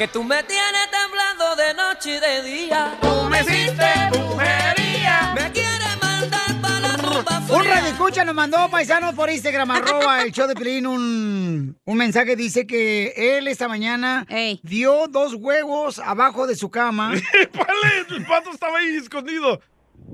[0.00, 2.96] Que tú me tienes temblando de noche y de día.
[3.02, 5.34] Tú me hiciste brujería.
[5.34, 7.74] Me quieres mandar para la tumba Un fría.
[7.74, 12.34] radio escucha nos mandó paisanos por Instagram, arroba el show de Pelín, un, un mensaje.
[12.34, 14.26] Dice que él esta mañana
[14.62, 17.12] dio dos huevos abajo de su cama.
[18.08, 19.60] El pato estaba ahí escondido.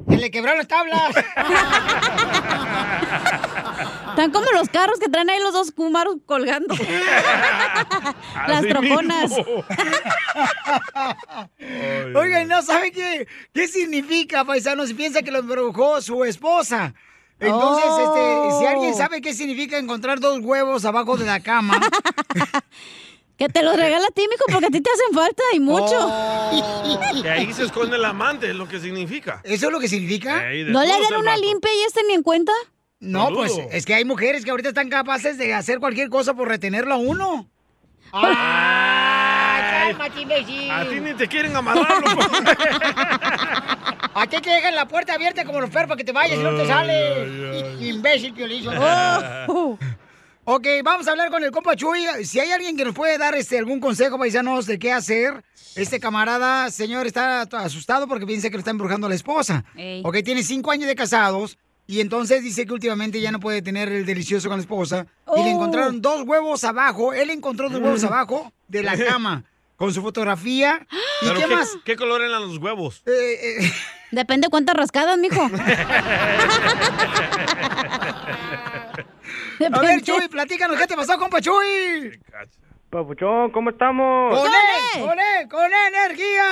[0.09, 1.11] Que le quebraron las tablas.
[4.11, 6.75] Están como los carros que traen ahí los dos Kumaros colgando.
[8.47, 9.33] Las Así troconas.
[12.15, 14.93] Oigan, ¿no sabe qué, qué significa, paisanos?
[14.95, 16.95] Piensa que lo embrujó su esposa.
[17.39, 18.97] Entonces, este, si alguien Oh.
[18.97, 21.79] sabe qué significa encontrar dos huevos abajo de la cama.
[23.37, 25.97] Que te los regala a ti, mijo, porque a ti te hacen falta y mucho.
[25.99, 27.23] Oh.
[27.23, 29.41] Que ahí se esconde el amante, es lo que significa.
[29.45, 32.53] ¿Eso es lo que de ¿No le el una limpia y este ni en cuenta?
[32.99, 36.49] No, pues es que hay mujeres que ahorita están capaces de hacer cualquier cosa por
[36.49, 37.51] retenerlo a uno.
[38.13, 40.71] ¡Ay, cálmate, imbécil!
[40.71, 42.23] A ti ni te quieren amarrar, loco.
[44.15, 46.43] ¿A ti te dejan la puerta abierta como los perros para que te vayas y
[46.43, 47.83] no te Ay, sales?
[47.83, 48.71] Imbécil, piolizo.
[49.49, 49.79] Oh.
[50.49, 52.07] Ok, vamos a hablar con el compa Chuy.
[52.25, 55.43] Si hay alguien que nos puede dar este, algún consejo, paisanos, de qué hacer.
[55.75, 59.65] Este camarada, señor, está asustado porque piensa que lo está embrujando a la esposa.
[59.75, 60.03] Ey.
[60.05, 61.59] Ok, tiene cinco años de casados
[61.89, 65.07] y entonces dice que últimamente ya no puede tener el delicioso con la esposa.
[65.37, 65.55] Y le Oh.
[65.57, 67.13] encontraron dos huevos abajo.
[67.13, 69.45] Él encontró dos huevos abajo de la cama
[69.77, 70.87] con su fotografía.
[71.23, 71.77] ¿Y ¿Pero qué más?
[71.85, 73.03] ¿Qué color eran los huevos?
[73.07, 73.69] Eh,
[74.13, 75.51] Depende cuántas rascadas, mijo.
[79.73, 82.19] A ver, Chuy, platícanos, ¿qué te pasó, compa Chuy?
[82.91, 84.39] Papuchón, ¿cómo estamos?
[84.39, 85.01] ¡Con él!
[85.09, 85.49] ¡Con él!
[85.49, 86.45] ¡Con energía!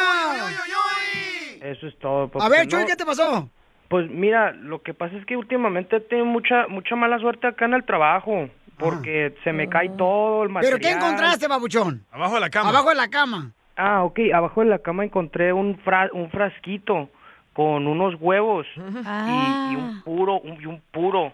[1.63, 2.25] Eso es todo.
[2.25, 2.51] A papuchón.
[2.51, 3.49] ver, Chuy, ¿qué te pasó?
[3.89, 7.75] Pues mira, lo que pasa es que últimamente tengo mucha mucha mala suerte acá en
[7.75, 8.49] el trabajo.
[8.77, 10.75] Porque se me cae todo el material.
[10.75, 10.79] Ah.
[10.83, 12.05] ¿Pero qué encontraste, babuchón?
[12.11, 12.71] Abajo de la cama.
[12.71, 13.53] Abajo de la cama.
[13.77, 14.19] Ah, ok.
[14.35, 17.09] Abajo de la cama encontré un, fra- un frasquito
[17.53, 21.33] con unos huevos y, y un puro, un, y un puro,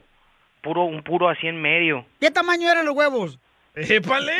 [0.60, 2.04] puro, un puro así en medio.
[2.20, 3.38] ¿Qué tamaño eran los huevos?
[3.74, 4.32] ¡Épale!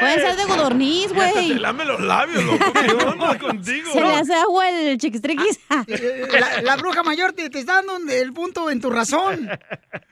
[0.00, 1.48] Pueden ser de godorniz, güey.
[1.50, 2.72] te lame los labios, loco.
[2.72, 3.92] ¿Qué onda contigo?
[3.92, 5.60] Se le hace agua el chiquistriquis.
[5.86, 9.48] Eh, La, la bruja mayor te, te está dando el punto en tu razón.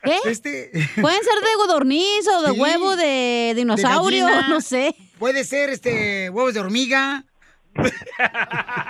[0.04, 0.16] ¿Qué?
[0.26, 0.70] Este...
[1.00, 2.60] Pueden ser de godorniz o de Sí.
[2.60, 4.94] huevo de dinosaurio, De no sé.
[5.18, 7.24] Puede ser este huevos de hormiga.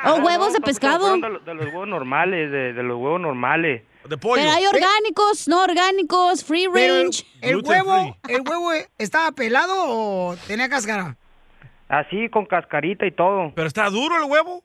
[0.07, 1.15] O huevos de pescado.
[1.17, 3.83] De, los- de los huevos normales, de, de los huevos normales.
[4.09, 7.25] De Pero hay orgánicos, no orgánicos, free Pero el, range.
[7.41, 11.17] el huevo, ¿el huevo estaba pelado o tenía cáscara?
[11.89, 13.53] Así, con cascarita y todo.
[13.55, 14.63] ¿Pero está duro el huevo?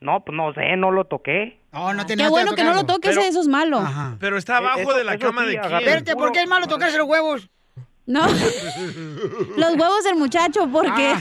[0.00, 1.58] No, pues no sé, no lo toqué.
[1.72, 3.82] No, no Qué bueno que no lo toques, Pero- eso es malo.
[4.20, 5.74] Pero está abajo Eso- de la cama sí, de quién.
[5.74, 7.48] Espérate, ¿por qué es malo tocarse los huevos?
[8.08, 8.26] No.
[8.26, 11.14] Los huevos del muchacho, porque.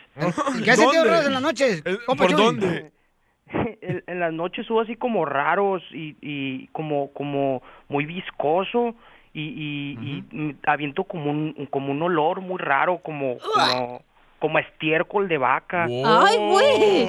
[0.55, 1.81] ¿Y qué has sentido raro en las noches?
[1.85, 2.31] Eh, ¿Por Chuy?
[2.35, 2.91] dónde?
[3.81, 8.95] en, en las noches subo así como raros y, y como, como muy viscoso
[9.33, 14.01] y, y, y mm, aviento como un, como un olor muy raro, como, como,
[14.39, 15.85] como a estiércol de vaca.
[15.85, 17.03] Ay, güey.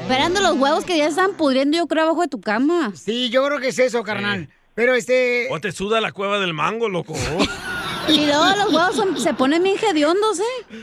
[0.00, 2.92] Esperando los huevos que ya están pudriendo, yo creo, abajo de tu cama.
[2.94, 4.48] Sí, yo creo que es eso, carnal.
[4.78, 5.48] Pero este...
[5.50, 7.12] O te suda la cueva del mango, loco.
[8.08, 10.76] Y luego los huevos son- se ponen bien hediondos, ¿eh?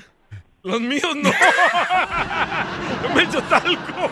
[0.63, 1.29] Los míos no.
[3.01, 4.09] Yo me echo talco.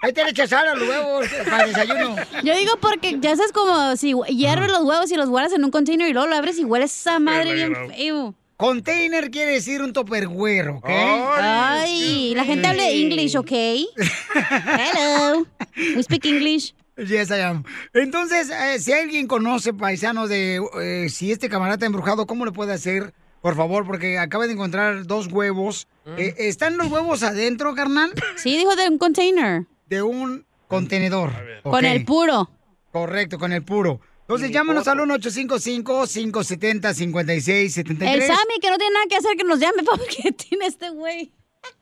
[0.00, 2.16] Ahí te le echas sal a los huevos para el desayuno.
[2.42, 5.70] Yo digo porque ya sabes como si hierves los huevos y los guardas en un
[5.70, 8.34] container y luego lo abres y huele esa madre bien feo.
[8.56, 10.88] Container quiere decir un topperware, ¿ok?
[10.88, 13.52] Ay, la gente habla English, ¿ok?
[14.34, 15.46] Hello.
[15.76, 16.74] We speak English.
[16.96, 17.64] Yes, I am.
[17.92, 22.52] Entonces, eh, si alguien conoce, paisanos, de eh, si este camarada está embrujado, ¿cómo le
[22.52, 23.12] puede hacer?
[23.40, 25.88] Por favor, porque acaba de encontrar dos huevos.
[26.16, 28.12] Eh, ¿Están los huevos adentro, carnal?
[28.36, 29.66] Sí, dijo de un container.
[29.86, 31.32] De un contenedor.
[31.62, 32.50] Con el puro.
[32.92, 34.00] Correcto, con el puro.
[34.22, 35.14] Entonces mi llámanos al foto.
[35.18, 38.14] 1-855-570-5673.
[38.14, 41.32] El Sammy, que no tiene nada que hacer, que nos llame, porque tiene este güey.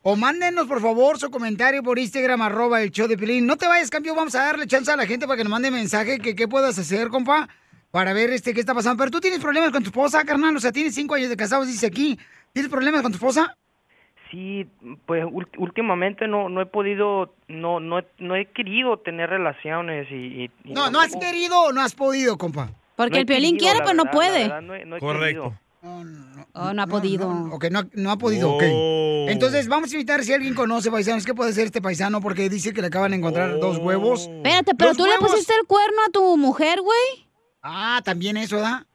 [0.01, 3.45] O mándenos, por favor, su comentario por Instagram, arroba el show de Pilín.
[3.45, 5.71] No te vayas, cambio, vamos a darle chance a la gente para que nos mande
[5.71, 7.47] mensaje que qué puedas hacer, compa,
[7.91, 8.97] para ver este qué está pasando.
[8.97, 11.67] Pero tú tienes problemas con tu esposa, carnal, o sea, tienes cinco años de casados,
[11.67, 12.17] dice aquí.
[12.53, 13.55] ¿Tienes problemas con tu esposa?
[14.31, 14.67] Sí,
[15.05, 15.23] pues
[15.57, 20.15] últimamente no no he podido, no no he, no he querido tener relaciones y...
[20.15, 22.71] y- y No, no has querido o no has podido, compa.
[22.95, 24.43] Porque no el Piolín querido, quiere, pero no puede.
[24.43, 25.41] verdad, no he- no he Correcto.
[25.43, 25.59] querido.
[25.85, 27.29] Oh, no ha podido.
[27.51, 28.63] Ok, no, no ha podido, ok.
[28.71, 29.25] Oh.
[29.27, 31.25] Entonces, vamos a invitar si alguien conoce paisanos.
[31.25, 32.21] ¿Qué puede ser este paisano?
[32.21, 34.27] Porque dice que le acaban de encontrar dos huevos.
[34.27, 37.27] Espérate, pero tú le pusiste el cuerno a tu mujer, güey.
[37.61, 38.85] Ah, también eso, ¿da?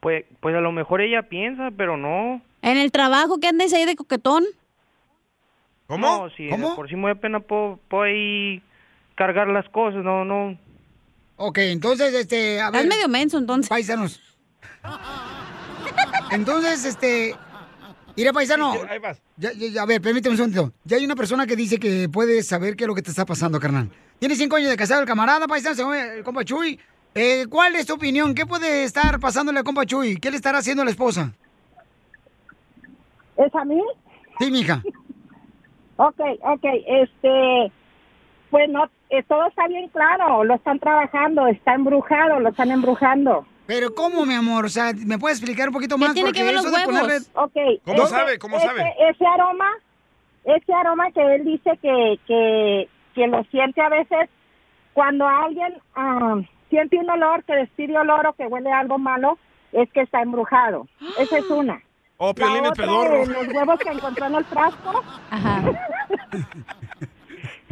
[0.00, 2.40] Pues, pues a lo mejor ella piensa, pero no.
[2.62, 4.44] En el trabajo que andes ahí de coquetón.
[5.88, 6.06] ¿Cómo?
[6.06, 6.74] No, si ¿Cómo?
[6.74, 8.62] por sí me da pena puedo, puedo ahí
[9.14, 10.56] cargar las cosas, no, no.
[11.36, 12.86] Ok, entonces, este, a ver.
[12.86, 13.68] medio menso, entonces.
[13.68, 14.20] Paisanos.
[16.30, 17.34] Entonces, este.
[18.16, 18.72] Mira, paisano.
[18.88, 19.22] Ahí vas.
[19.36, 20.72] Ya, ya, ya, a ver, permíteme un segundo.
[20.84, 23.24] Ya hay una persona que dice que puede saber qué es lo que te está
[23.24, 23.90] pasando, carnal.
[24.18, 26.78] Tiene cinco años de casado el camarada, paisano, el compa Chuy.
[27.14, 28.34] Eh, ¿Cuál es tu opinión?
[28.34, 30.16] ¿Qué puede estar pasándole al compa Chuy?
[30.16, 31.32] ¿Qué le estará haciendo la esposa?
[33.36, 33.82] ¿Es a mí?
[34.38, 34.82] Sí, mija.
[35.96, 37.72] Ok, ok, este,
[38.50, 43.46] pues no, eh, todo está bien claro, lo están trabajando, está embrujado, lo están embrujando.
[43.70, 44.64] Pero ¿cómo, mi amor?
[44.64, 46.12] O sea, ¿me puedes explicar un poquito ¿Qué más?
[46.14, 46.82] tiene que Porque ver los huevos?
[46.86, 47.80] ponerle- Ok.
[47.84, 48.38] ¿Cómo ese- sabe?
[48.40, 48.94] ¿Cómo ese- sabe?
[49.08, 49.70] Ese aroma,
[50.42, 54.28] ese aroma que él dice que, que, que lo siente a veces
[54.92, 59.38] cuando alguien ah, siente un olor, que despide olor o que huele a algo malo,
[59.70, 60.88] es que está embrujado.
[61.20, 61.80] Esa es una.
[62.16, 63.24] Oh, Piolín es pedorro.
[63.24, 65.04] los huevos que encontró en el frasco.
[65.30, 65.62] Ajá.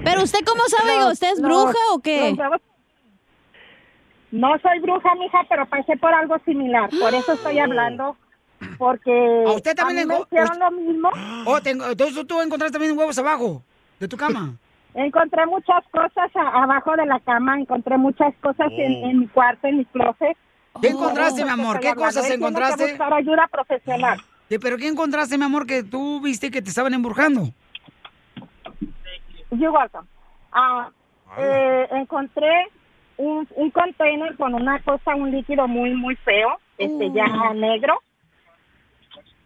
[0.04, 2.30] Pero usted cómo sabe, Los- ¿usted es los- bruja o qué?
[2.30, 2.60] los huevos-
[4.30, 6.90] No soy bruja, mija, pero pasé por algo similar.
[7.00, 8.16] Por eso estoy hablando.
[8.76, 11.10] Porque ¿A usted también mí le me hicieron usted- lo mismo.
[11.46, 13.62] Oh, tengo- entonces tú encontraste también huevos abajo
[14.00, 14.54] de tu cama.
[14.94, 19.68] Encontré muchas cosas a- abajo de la cama, encontré muchas cosas en, en mi cuarto,
[19.68, 20.36] en mi closet.
[20.82, 21.80] ¿Qué encontraste, mi Por eso amor?
[21.80, 22.88] ¿Qué cosas Él tiene que encontraste?
[22.90, 24.18] buscar ayuda profesional.
[24.48, 27.52] ¿Qué- ¿Pero qué encontraste, mi amor, que tú viste que te estaban embrujando?
[29.50, 30.06] You're welcome.
[30.52, 30.90] Ah,
[31.38, 32.68] eh, encontré
[33.18, 38.00] un, un container con una cosa, un líquido muy, muy feo, este ya negro.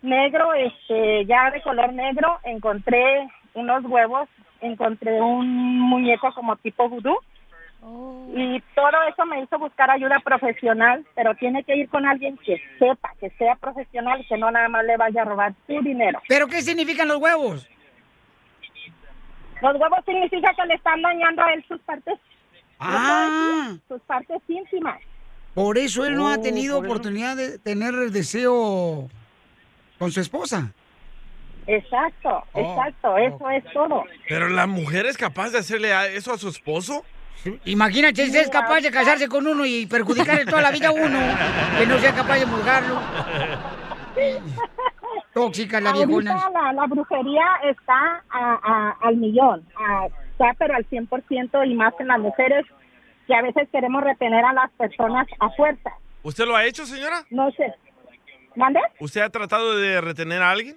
[0.03, 2.39] Negro, este ya de color negro.
[2.45, 4.29] Encontré unos huevos,
[4.61, 7.17] encontré un muñeco como tipo vudú.
[8.35, 12.63] Y todo eso me hizo buscar ayuda profesional, pero tiene que ir con alguien que
[12.79, 16.21] sepa, que sea profesional y que no nada más le vaya a robar su dinero.
[16.29, 17.69] ¿Pero qué significan los huevos?
[19.61, 22.19] Los huevos significa que le están dañando a él sus partes,
[22.85, 24.99] Ah, sus partes íntimas.
[25.55, 26.85] por eso él no ha Oh, tenido eso.
[26.87, 29.09] oportunidad de tener el deseo
[29.99, 30.73] con su esposa.
[31.67, 34.05] Exacto, Oh, exacto, eso es todo.
[34.29, 37.05] Pero la mujer es capaz de hacerle a- eso a su esposo.
[37.65, 41.19] Imagínate si es capaz de casarse con uno y perjudicarle toda la vida a uno,
[41.79, 43.01] que no sea capaz de embrujharlo.
[45.35, 46.51] Tóxica la viejona.
[46.53, 50.07] La, la brujería está a- a- al millón, a-
[50.43, 52.65] está pero al 100% y más en las mujeres
[53.27, 55.91] que a veces queremos retener a las personas a fuerza.
[56.23, 57.25] ¿Usted lo ha hecho, señora?
[57.31, 57.73] No sé.
[58.57, 58.81] ¿Mande?
[59.01, 60.77] ¿Usted ha tratado de retener a alguien?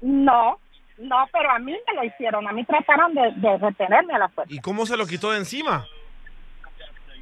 [0.00, 0.58] No,
[0.98, 4.28] no, pero a mí me lo hicieron, a mí trataron de, de retenerme a la
[4.28, 4.52] fuerza.
[4.54, 5.84] ¿Y cómo se lo quitó de encima?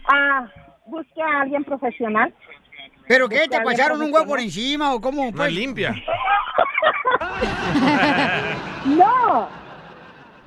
[0.09, 0.47] Ah,
[0.85, 2.35] busque a alguien profesional.
[3.09, 3.47] ¿Pero qué?
[3.49, 5.27] ¿Te pasaron un huevo por encima o cómo?
[5.27, 5.49] No Pues?
[5.49, 5.95] es limpia.
[8.87, 9.49] No,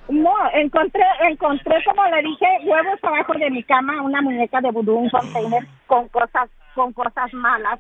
[0.10, 4.96] no, encontré, encontré, como le dije, huevos abajo de mi cama, una muñeca de vudú,
[4.96, 7.80] un container con cosas, con cosas malas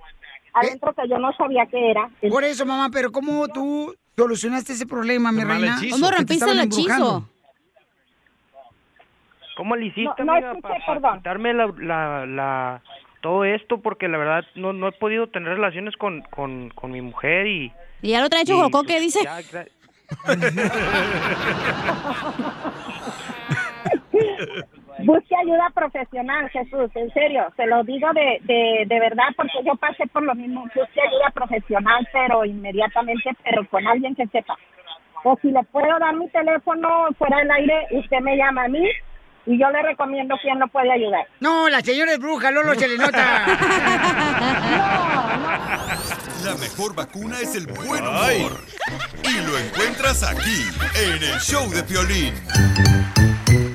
[0.53, 2.09] adentro que yo no sabía qué era.
[2.29, 5.75] Por eso, mamá, pero ¿cómo tú solucionaste ese problema, mi reina?
[5.77, 5.95] hechizo.
[5.95, 7.29] ¿Cómo rompiste el hechizo?
[9.55, 11.17] ¿Cómo le hiciste, No, no amiga, escuché, para perdón.
[11.17, 12.81] quitarme la, la, la-
[13.21, 13.81] todo esto?
[13.81, 17.73] Porque la verdad no, no he podido tener relaciones con, con, con mi mujer y...
[18.01, 18.55] Y ya lo trae hecho
[18.87, 19.19] ¿qué dice?
[19.23, 19.41] ya,
[25.03, 29.75] Busque ayuda profesional, Jesús, en serio, se lo digo de, de, de verdad porque yo
[29.75, 30.63] pasé por lo mismo.
[30.63, 34.57] Busque ayuda profesional, pero inmediatamente, pero con alguien que sepa.
[35.23, 38.89] O si le puedo dar mi teléfono fuera del aire, usted me llama a mí
[39.45, 41.25] y yo le recomiendo quién lo puede ayudar.
[41.39, 43.45] No, la señora es bruja, Lolo se le nota.
[46.43, 48.63] La mejor vacuna es el buen humor.
[49.23, 50.65] Y lo encuentras aquí,
[50.95, 52.33] en el show de Piolín.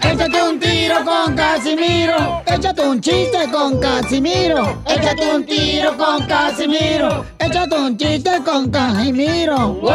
[0.02, 2.42] Échate un tiro con Casimiro.
[2.46, 4.82] Échate un chiste con Casimiro.
[4.86, 7.26] Échate un tiro con Casimiro.
[7.38, 9.56] Échate un chiste con Casimiro.
[9.74, 9.92] ¡Wow!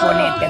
[0.00, 0.46] Componente,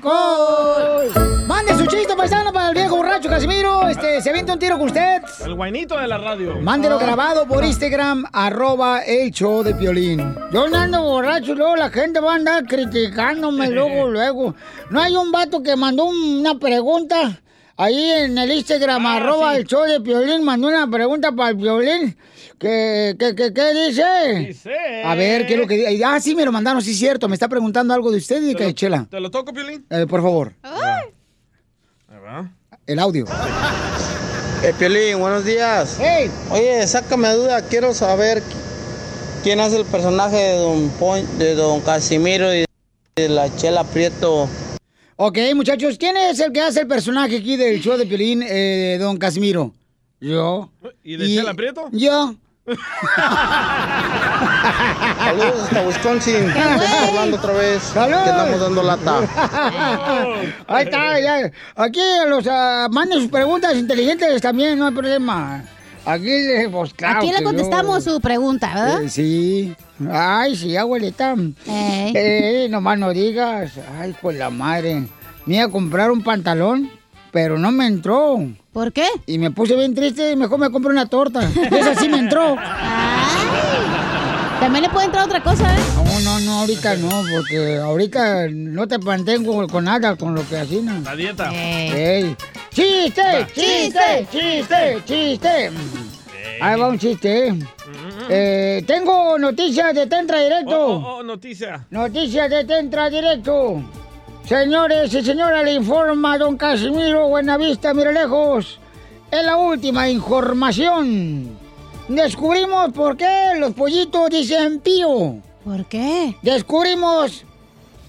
[0.00, 1.37] perro.
[1.48, 3.88] Mande su chiste paisano para el viejo borracho Casimiro.
[3.88, 5.22] Este, se avienta un tiro con usted.
[5.46, 6.56] El guainito de la radio.
[6.60, 10.18] Mándelo grabado por Instagram, arroba el show de Piolín.
[10.52, 14.54] Yo no ando borracho y luego la gente va a andar criticándome luego, luego.
[14.90, 17.40] No hay un vato que mandó una pregunta
[17.78, 22.14] ahí en el Instagram, arroba el show de Piolín, mandó una pregunta para el Piolín.
[22.58, 24.34] ¿Qué, qué, qué, qué dice?
[24.48, 25.02] Dice.
[25.02, 26.04] A ver, ¿qué es lo que dice?
[26.04, 27.26] Ah, sí, me lo mandaron, sí, cierto.
[27.26, 29.06] Me está preguntando algo de usted y de ¿Te lo- Chela.
[29.08, 29.86] ¿Te lo toco, Piolín?
[29.88, 31.04] Eh, por favor, Ahí
[32.86, 33.24] el audio.
[34.64, 35.98] Eh, Piolín, buenos días.
[36.00, 36.30] ¡Hey!
[36.50, 38.42] Oye, sácame duda, quiero saber
[39.42, 42.64] quién hace el personaje de Don, Pon- de don Casimiro y
[43.16, 44.48] de la Chela Prieto.
[45.16, 48.96] Ok, muchachos, ¿quién es el que hace el personaje aquí del show de Piolín, eh,
[49.00, 49.72] don Casimiro?
[50.20, 50.70] Yo.
[51.04, 51.88] ¿Y de Chela Prieto?
[51.92, 52.34] Yo.
[55.18, 56.48] Saludos hasta Wisconsin.
[56.48, 57.82] Estamos hablando otra vez.
[57.82, 58.16] ¡Salud!
[58.24, 59.18] Que andamos dando lata.
[60.66, 61.50] Ahí está, ya.
[61.76, 65.64] Aquí los ah, manden sus preguntas inteligentes también, no hay problema.
[66.04, 67.18] Aquí, eh, pues claro.
[67.18, 69.02] Aquí le contestamos yo- su pregunta, ¿verdad?
[69.02, 69.74] Eh, sí.
[70.10, 71.34] Ay, sí, abuelita.
[71.66, 72.12] Ey.
[72.14, 73.72] Eh, nomás no digas.
[74.00, 75.04] Ay, pues la madre.
[75.44, 76.90] Me iba a comprar un pantalón,
[77.30, 78.38] pero no me entró.
[78.72, 79.06] ¿Por qué?
[79.26, 81.48] Y me puse bien triste y mejor me compré una torta.
[81.70, 82.56] Y esa sí me entró.
[84.60, 85.80] También le puede entrar otra cosa, ¿eh?
[85.96, 90.56] No, no, no, ahorita no, porque ahorita no te mantengo con nada, con lo que
[90.56, 91.00] así, ¿no?
[91.00, 91.50] La dieta.
[91.52, 92.36] ¡Ey!
[92.70, 93.46] ¡Chiste!
[93.54, 94.26] ¡Chiste!
[94.30, 95.02] ¡Chiste!
[95.04, 95.70] ¡Chiste!
[96.60, 97.58] Ahí va un chiste, ¿eh?
[98.28, 100.86] Eh, tengo noticias de Tentra Directo.
[100.86, 101.86] Oh, oh, oh, noticia.
[101.90, 103.82] Noticias de Tentra Directo.
[104.48, 108.80] Señores y señoras, le informa don Casimiro Buenavista, mire lejos.
[109.30, 111.50] Es la última información.
[112.08, 115.36] Descubrimos por qué los pollitos dicen pío.
[115.64, 116.34] ¿Por qué?
[116.40, 117.44] Descubrimos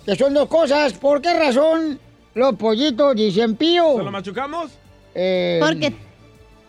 [0.06, 0.94] que son dos cosas.
[0.94, 2.00] ¿Por qué razón
[2.36, 3.98] los pollitos dicen pío?
[3.98, 4.72] ¿Se lo machucamos?
[5.14, 5.94] Eh, Porque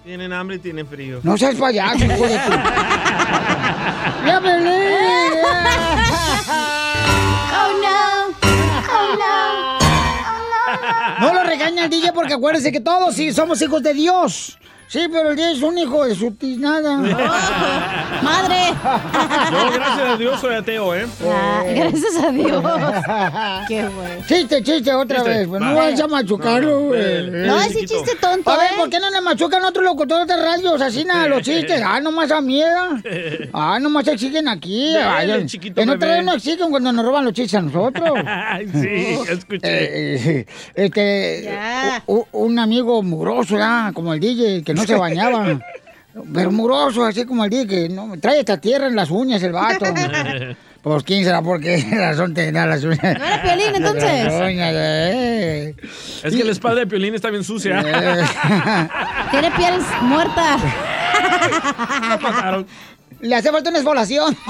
[0.03, 1.21] Tienen hambre y tienen frío.
[1.23, 2.51] No seas payaso, hijo de tu-
[4.27, 4.41] ¡Ya
[11.21, 14.59] No lo regaña el DJ porque acuérdense que todos sí somos hijos de Dios.
[14.93, 16.97] Sí, pero el DJ es un hijo de su tiznada.
[18.23, 18.57] Madre.
[19.53, 21.07] Yo, gracias a Dios, soy ateo, ¿eh?
[21.25, 22.65] Ah, gracias a Dios.
[23.69, 24.25] Qué bueno.
[24.27, 25.47] Chiste, chiste, otra Chiste, vez.
[25.49, 25.61] pues.
[25.61, 27.01] No vayas a machucarlo, güey.
[27.01, 27.95] Eh, No, eh, ese chiquito.
[28.05, 28.77] chiste tonto, A ver, ¿eh?
[28.79, 31.81] ¿por qué no le machucan otros locutores de radios así nada los chistes?
[31.87, 32.69] Ah, nomás a miedo.
[33.53, 34.97] Ah, nomás exigen aquí.
[34.97, 38.11] Ay, en- chiquito en otra vez no exigen cuando nos roban los chistes a nosotros.
[38.27, 39.61] Ay, sí, escuché.
[39.63, 41.49] Eh, este,
[42.07, 43.93] u- un amigo mugroso, ¿ya?
[43.95, 45.61] como el DJ, que no se bañaba.
[46.35, 49.53] Pero mugroso, así como el DJ, que no, trae esta tierra en las uñas el
[49.53, 49.87] vato.
[50.83, 53.19] Pues quién será por qué razón tendrá las uñas.
[53.19, 54.33] ¿No era Piolín, entonces?
[54.33, 55.75] Uñas, eh.
[56.23, 57.83] Es que la espalda de Piolín está bien sucia.
[57.85, 58.25] Eh.
[59.31, 60.57] Tiene piel muerta.
[62.09, 62.67] Lo mataron.
[63.21, 64.37] Le hace falta una esfolación.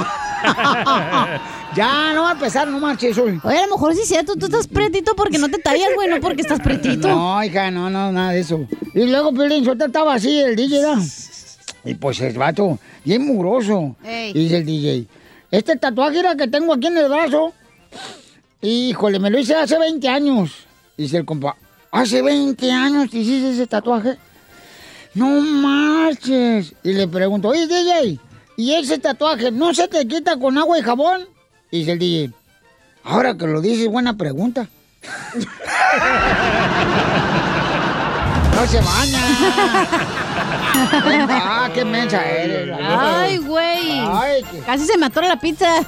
[1.77, 3.41] ya, no va a empezar, no marches hoy.
[3.43, 6.09] Oye, a lo mejor sí es cierto, tú estás pretito porque no te tallas, güey,
[6.09, 7.09] no porque estás pretito.
[7.09, 8.67] No, hija, no, no, nada de eso.
[8.95, 10.99] Y luego Piolín suelta estaba así, el DJ, ¿da?
[11.85, 13.97] Y pues el vato, bien mugroso.
[14.05, 14.31] Ey.
[14.31, 15.07] Y dice el DJ,
[15.51, 17.53] este tatuaje era que tengo aquí en el brazo,
[18.63, 20.53] híjole, me lo hice hace 20 años.
[20.97, 21.57] Dice el compa,
[21.91, 24.17] ¿hace 20 años te hiciste ese tatuaje?
[25.15, 26.73] No marches.
[26.85, 28.21] Y le pregunto, oye, DJ,
[28.61, 31.27] ¿y ese tatuaje no se te quita con agua y jabón?
[31.71, 32.31] Y dice el DJ,
[33.05, 34.69] ahora que lo dices, buena pregunta.
[38.55, 39.21] No se baña.
[41.31, 42.77] ah, qué mensa eres.
[42.79, 44.01] Ay, güey.
[44.07, 45.67] Ay, qué- Casi se atora la pizza.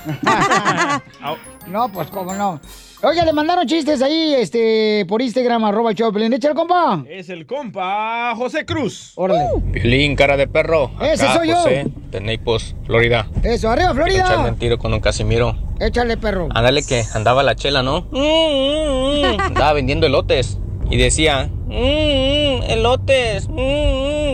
[1.66, 2.58] No, pues cómo no.
[3.04, 6.32] Oye, le mandaron chistes ahí, este, por Instagram, arroba el Choplin.
[6.32, 7.02] Échale, compa.
[7.11, 9.12] Es el compa José Cruz.
[9.16, 9.44] Órale.
[9.73, 10.92] Piolín, cara de perro.
[11.00, 11.56] Ese Acá, soy yo.
[11.56, 13.28] José, de Naples, Florida.
[13.42, 14.49] Eso, arriba, Echarle Florida.
[14.49, 15.56] un tiro con un Casimiro.
[15.80, 16.49] Échale, perro.
[16.54, 18.02] Ándale que andaba la chela, ¿no?
[18.12, 19.40] Mm, mm, mm.
[19.47, 20.59] Andaba vendiendo elotes.
[20.88, 23.54] Y decía, "Mm, mm, elotes, mm,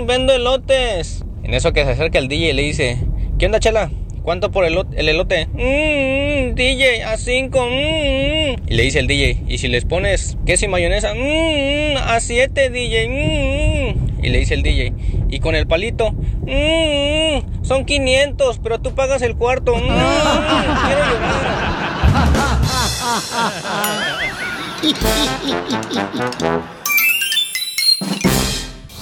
[0.02, 1.24] mm, vendo elotes.
[1.42, 2.98] En eso que se acerca el DJ y le dice,
[3.38, 3.90] ¿qué onda, chela?
[4.28, 5.46] ¿Cuánto por el, el elote?
[5.54, 7.64] "Mm, mm, DJ, a cinco.
[7.64, 8.56] mm, mm".
[8.68, 11.14] Y le dice el DJ, ¿y si les pones queso y mayonesa?
[11.14, 13.08] "Mm, mm, a siete, DJ.
[13.08, 13.12] mm,
[14.18, 14.22] mm".
[14.22, 14.92] Y le dice el DJ,
[15.30, 16.12] ¿y con el palito?
[16.12, 19.74] "Mm, mm, son 500, pero tú pagas el cuarto.
[19.74, 21.00] Mm, mm, quiero
[26.42, 26.68] llorar.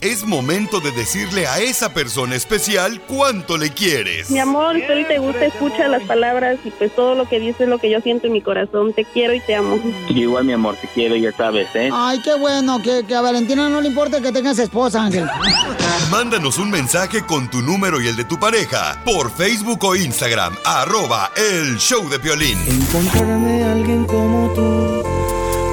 [0.00, 4.30] Es momento de decirle a esa persona especial cuánto le quieres.
[4.30, 7.60] Mi amor, si hoy te gusta, escucha las palabras y pues todo lo que dices
[7.60, 8.94] es lo que yo siento en mi corazón.
[8.94, 9.78] Te quiero y te amo.
[10.08, 11.90] Yo igual, mi amor, te quiero, ya sabes, ¿eh?
[11.92, 15.28] Ay, qué bueno, que, que a Valentina no le importa que tengas esposa, Ángel.
[16.10, 20.56] Mándanos un mensaje con tu número y el de tu pareja por Facebook o Instagram,
[20.64, 22.58] arroba el show de Piolín.
[22.66, 25.02] Encontrarme a alguien como tú,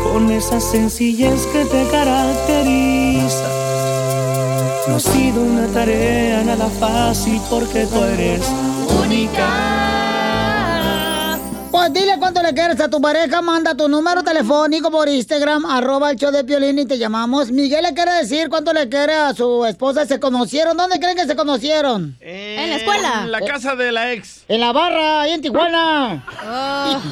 [0.03, 3.06] con esa sencillez que te caracteriza.
[4.88, 8.41] No ha sido una tarea nada fácil porque tú eres
[9.03, 9.48] única.
[11.69, 11.91] Pues
[12.47, 16.45] le quieres a tu pareja, manda tu número telefónico por Instagram, arroba el show de
[16.45, 17.51] Piolín y te llamamos.
[17.51, 20.05] Miguel le quiere decir cuánto le quiere a su esposa.
[20.05, 20.77] ¿Se conocieron?
[20.77, 22.15] ¿Dónde creen que se conocieron?
[22.21, 23.21] En la escuela.
[23.23, 24.45] En la casa de la ex.
[24.47, 26.23] En la barra, ahí en Tijuana.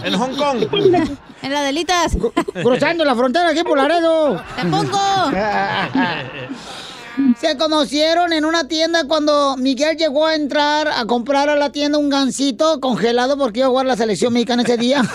[0.05, 0.67] En Hong Kong.
[1.41, 2.17] En las delitas.
[2.53, 4.41] Cruzando la frontera aquí por Laredo.
[4.55, 5.31] ¡Te pongo!
[7.39, 11.97] Se conocieron en una tienda cuando Miguel llegó a entrar a comprar a la tienda
[11.97, 15.01] un gansito congelado porque iba a jugar la selección mexicana ese día.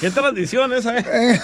[0.00, 1.40] Qué tradición esa, ¿eh?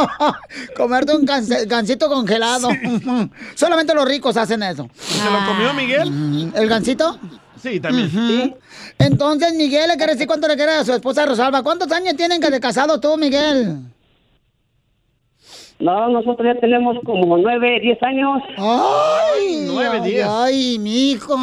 [0.76, 2.68] Comerte un gansito congelado.
[3.54, 4.88] Solamente los ricos hacen eso.
[4.98, 6.52] ¿Se lo comió Miguel?
[6.54, 7.18] ¿El gansito?
[7.62, 8.06] Sí, también.
[8.06, 8.56] Ujú.
[8.98, 11.62] Entonces, Miguel le quiere decir cuánto le quiere a su esposa Rosalba.
[11.62, 13.78] ¿Cuántos años tienen que de casado tú, Miguel?
[15.78, 18.42] No, nosotros ya tenemos como nueve, diez años.
[18.56, 20.26] Ay, Nueve, diez.
[20.26, 21.36] Ay, mi hijo.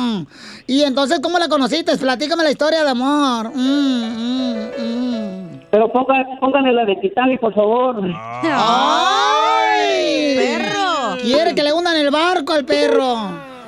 [0.65, 1.95] Y entonces, ¿cómo la conociste?
[1.97, 3.51] Platícame la historia de amor.
[3.53, 5.59] Mm, mm, mm.
[5.69, 8.01] Pero ponga, pónganle la de Titanic, por favor.
[8.43, 10.35] ¡Ay!
[10.37, 11.17] ¡Perro!
[11.21, 13.15] Quiere que le hundan el barco al perro.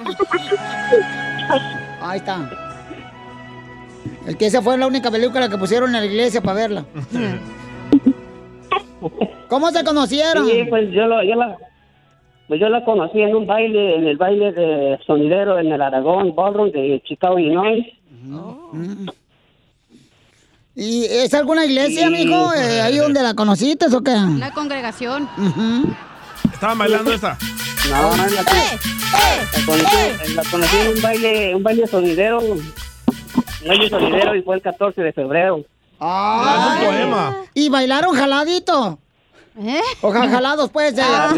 [2.01, 2.49] Ahí está.
[4.25, 6.85] El que esa fue la única película que pusieron en la iglesia para verla.
[9.49, 10.47] ¿Cómo se conocieron?
[10.47, 11.55] Sí, pues yo, lo, yo, la,
[12.47, 16.35] pues yo la conocí en un baile, en el baile de sonidero en el Aragón
[16.35, 17.85] Ballroom de Chicago, Illinois.
[20.75, 22.13] ¿Y es alguna iglesia, Sí.
[22.25, 22.53] mijo?
[22.53, 24.11] Eh, ¿Ahí donde la conociste o qué?
[24.11, 25.29] Una congregación.
[26.53, 27.37] ¿Estaban bailando esa?
[27.89, 32.61] No, no, la, la conocí, la conocí en un baile, un baile sonidero, un
[33.67, 35.63] baile sonidero y fue el 14 de febrero.
[35.99, 37.37] Ah, es un poema.
[37.53, 38.99] ¿Y bailaron jaladito?
[39.57, 39.79] ¿Eh?
[40.01, 40.95] O ja- jalados, pues.
[40.99, 41.33] Ah.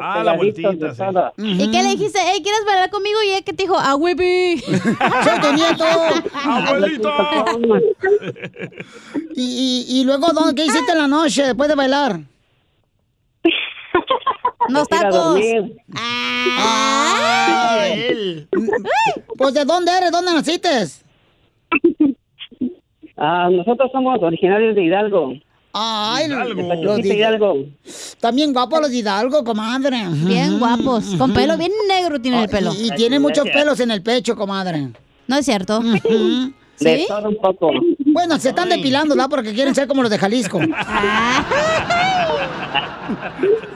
[0.00, 1.02] Ah, la vueltita, sí.
[1.38, 2.20] ¿Y qué le dijiste?
[2.22, 3.18] Hey, ¿quieres bailar conmigo?
[3.24, 4.60] Y ella que te dijo, ah, huevi.
[4.60, 5.84] Soy tu nieto.
[6.44, 7.12] Abuelito.
[9.34, 12.20] ¿Y, y, y luego ¿dónde, qué hiciste en la noche después de bailar?
[14.72, 15.40] A tacos.
[16.62, 18.46] Ay.
[19.36, 20.12] Pues ¿de dónde eres?
[20.12, 20.68] ¿Dónde naciste?
[23.20, 25.34] Ah, nosotros somos originarios de Hidalgo.
[25.72, 26.74] Ay, Hidalgo.
[26.82, 27.54] los de Hidalgo.
[28.18, 30.02] También guapos los de Hidalgo, comadre.
[30.08, 31.14] Bien guapos.
[31.16, 32.72] Con pelo bien negro tiene el pelo.
[32.74, 34.88] Y, y tiene muchos pelos en el pecho, comadre.
[35.28, 35.80] No es cierto.
[36.80, 37.04] De ¿Sí?
[37.08, 37.70] todo un poco.
[38.06, 39.28] Bueno, se están depilando, ¿verdad?
[39.28, 40.58] Porque quieren ser como los de Jalisco.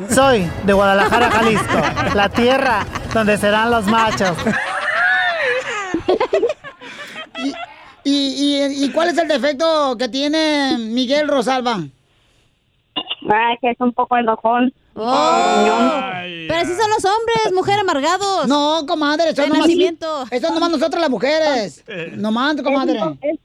[0.09, 1.77] Soy de Guadalajara, Jalisco,
[2.15, 4.35] la tierra donde serán los machos.
[8.05, 11.81] ¿Y, y, y cuál es el defecto que tiene Miguel Rosalba?
[12.97, 14.73] Ay, que es un poco enojón.
[14.95, 15.65] Oh.
[16.49, 18.47] Pero así son los hombres, mujer amargados.
[18.47, 19.69] No, comadre, eso nomás,
[20.31, 21.85] eso nomás nosotras las mujeres.
[22.13, 23.01] Nomás, comadre.
[23.23, 23.39] Es,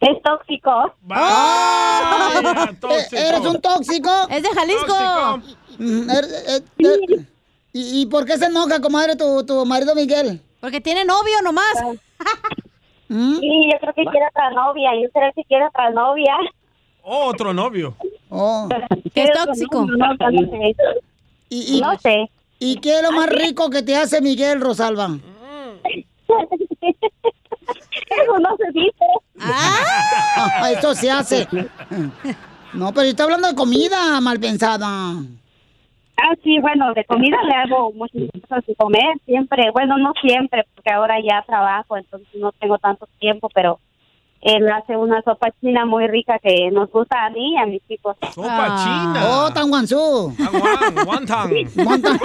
[0.00, 0.92] es tóxico.
[1.10, 2.44] ¡Ay!
[3.12, 4.10] ¿E- ¿Eres un tóxico?
[4.30, 5.42] Es de Jalisco.
[5.78, 7.26] Mm, er- eh, eh,
[7.72, 10.40] ¿Y, y por qué se enoja, comadre, tu, tu marido Miguel?
[10.60, 11.74] Porque tiene novio nomás.
[13.08, 13.38] ¿Mm?
[13.38, 14.90] Sí, yo creo que quiere otra novia.
[15.00, 16.36] Yo creo que quiere otra novia.
[17.02, 17.94] Oh, otro novio.
[18.28, 18.68] Oh.
[19.14, 19.86] Que es tóxico.
[19.86, 20.76] No, no, no sé.
[21.48, 22.30] ¿Y, y, No sé.
[22.58, 25.08] ¿Y qué es lo más rico que te hace Miguel Rosalba?
[28.06, 29.04] Eso no se dice.
[29.40, 31.46] Ah, eso se hace.
[32.72, 35.14] No, pero está hablando de comida mal pensada.
[36.18, 39.70] Ah, sí, bueno, de comida le hago muchas cosas de comer, siempre.
[39.72, 43.78] Bueno, no siempre, porque ahora ya trabajo, entonces no tengo tanto tiempo, pero
[44.40, 47.82] él hace una sopa china muy rica que nos gusta a mí y a mis
[47.88, 48.16] hijos.
[48.32, 49.26] Sopa china.
[49.28, 50.32] Oh, tan guanzú.
[51.06, 51.50] Wonton.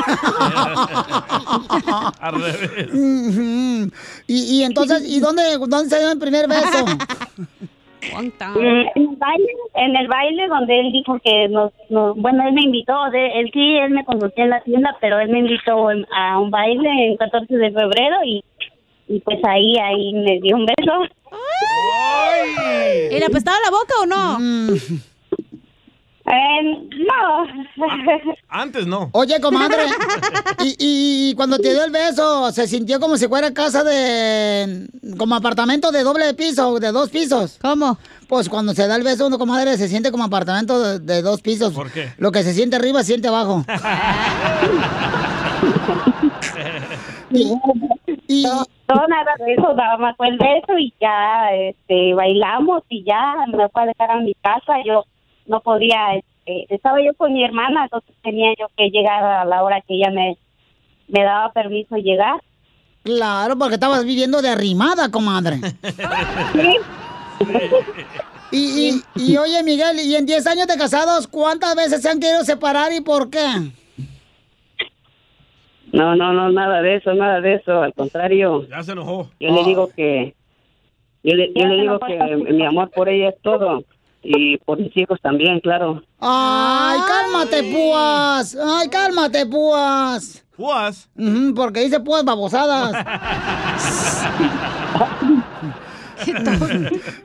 [2.20, 2.90] Al revés.
[4.28, 6.86] Y, y entonces, ¿y dónde, dónde se dio el primer beso?
[8.60, 12.54] Mm, En el baile, en el baile donde él dijo que nos, nos- bueno, él
[12.54, 15.88] me invitó, de, él sí, él me conocía en la tienda, pero él me invitó
[16.16, 18.44] a un baile en 14 de febrero y,
[19.08, 20.92] y pues ahí, ahí me dio un beso.
[23.12, 24.40] ¿Y le apestaba la boca o no?
[26.32, 27.46] Eh, no.
[28.48, 29.10] Antes no.
[29.12, 29.84] Oye, comadre,
[30.64, 34.88] y, y cuando te dio el beso, ¿se sintió como si fuera casa de...
[35.18, 37.60] como apartamento de doble piso, de dos pisos?
[37.62, 37.98] ¿Cómo?
[38.30, 41.42] Pues cuando se da el beso uno, comadre, se siente como apartamento de, de dos
[41.42, 41.74] pisos.
[41.74, 42.14] ¿Por qué?
[42.18, 43.66] Lo que se siente arriba, se siente abajo.
[47.32, 53.04] No, no, nada de eso, nada más fue el beso y ya este, bailamos y
[53.04, 54.74] ya me fue a dejar a mi casa.
[54.86, 55.06] Yo
[55.46, 59.64] no podía, este, estaba yo con mi hermana, entonces tenía yo que llegar a la
[59.64, 60.38] hora que ella me,
[61.08, 62.42] me daba permiso llegar.
[63.04, 65.60] Claro, porque estabas viviendo de arrimada, comadre.
[68.54, 72.20] Y, y, y oye, Miguel, y en 10 años de casados, ¿cuántas veces se han
[72.20, 73.40] querido separar y por qué?
[75.94, 77.82] No, no, no, nada de eso, nada de eso.
[77.82, 79.30] Al contrario, Ya se enojó.
[79.40, 80.36] yo le digo que,
[81.24, 82.18] yo le, yo le digo que
[82.54, 83.84] mi amor por ella es todo
[84.24, 86.02] y por mis hijos también, claro.
[86.20, 88.56] Ay, cálmate, púas.
[88.56, 90.44] Ay, cálmate, púas.
[90.56, 91.10] ¿Púas?
[91.56, 92.94] porque dice púas babosadas.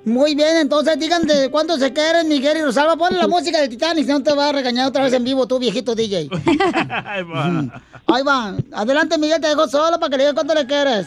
[0.04, 2.96] Muy bien, entonces digan de cuánto se quieren, Miguel y Rosalba.
[2.96, 5.46] Ponle la música del Titanic, si no te va a regañar otra vez en vivo
[5.46, 6.28] tú, viejito DJ.
[7.04, 7.82] Ahí va.
[8.06, 8.54] Ahí va.
[8.72, 11.06] Adelante, Miguel, te dejo solo para que le digas cuánto le quieres.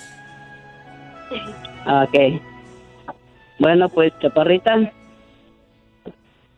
[1.87, 2.41] Ok.
[3.59, 4.91] Bueno, pues, chaparrita,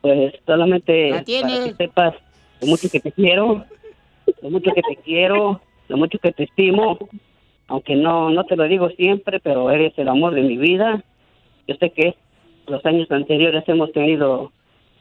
[0.01, 2.15] pues solamente para que sepas
[2.59, 3.65] lo mucho que te quiero,
[4.41, 6.97] lo mucho que te quiero, lo mucho que te estimo,
[7.67, 11.03] aunque no, no te lo digo siempre, pero eres el amor de mi vida.
[11.67, 12.15] Yo sé que
[12.67, 14.51] los años anteriores hemos tenido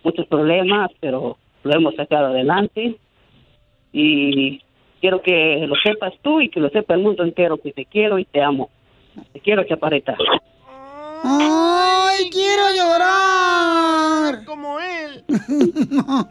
[0.03, 2.97] muchos problemas, pero lo hemos sacado adelante
[3.93, 4.61] y
[5.01, 8.19] quiero que lo sepas tú y que lo sepa el mundo entero, que te quiero
[8.19, 8.71] y te amo.
[9.33, 10.17] Te quiero, chaparrita.
[11.23, 14.45] ¡Ay, quiero llorar!
[14.45, 15.25] Como él.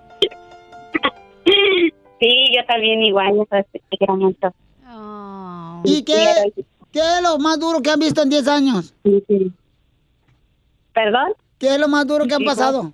[2.19, 4.53] Sí, yo también igual, yo te quiero mucho.
[5.85, 6.53] ¿Y qué,
[6.91, 8.93] qué es lo más duro que han visto en 10 años?
[10.93, 11.33] ¿Perdón?
[11.57, 12.91] ¿Qué es lo más duro que han pasado?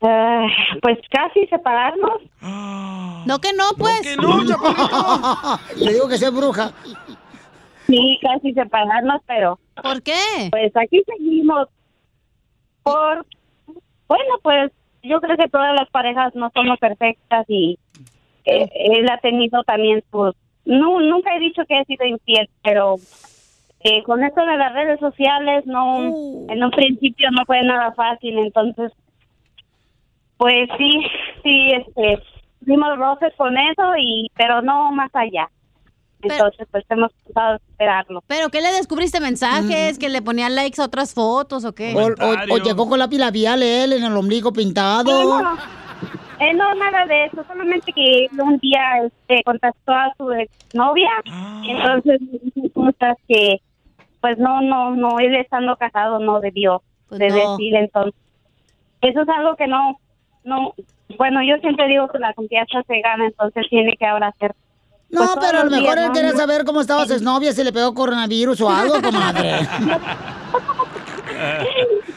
[0.00, 2.22] Pues casi separarnos.
[3.26, 4.00] No que no, pues.
[4.00, 4.42] que no.
[5.76, 6.72] Le digo que sea bruja.
[7.90, 10.12] Sí, casi separarnos, pero ¿Por qué?
[10.50, 11.68] pues aquí seguimos.
[12.82, 13.26] Por,
[14.06, 14.72] bueno, pues
[15.02, 17.78] yo creo que todas las parejas no somos perfectas y
[18.44, 20.34] eh, él ha tenido también sus...
[20.64, 22.96] No, nunca he dicho que he sido infiel, pero
[23.80, 25.98] eh, con esto de las redes sociales no,
[26.48, 28.92] en un principio no fue nada fácil, entonces,
[30.36, 31.02] pues sí,
[31.42, 32.22] sí, este,
[32.60, 35.48] dimos roces con eso y, pero no más allá.
[36.22, 38.22] Entonces, pues hemos tratado de esperarlo.
[38.26, 39.98] ¿Pero qué le descubriste mensajes?
[39.98, 41.94] ¿Que le ponía likes a otras fotos o qué?
[41.94, 45.10] O, o- o llegó con lápiz labial él en el ombligo pintado.
[45.40, 45.54] No,
[46.40, 50.28] eh, no, nada de eso, solamente que un día este, contactó a su
[50.72, 51.10] novia,
[51.68, 52.20] entonces
[52.54, 53.58] dijo cosas que,
[54.20, 57.56] pues no, no, no, él estando casado no debió de Pues no.
[57.56, 58.14] decir, entonces,
[59.02, 59.98] eso es algo que no,
[60.44, 60.74] no,
[61.18, 64.54] bueno, yo siempre digo que la confianza se gana, entonces tiene que ahora hacer.
[65.10, 67.72] No, pues, pero a lo mejor él quería saber cómo estaba su exnovia, si le
[67.72, 69.66] pegó coronavirus o algo, comadre.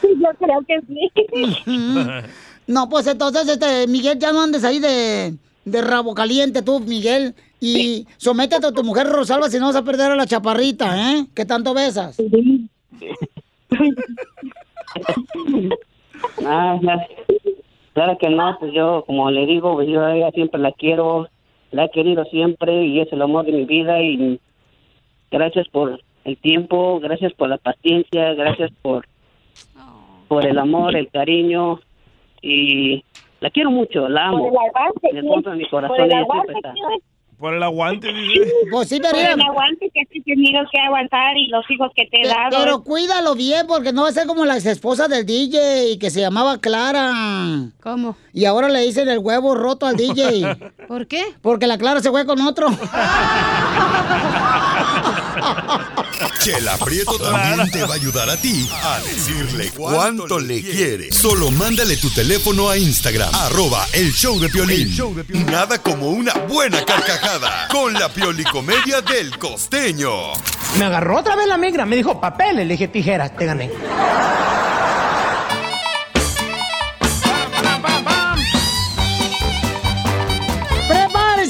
[0.02, 2.24] Yo creo que sí.
[2.66, 7.34] No, pues entonces, este, Miguel, ya no andes ahí de, de rabo caliente tú, Miguel.
[7.60, 11.26] Y sométete a tu mujer Rosalba si no vas a perder a la chaparrita, ¿eh?
[11.34, 12.16] Que tanto besas.
[16.46, 16.78] Ah,
[17.92, 21.28] claro que no, pues yo, como le digo, yo a ella siempre la quiero,
[21.74, 24.40] la he querido siempre y es el amor de mi vida y
[25.30, 29.06] gracias por el tiempo, gracias por la paciencia, gracias por,
[30.28, 31.80] por el amor, el cariño
[32.40, 33.04] y
[33.40, 34.52] la quiero mucho, la amo.
[34.52, 36.26] Por el fondo de mi corazón Por el ella
[37.38, 38.52] Por el aguante, dice.
[38.70, 42.22] Pues sí, Por el aguante que has tenido que aguantar y los hijos que te
[42.22, 42.56] he dado.
[42.58, 46.10] pero cuídalo bien porque no va a ser como la ex esposa del DJ que
[46.10, 47.12] se llamaba Clara.
[47.82, 48.16] ¿Cómo?
[48.32, 50.56] Y ahora le dicen el huevo roto al DJ.
[50.88, 51.22] ¿Por qué?
[51.42, 52.68] Porque la Clara se fue con otro.
[56.38, 61.10] Chela Prieto también te va a ayudar a ti a decirle cuánto le quiere.
[61.10, 64.94] Solo mándale tu teléfono a Instagram, arroba el show de Piolín.
[65.46, 70.10] Nada como una buena carcajada con la piolicomedia del costeño.
[70.78, 73.70] Me agarró otra vez la migra, me dijo papeles, le dije tijeras, te gané.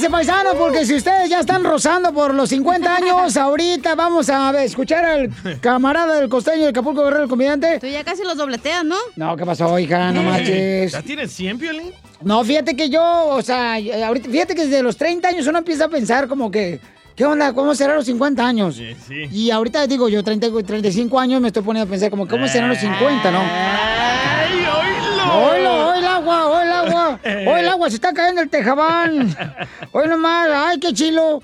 [0.05, 4.51] Prepárense, paisanos, porque si ustedes ya están rozando por los 50 años, ahorita vamos a
[4.51, 7.79] ver, escuchar al camarada del costeño de Acapulco Guerrero, el comediante.
[7.79, 8.95] Tú ya casi los dobleteas, ¿no?
[9.15, 10.11] No, ¿qué pasó, hija?
[10.11, 10.91] No marches.
[10.91, 11.91] ¿Ya tienes 100, Piolín?
[12.21, 15.85] No, fíjate que yo, o sea, ahorita, fíjate que desde los 30 años uno empieza
[15.85, 16.79] a pensar como que,
[17.15, 17.53] ¿qué onda?
[17.53, 18.75] ¿Cómo serán los 50 años?
[18.75, 19.23] Sí, sí.
[19.31, 22.69] Y ahorita digo, yo 30, 35 años me estoy poniendo a pensar como, ¿cómo serán
[22.69, 23.39] los 50, no?
[23.39, 25.49] ¡Ay, oílo!
[25.49, 25.74] ¡Oílo,
[27.23, 27.53] agua!
[27.53, 27.89] ¡Oí el agua!
[27.89, 29.35] ¡Se está cayendo el tejabán!
[29.91, 30.49] ¡Oí nomás!
[30.51, 31.41] ¡Ay, qué chilo!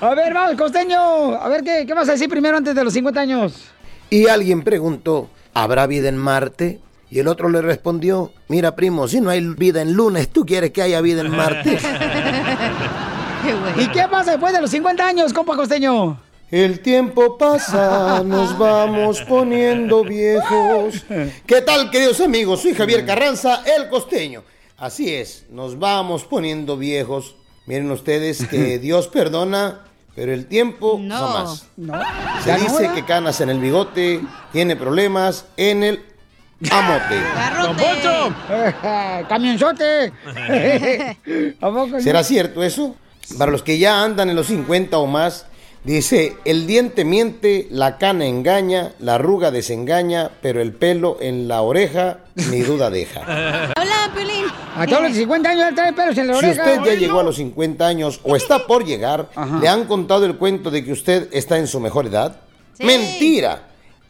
[0.00, 1.34] a ver, vamos, costeño.
[1.34, 3.70] A ver, ¿qué, ¿qué vas a decir primero antes de los 50 años?
[4.10, 6.80] Y alguien preguntó, ¿habrá vida en Marte?
[7.10, 10.72] Y el otro le respondió, mira primo, si no hay vida en lunes, ¿tú quieres
[10.72, 11.78] que haya vida en Marte?
[13.78, 16.20] ¿Y qué pasa después de los 50 años, compa costeño?
[16.50, 21.04] El tiempo pasa, nos vamos poniendo viejos.
[21.46, 22.62] ¿Qué tal, queridos amigos?
[22.62, 24.42] Soy Javier Carranza, el costeño.
[24.78, 27.34] Así es, nos vamos poniendo viejos.
[27.66, 29.82] Miren ustedes que Dios perdona,
[30.14, 31.66] pero el tiempo jamás.
[31.76, 32.00] No.
[32.42, 36.02] Se dice que canas en el bigote, tiene problemas en el
[36.70, 37.20] amote.
[37.62, 38.34] ¡Don Poncho!
[39.28, 40.14] ¡Camionzote!
[41.60, 42.00] ¿A poco no?
[42.00, 42.96] ¿Será cierto eso?
[43.36, 45.44] Para los que ya andan en los 50 o más,
[45.84, 51.62] dice, el diente miente, la cana engaña, la arruga desengaña, pero el pelo en la
[51.62, 52.18] oreja
[52.50, 53.20] ni duda deja.
[53.76, 54.44] Hola, Piolín.
[54.76, 56.62] A todos los 50 años trae pelos en la Si oreja.
[56.62, 59.28] usted ya llegó a los 50 años o está por llegar,
[59.60, 62.36] ¿le han contado el cuento de que usted está en su mejor edad?
[62.78, 63.62] Mentira.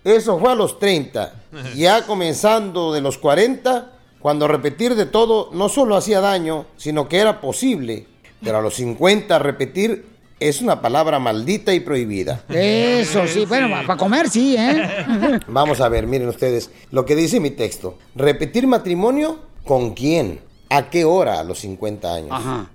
[0.04, 1.32] Eso fue a los 30.
[1.74, 7.18] Ya comenzando de los 40, cuando repetir de todo no solo hacía daño, sino que
[7.18, 8.06] era posible.
[8.42, 10.04] Pero a los 50 repetir
[10.40, 12.44] es una palabra maldita y prohibida.
[12.48, 13.44] Eso, sí.
[13.46, 15.40] Bueno, para comer sí, ¿eh?
[15.48, 17.98] Vamos a ver, miren ustedes lo que dice mi texto.
[18.14, 22.30] Repetir matrimonio con quién, a qué hora a los 50 años.
[22.32, 22.70] Ajá.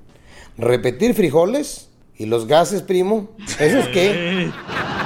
[0.57, 3.29] Repetir frijoles y los gases, primo.
[3.59, 4.51] ¿Eso es qué?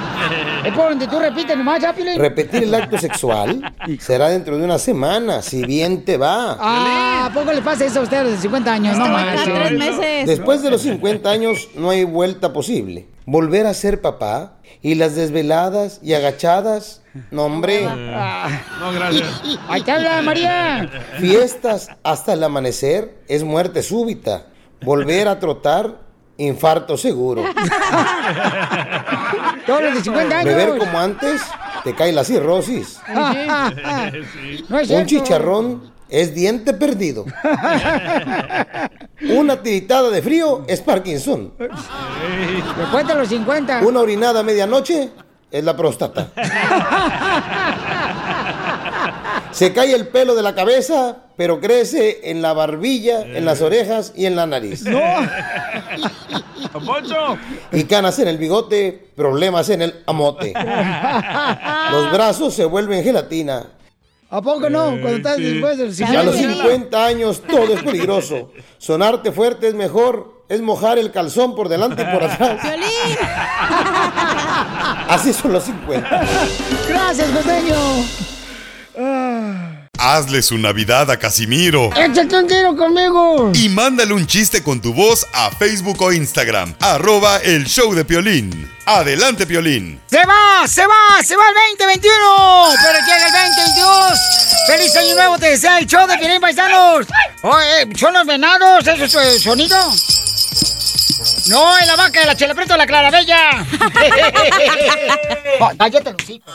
[0.64, 2.18] Es por donde tú repites nomás, ya, Piolín.
[2.18, 6.56] Repetir el acto sexual será dentro de una semana, si bien te va.
[6.58, 8.98] Ah, ¿a poco le pasa eso a usted a los 50 años?
[8.98, 10.26] No manches.
[10.26, 13.06] Después de los 50 años no hay vuelta posible.
[13.26, 17.84] Volver a ser papá y las desveladas y agachadas, no hombre.
[17.84, 19.42] No, gracias.
[19.68, 20.90] Ahí te habla, María.
[21.18, 24.46] Fiestas hasta el amanecer es muerte súbita.
[24.80, 26.00] Volver a trotar,
[26.36, 27.44] infarto seguro.
[29.68, 30.54] Todos los de 50 años.
[30.54, 31.42] Beber como antes,
[31.84, 32.98] te cae la cirrosis.
[34.68, 37.26] No es Un chicharrón es diente perdido.
[39.30, 41.52] Una tiritada de frío es Parkinson.
[41.58, 43.80] Después de los 50.
[43.86, 45.10] Una orinada a medianoche
[45.50, 46.30] es la próstata.
[49.58, 54.12] Se cae el pelo de la cabeza, pero crece en la barbilla, en las orejas
[54.14, 54.84] y en la nariz.
[56.72, 57.36] ¡Don Poncho!
[57.72, 60.54] Y canas en el bigote, problemas en el amote.
[61.90, 63.66] Los brazos se vuelven gelatina.
[64.30, 64.90] ¿A poco no?
[64.90, 66.62] Cuando estás después de los Y a los 50.
[66.62, 68.52] 50 años todo es peligroso.
[68.78, 72.60] Sonarte fuerte es mejor, es mojar el calzón por delante y por atrás.
[75.08, 76.26] Así son los 50.
[76.88, 78.37] Gracias, costeño.
[80.00, 81.90] Hazle su Navidad a Casimiro.
[81.96, 83.52] Échate un tiro conmigo.
[83.54, 86.74] Y mándale un chiste con tu voz a Facebook o Instagram.
[86.80, 88.68] Arroba el show de Piolín.
[88.86, 90.00] Adelante, Piolín.
[90.10, 90.66] ¡Se va!
[90.66, 91.22] ¡Se va!
[91.24, 92.74] ¡Se va el 2021!
[92.82, 94.18] ¡Pero llega el 2022!
[94.66, 95.38] ¡Feliz año nuevo!
[95.38, 97.06] ¡Te desea el show de Piolín Paisanos!
[97.42, 98.86] Oye, ¿son los venados?
[98.86, 99.76] ¿Eso es el sonido?
[101.48, 103.64] No, es la vaca de la chela preto de la clarabella.
[105.60, 106.54] Oh, Cállate, los hijos.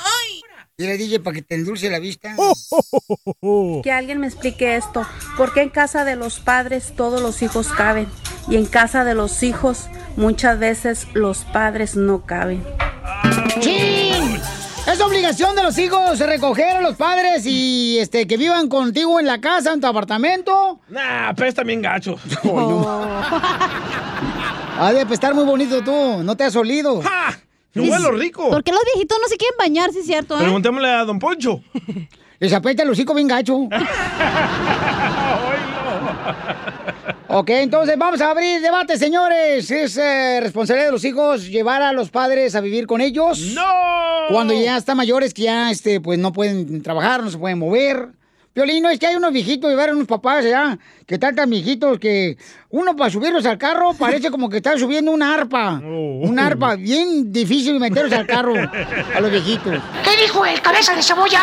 [0.75, 2.36] Dile, DJ, para que te endulce la vista.
[3.83, 5.05] Que alguien me explique esto.
[5.38, 8.07] ¿Por qué en casa de los padres todos los hijos caben?
[8.47, 12.63] Y en casa de los hijos muchas veces los padres no caben.
[13.59, 14.39] ¡Chin!
[14.91, 19.27] Es obligación de los hijos recoger a los padres y este que vivan contigo en
[19.27, 20.79] la casa, en tu apartamento.
[20.89, 22.17] Nah, apesta bien gacho.
[24.75, 27.01] Ha de estar muy bonito tú, no te has olido.
[27.73, 28.49] ¡Qué huelo rico!
[28.49, 30.43] ¿Por qué los viejitos no se quieren bañar, si es cierto, eh?
[30.43, 31.62] Preguntémosle a Don Poncho.
[32.39, 33.57] Les aprieta el hocico bien gacho.
[37.36, 39.71] Ok, entonces vamos a abrir debate, señores.
[39.71, 43.55] ¿Es eh, responsabilidad de los hijos llevar a los padres a vivir con ellos?
[43.55, 43.63] ¡No!
[44.29, 48.09] Cuando ya están mayores, que ya este, pues no pueden trabajar, no se pueden mover.
[48.53, 52.37] Piolino, es que hay unos viejitos, llevar unos papás ya, que están tan viejitos que
[52.69, 55.81] uno para subirlos al carro parece como que está subiendo una arpa.
[55.83, 59.81] Una arpa bien difícil meterlos al carro a los viejitos.
[60.03, 61.41] ¿Qué dijo el cabeza de cebolla?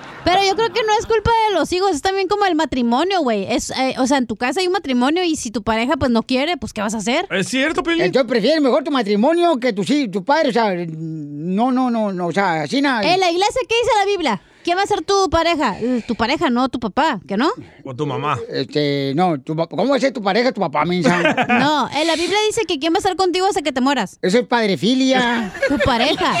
[0.26, 3.20] Pero yo creo que no es culpa de los hijos, es también como el matrimonio,
[3.20, 3.46] güey.
[3.48, 6.10] Es, eh, o sea, en tu casa hay un matrimonio y si tu pareja pues
[6.10, 7.28] no quiere, pues ¿qué vas a hacer?
[7.30, 8.06] ¿Es cierto, Piolín?
[8.06, 12.12] Entonces prefieres mejor tu matrimonio que tu, sí, tu padre, o sea, no, no, no,
[12.12, 13.02] no, o sea, así nada.
[13.02, 14.42] En la iglesia, ¿qué dice la Biblia?
[14.66, 15.78] ¿Quién va a ser tu pareja?
[15.80, 17.50] Eh, Tu pareja, no tu papá, ¿que no?
[17.84, 18.36] O tu mamá.
[18.48, 21.22] Este, no, tu ¿cómo va a ser tu pareja, tu papá, mensa?
[21.48, 24.18] No, en la Biblia dice que quién va a estar contigo hasta que te mueras.
[24.22, 25.54] Eso es padrefilia.
[25.68, 26.34] Tu pareja.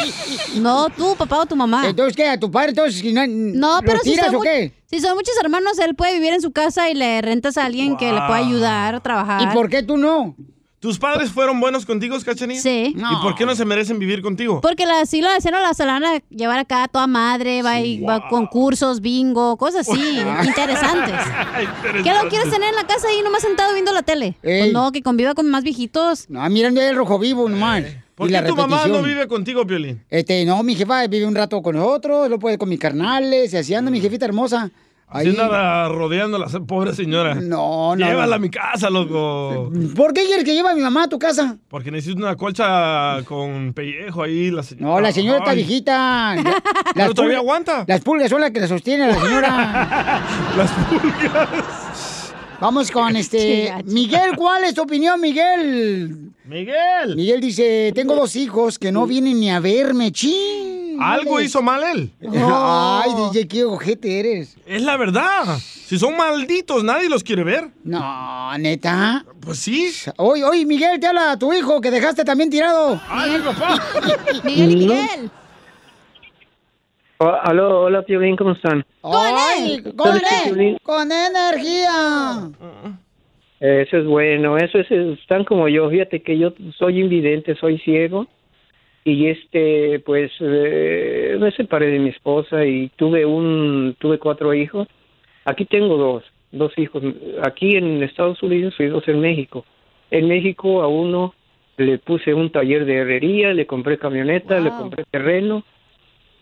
[0.56, 1.86] No, tu papá o tu mamá.
[1.88, 2.26] Entonces, ¿qué?
[2.26, 4.72] ¿A tu padre entonces si no, No, pero ¿lo si son, o qué?
[4.86, 7.96] si son muchos hermanos, él puede vivir en su casa y le rentas a alguien
[7.96, 9.40] que le pueda ayudar a trabajar.
[9.40, 10.34] ¿Y por qué tú no?
[10.86, 12.60] ¿Tus padres fueron buenos contigo, Cachanilla?
[12.60, 12.94] Sí.
[12.96, 14.60] ¿Y por qué no se merecen vivir contigo?
[14.60, 17.60] Porque la, si lo hacen, la se la van a llevar acá a toda madre,
[17.62, 20.00] va, y- va a concursos, bingo, cosas así,
[20.46, 21.16] interesantes.
[22.04, 24.36] ¿Qué lo quieres tener en la casa ahí nomás sentado viendo la tele?
[24.40, 26.30] Pues no, que conviva con más viejitos.
[26.30, 27.82] No, mirando el rojo vivo nomás.
[28.14, 30.04] ¿Por Y qué la tu mamá no vive contigo, Piolín?
[30.08, 33.56] Este, no, mi jefa vive un rato con nosotros, lo puede con mis carnales, y
[33.56, 34.70] así anda mi jefita hermosa.
[35.08, 37.36] Así anda rodeando a la pobre señora.
[37.36, 38.06] No, no.
[38.06, 39.70] Llévala a mi casa, loco.
[39.94, 41.56] ¿Por qué quieres que lleve a mi mamá a tu casa?
[41.68, 44.50] Porque necesito una colcha con pellejo ahí.
[44.50, 44.86] La señora.
[44.86, 46.34] No, la señora está viejita.
[46.44, 46.62] La-
[46.94, 47.84] Pero todavía aguanta.
[47.86, 50.22] Las pulgas son las que la sostienen a la señora.
[50.56, 52.34] las pulgas.
[52.60, 53.72] Vamos con este.
[53.84, 56.32] Miguel, ¿cuál es tu opinión, Miguel?
[56.46, 57.14] Miguel.
[57.14, 60.10] Miguel dice: Tengo dos hijos que no vienen ni a verme.
[60.10, 60.85] ¡Chin!
[61.00, 62.10] Algo hizo mal él.
[62.20, 64.56] Ay, DJ, qué ojete eres.
[64.66, 65.58] Es la verdad.
[65.58, 67.68] Si son malditos, nadie los quiere ver.
[67.84, 69.24] No, neta.
[69.40, 69.90] Pues sí.
[70.16, 73.00] Oye, oye, Miguel, te habla tu hijo que dejaste también tirado.
[73.08, 73.80] Ay, papá.
[74.44, 75.30] Miguel y Miguel.
[77.18, 78.84] Oh, aló, hola, Piolín, ¿cómo están?
[79.00, 82.50] Con ¿Sabes qué, él, con energía.
[83.58, 88.26] Eso es bueno, eso es, están como yo, fíjate que yo soy invidente, soy ciego
[89.06, 94.88] y este, pues, eh, me separé de mi esposa y tuve un, tuve cuatro hijos.
[95.44, 97.04] Aquí tengo dos, dos hijos,
[97.44, 99.64] aquí en Estados Unidos y dos en México.
[100.10, 101.34] En México a uno
[101.76, 105.62] le puse un taller de herrería, le compré camioneta, le compré terreno.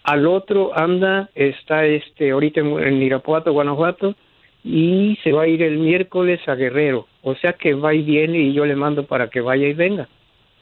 [0.02, 4.14] Al otro anda, está este, ahorita en, en Irapuato, Guanajuato,
[4.64, 7.08] y se va a ir el miércoles a Guerrero.
[7.20, 10.08] O sea que va y viene y yo le mando para que vaya y venga.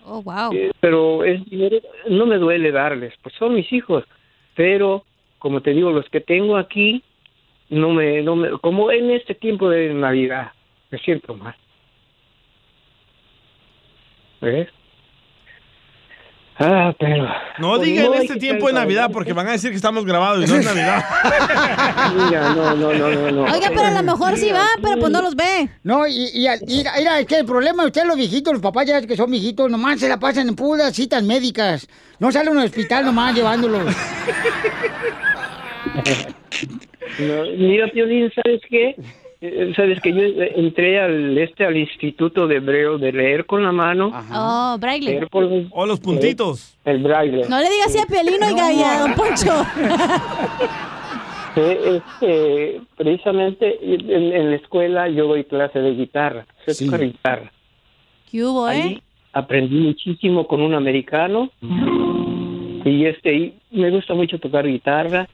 [0.04, 0.52] Oh, wow.
[0.52, 4.04] Eh, pero dinero, no me duele darles, pues son mis hijos.
[4.54, 5.04] Pero,
[5.38, 7.02] como te digo, los que tengo aquí,
[7.70, 10.52] no me, no me, como en este tiempo de Navidad,
[10.90, 11.54] me siento mal.
[14.40, 14.68] ¿Ves?
[16.58, 17.26] Ah, pero...
[17.58, 20.04] No pues diga en hay este tiempo de Navidad porque van a decir que estamos
[20.04, 21.04] grabados y no es Navidad.
[22.26, 23.42] Mira, no, no, no, no, no.
[23.44, 25.68] Oiga, pero a lo mejor sí va, pero pues no los ve.
[25.82, 28.86] No, y, y, y- mira, es que el problema de ustedes, los viejitos, los papás
[28.86, 31.88] ya que son viejitos, nomás se la pasan en puras citas médicas.
[32.18, 33.86] No salen al hospital nomás llevándolos.
[37.18, 38.96] No, mira, Piolín, ¿sabes qué?
[39.44, 43.64] Eh, Sabes que yo eh, entré al este al instituto de hebreo de leer con
[43.64, 44.12] la mano.
[44.32, 45.10] Oh, braille.
[45.10, 46.78] leer por los, O los puntitos.
[46.84, 47.48] el braille.
[47.48, 49.52] No le digas así a Piolino y a Don Poncho.
[51.54, 57.52] Eh, precisamente en, en la escuela yo doy clase de guitarra, sé tocar guitarra.
[58.30, 58.72] ¿Qué hubo, eh?
[58.72, 59.02] Ahí
[59.34, 61.50] aprendí muchísimo con un americano
[62.86, 65.28] y este y me gusta mucho tocar guitarra.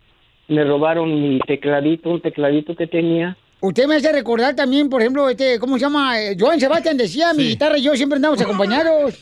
[0.48, 3.36] Me robaron mi tecladito, un tecladito que tenía.
[3.60, 6.20] Usted me hace recordar también, por ejemplo, este, ¿cómo se llama?
[6.20, 9.18] Eh, Joan Sebastián decía, mi guitarra y yo siempre andamos acompañados.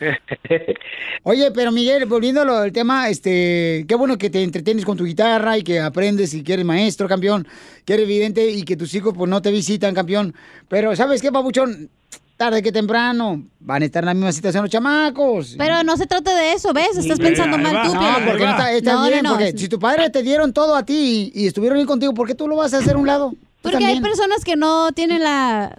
[1.22, 5.58] Oye, pero Miguel, volviendo al tema, este, qué bueno que te entretienes con tu guitarra
[5.58, 7.46] y que aprendes y que eres maestro, campeón,
[7.84, 10.34] que eres evidente y que tus hijos pues no te visitan, campeón.
[10.68, 11.90] Pero, ¿sabes qué, papuchón?
[12.36, 15.54] Tarde que temprano van a estar en la misma situación los chamacos.
[15.56, 16.96] Pero no se trata de eso, ¿ves?
[16.96, 19.68] Estás pensando mal tú, No, porque no está, está No, no, bien, no, porque si
[19.68, 22.46] tu padre te dieron todo a ti y, y estuvieron bien contigo, ¿por qué tú
[22.46, 23.30] lo vas a hacer a un lado?
[23.30, 25.76] Tú Porque hay personas que no tienen la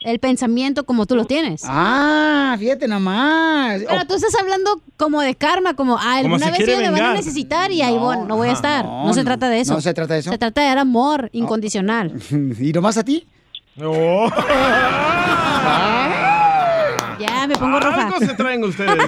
[0.00, 1.62] el pensamiento como tú lo tienes.
[1.64, 3.82] Ah, fíjate nomás.
[3.86, 7.02] Pero tú estás hablando como de karma, como ah, alguna se vez ellos me van
[7.02, 8.84] a necesitar y ahí voy- no voy a estar.
[8.84, 9.74] No, no, se trata de eso.
[9.74, 10.30] no se trata de eso.
[10.30, 12.12] Se trata de dar amor incondicional.
[12.60, 13.26] ¿Y nomás a ti?
[13.76, 13.92] No.
[17.60, 18.06] Pongo roja.
[18.06, 18.98] Algo se traen ustedes,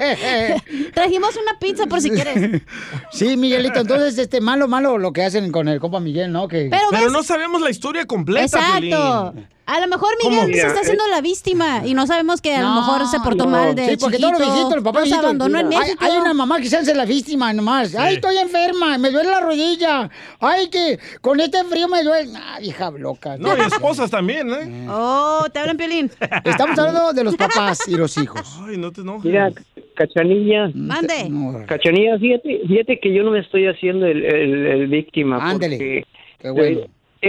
[0.00, 0.56] ¿eh?
[0.94, 2.62] Trajimos una pizza por si quieres.
[3.10, 6.46] Sí, Miguelito, entonces, este, malo, malo lo que hacen con el compa Miguel, ¿no?
[6.46, 6.68] Que...
[6.70, 9.32] Pero Pero ves- no sabemos la historia completa, Exacto.
[9.32, 9.48] Piolín.
[9.66, 10.10] A lo mejor.
[10.22, 13.18] Miguel se está haciendo eh, la víctima y no sabemos que a lo mejor se
[13.20, 13.50] portó no.
[13.50, 14.28] mal de Sí, porque chiquito.
[14.36, 16.04] todos los viejitos, los papás abandonó en hay- México.
[16.04, 17.94] Hay, una mamá que se hace la víctima nomás.
[17.94, 20.10] Ay, estoy enferma, me duele la rodilla.
[20.40, 22.30] Ay, que con este frío me duele.
[22.36, 23.36] Ah, vieja loca.
[23.38, 24.86] No, y esposas también, ¿eh?
[24.90, 26.10] Oh, te hablan Piolín.
[26.44, 28.60] Estamos hablando de los papás y los hijos.
[28.68, 29.24] Ay, no te enojes.
[29.24, 29.50] Mira,
[29.96, 30.70] Cachanilla.
[30.74, 31.30] Mande.
[31.66, 35.38] Cachanilla, fíjate, fíjate que yo no me estoy haciendo el, el- el víctima.
[35.40, 35.76] Ándele.
[35.76, 36.04] porque,
[36.40, 36.80] Qué bueno.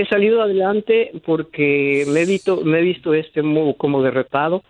[0.02, 4.64] He salido adelante porque me he visto, me he visto este mo- como derrotado.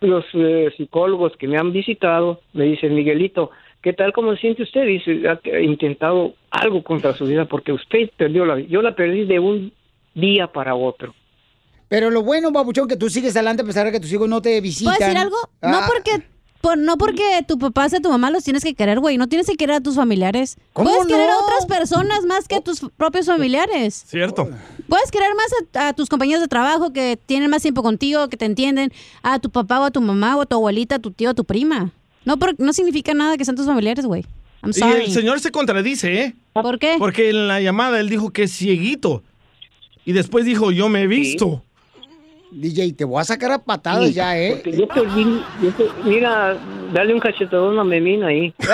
[0.00, 3.50] Los eh, psicólogos que me han visitado me dicen, Miguelito,
[3.82, 4.12] ¿qué tal?
[4.12, 4.86] ¿Cómo se siente usted?
[4.86, 8.68] Dice, ha ha intentado algo contra su vida porque usted perdió la vida.
[8.70, 9.72] Yo la perdí de un
[10.14, 11.14] día para otro.
[11.88, 14.40] Pero lo bueno, babuchón, que tú sigues adelante a pesar de que tus hijos no
[14.40, 14.94] te visitan.
[14.94, 15.36] ¿Puedo decir algo?
[15.62, 16.24] No Ah, porque
[16.60, 19.16] por, no porque tu papá sea tu mamá los tienes que querer, güey.
[19.18, 20.56] No tienes que querer a tus familiares.
[20.72, 24.04] ¿Cómo Puedes querer a otras personas más que a tus propios familiares.
[24.06, 24.48] Cierto.
[24.88, 28.36] Puedes querer más a, a tus compañeros de trabajo que tienen más tiempo contigo, que
[28.36, 28.92] te entienden,
[29.22, 31.34] a tu papá o a tu mamá o a tu abuelita, a tu tío, a
[31.34, 31.92] tu prima.
[32.24, 34.26] No, por- no significa nada que sean tus familiares, güey.
[34.62, 35.04] I'm Y sorry.
[35.04, 36.34] el señor se contradice, ¿eh?
[36.52, 36.96] ¿Por qué?
[36.98, 39.22] Porque en la llamada él dijo que es cieguito.
[40.04, 41.62] Y después dijo, yo me he visto.
[42.52, 44.52] DJ, te voy a sacar a patadas Sí, ya, ¿eh?
[44.62, 46.56] porque yo te vi- yo te- mira,
[46.92, 48.52] dale un cachetadón a Memín ahí.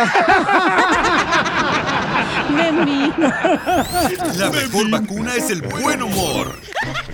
[4.39, 6.55] La mejor vacuna es el buen humor.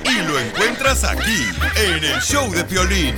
[0.05, 1.47] Y lo encuentras aquí,
[1.77, 3.15] en el show de Piolín.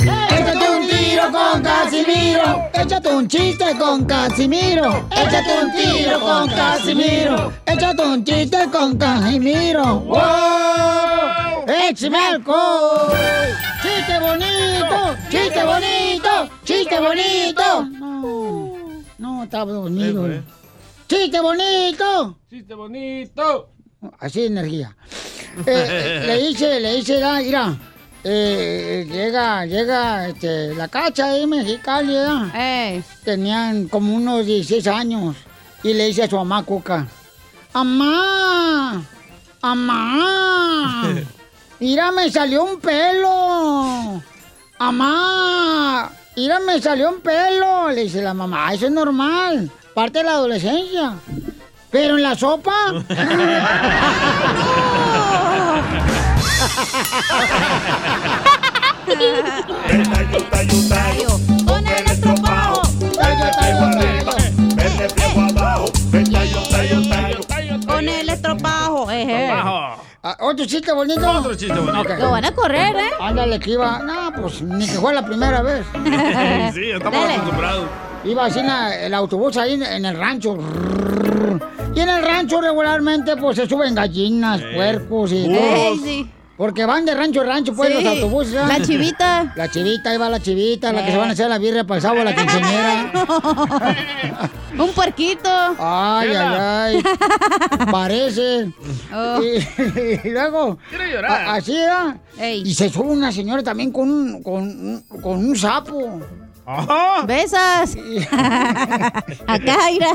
[0.00, 0.75] Échate un
[1.16, 2.68] tiro con Casimiro.
[2.74, 5.08] Échate un chiste con Casimiro.
[5.10, 7.52] Échate un tiro con Casimiro.
[7.64, 10.00] Échate un chiste con Casimiro.
[10.00, 11.64] ¡Wow!
[11.88, 13.16] ¡Échame alcohol!
[13.82, 15.16] ¡Chiste bonito!
[15.30, 16.50] ¡Chiste bonito!
[16.64, 17.84] ¡Chiste bonito!
[17.98, 18.76] No,
[19.18, 20.28] no, estaba dormido.
[21.08, 22.38] ¡Chiste bonito!
[22.50, 23.70] ¡Chiste bonito!
[24.18, 24.94] Así de energía.
[25.60, 27.74] Eh, eh, le dice, le dice, "Ah, mira,
[28.24, 32.46] eh, llega, llega este, la cacha ahí Mexicali, ¿verdad?
[33.24, 35.36] Tenían como unos 16 años.
[35.82, 37.06] Y le dice a su mamá Cuca,
[37.72, 39.02] ¡Amá!
[39.62, 41.04] ¡Amá!
[41.80, 44.22] ¡Mira, me salió un pelo!
[44.78, 46.10] ¡Amá!
[46.36, 47.90] ¡Mira, me salió un pelo!
[47.90, 51.14] Le dice la mamá, "Ah, eso es normal, parte de la adolescencia.
[51.90, 52.74] Pero en la sopa.
[61.66, 62.82] Con el estropajo.
[67.86, 69.10] Con el estropajo.
[69.10, 69.48] ejé.
[69.50, 71.20] Ah, ¿Otro chiste bonito?
[71.30, 72.00] Otro chiste bonito.
[72.00, 72.18] Ok.
[72.18, 73.10] Lo van a correr, ¿eh?
[73.20, 73.98] Ándale, que iba.
[74.00, 75.86] No, pues ni que fue la primera vez.
[76.74, 77.34] sí, estamos Dale.
[77.34, 77.86] acostumbrados.
[78.24, 80.56] Iba así en la- el autobús ahí en, en el rancho.
[81.94, 85.46] Y en el rancho regularmente pues se suben gallinas, puercos y...
[85.46, 86.30] Ey, sí.
[86.56, 88.54] Porque van de rancho a rancho pues Sí, los autobuses.
[88.54, 89.52] la chivita.
[89.56, 91.96] La chivita, ahí va la chivita, la que se van a hacer la birria para
[91.96, 93.12] el sábado, la quinceañera.
[94.78, 95.48] Un puerquito.
[95.78, 97.02] Ay, ay, ay.
[97.90, 98.70] Parece.
[99.14, 99.40] Oh.
[99.42, 99.56] Y,
[100.28, 100.78] y luego,
[101.28, 102.18] a- así era.
[102.64, 106.20] Y se sube una señora también con un, con, un- con un sapo.
[107.26, 107.96] Besas.
[109.46, 110.10] Acá, mira.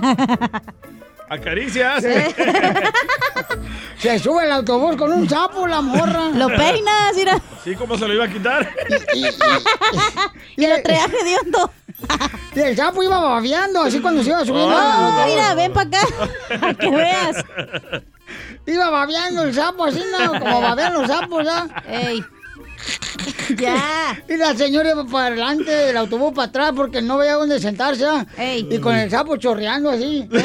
[1.30, 2.04] Acaricias.
[3.98, 6.30] Se sube el autobús con un sapo, la morra.
[6.34, 7.40] Lo peinas, mira.
[7.64, 8.70] Sí, ¿cómo se lo iba a quitar?
[10.58, 11.72] Y lo traía hediondo.
[12.56, 14.72] Y el sapo iba babeando, así cuando se iba subiendo.
[14.72, 16.08] No, mira, ven para acá.
[16.60, 17.46] Para que veas.
[18.66, 20.40] Iba babeando el sapo, así, ¿no?
[20.40, 21.68] Como babean los sapos, ¿ya?
[21.88, 22.26] Ey.
[23.58, 24.22] Ya.
[24.28, 28.06] Y la señora iba para adelante, el autobús para atrás, porque no veía dónde sentarse,
[28.06, 28.26] ¿ah?
[28.40, 30.28] Y con el sapo chorreando así.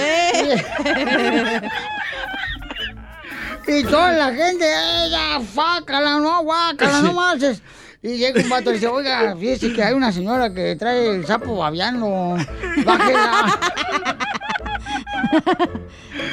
[3.69, 4.67] y toda la gente,
[5.05, 7.63] ella, fácala, no, guácala, no más.
[8.03, 11.27] Y llega un vato y dice, oiga, fíjese que hay una señora que trae el
[11.27, 12.37] sapo babeando.
[12.85, 13.59] Bájela.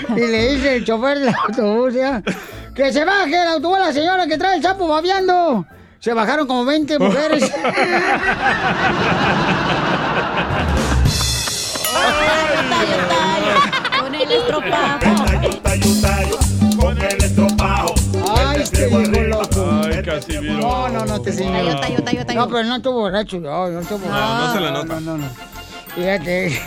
[0.09, 2.21] y le dice el chofer del autobús, ¿ya?
[2.75, 5.65] Que se baje el autobús la señora que trae el sapo babeando.
[6.03, 7.49] Se bajaron como 20 mujeres.
[13.99, 14.99] Con el estropajo.
[16.77, 17.95] Con el estropajo.
[18.37, 19.81] Ay, este viejo loco.
[19.85, 20.53] Ay, Casimiro.
[20.55, 21.79] No, no, no, te señor.
[21.79, 22.25] Tayo, tayo.
[22.35, 24.99] No, pero no estuvo borracho, no, no estuvo No, no se le nota.
[24.99, 25.29] No, no, no.
[25.95, 26.61] Fíjate.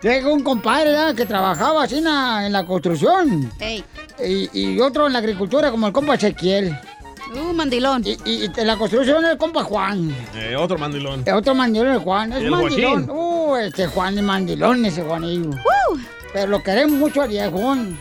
[0.00, 1.14] Llega un compadre ¿verdad?
[1.14, 3.52] que trabajaba así en la, en la construcción.
[3.60, 3.84] Ey.
[4.24, 6.74] Y, y otro en la agricultura, como el compa Ezequiel.
[7.34, 8.02] Uh, mandilón.
[8.06, 10.14] Y, y- y la construcción es el compa Juan.
[10.34, 11.22] Eh, otro mandilón.
[11.26, 12.32] El otro mandilón es Juan.
[12.32, 13.06] Es el mandilón.
[13.06, 13.10] Joaquín.
[13.10, 15.50] Uh, este Juan es mandilón, ese Juanillo.
[16.32, 17.98] Pero lo queremos mucho al viejón.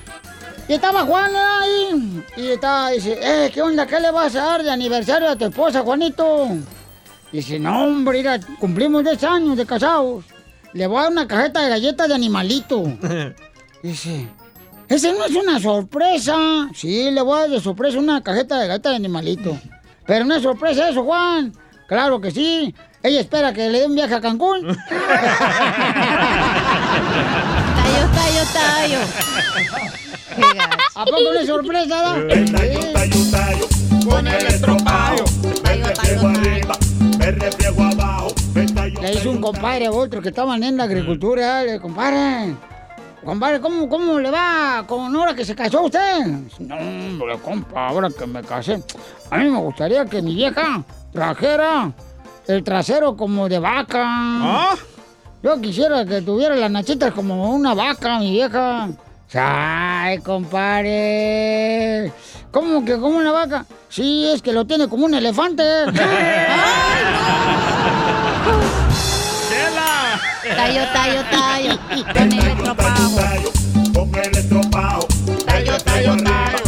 [0.67, 2.23] Y estaba Juan ahí.
[2.37, 3.85] Y estaba, dice, eh, ¿qué onda?
[3.85, 6.47] ¿Qué le vas a dar de aniversario a tu esposa, Juanito?
[7.31, 10.23] Dice, no, hombre, mira, cumplimos 10 años de casados.
[10.73, 12.83] Le voy a dar una cajeta de galletas de animalito.
[13.83, 14.27] Dice,
[14.89, 16.69] ese no es una sorpresa.
[16.73, 19.57] Sí, le voy a dar de sorpresa una cajeta de galletas de animalito.
[20.05, 21.53] Pero no es sorpresa eso, Juan.
[21.87, 22.73] Claro que sí.
[23.01, 24.65] Ella espera que le dé un viaje a Cancún.
[24.65, 24.77] Tallo,
[28.15, 28.99] tallo, tallo.
[30.95, 32.13] ¿A poco no es sorpresa, da?
[34.09, 34.43] Con el.
[35.63, 36.75] Me refriego arriba,
[37.17, 38.27] me refriego abajo.
[39.01, 41.63] Le hizo un compadre a otro que estaban en la agricultura.
[41.63, 42.55] Le compadre,
[43.23, 46.25] compadre, ¿cómo, ¿cómo le va con ahora que se casó usted?
[46.59, 48.81] No, hombre, compa, ahora que me casé.
[49.29, 51.91] A mí me gustaría que mi vieja trajera
[52.47, 54.75] el trasero como de vaca.
[55.41, 58.89] Yo quisiera que tuviera las nachitas como una vaca, mi vieja.
[59.33, 62.11] Ay, compadre.
[62.51, 63.65] ¿Cómo que como una vaca?
[63.89, 65.63] Sí, es que lo tiene como un elefante.
[70.55, 71.79] Tallo, tallo, tallo.
[72.13, 73.51] Con el estropado.
[73.93, 75.07] Con el estropado.
[75.45, 76.63] Tallo, tallo, tallo.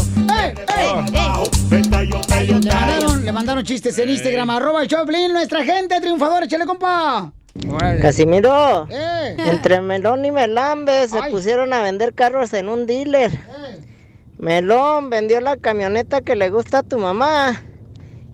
[1.60, 7.32] Le mandaron, le mandaron chistes en Instagram, arroba el Choplin, nuestra gente triunfadora, échale compa.
[8.02, 9.36] Casimiro, Eh.
[9.40, 13.32] entre Melón y Melambe se pusieron a vender carros en un dealer.
[14.38, 17.62] Melón vendió la camioneta que le gusta a tu mamá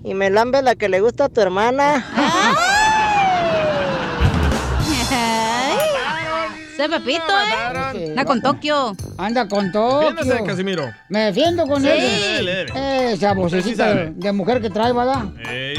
[0.04, 2.06] y Melambe la que le gusta a tu hermana.
[6.82, 8.08] Ese Pepito, ¿eh?
[8.10, 8.96] Anda con Tokio.
[9.18, 10.10] Anda con Tokio.
[10.14, 10.92] Defiéndase, Casimiro.
[11.10, 11.90] Me defiendo con Sí.
[11.90, 12.48] él.
[12.74, 15.26] Esa Usted sí vocecita de, de mujer que trae, ¿verdad?
[15.48, 15.76] Ey.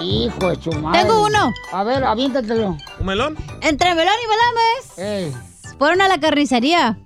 [0.00, 1.00] Hijo de su madre.
[1.00, 1.52] Tengo uno.
[1.72, 2.76] A ver, aviéntatelo.
[3.00, 3.36] ¿Un melón?
[3.62, 4.28] Entre Melón y
[5.08, 5.34] Melames.
[5.76, 6.98] Fueron a la carnicería.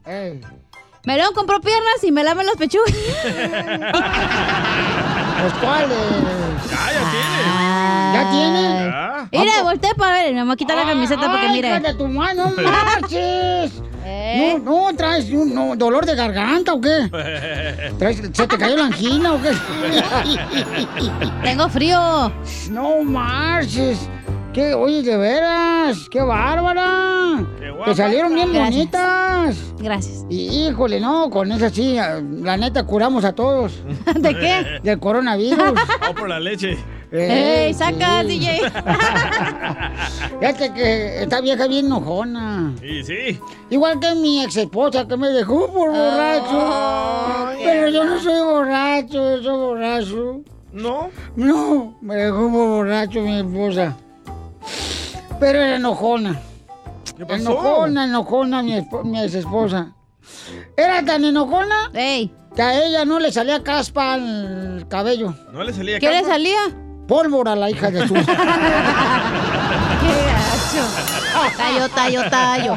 [1.06, 2.92] Melón compró piernas y Melame los pechugas.
[5.40, 5.96] Pues cuáles.
[6.68, 7.07] Ya,
[8.30, 8.84] tiene.
[8.86, 9.28] Ya.
[9.32, 10.34] Mira, volteé para ver.
[10.34, 11.80] Me voy a quitar la camiseta porque mire.
[11.80, 13.82] de tu madre, no marches.
[14.38, 17.10] No, no, traes un no, dolor de garganta o qué?
[17.98, 19.50] ¿Traes- ¿Se te cayó la angina o qué?
[21.42, 22.32] Tengo frío.
[22.70, 24.08] No marches.
[24.52, 24.72] ¿Qué?
[24.74, 26.08] Oye, de veras.
[26.10, 27.44] ¡Qué bárbara!
[27.76, 29.56] guapa Te salieron bien bonitas.
[29.78, 30.24] Gracias.
[30.30, 31.96] Híjole, no, con esa sí,
[32.42, 33.74] la neta curamos a todos.
[34.16, 34.80] ¿De qué?
[34.82, 35.74] Del coronavirus.
[36.10, 36.78] O por la leche.
[37.10, 38.28] ¡Ey, saca, sí.
[38.38, 38.60] DJ!
[40.40, 42.74] Fíjate que esta vieja bien enojona.
[42.80, 43.40] Sí, sí.
[43.70, 47.54] Igual que mi ex esposa que me dejó por borracho.
[47.64, 50.40] Pero yo no soy borracho, yo soy borracho.
[50.72, 51.10] ¿No?
[51.34, 53.96] No, me dejó por borracho mi esposa.
[55.40, 56.40] Pero era enojona.
[57.16, 57.40] ¿Qué pasó?
[57.40, 59.92] Enojona, enojona mi, mi ex esposa.
[60.76, 65.34] Era tan enojona que a ella no le salía caspa al cabello.
[65.52, 66.28] ¿No le salía ¿Qué le caspa?
[66.34, 66.58] salía?
[67.08, 68.14] Pólvora la hija de su.
[68.14, 68.22] ¡Qué
[70.26, 70.84] gacho!
[71.56, 72.76] Tallo, tallo, tallo.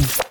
[0.01, 0.30] morning.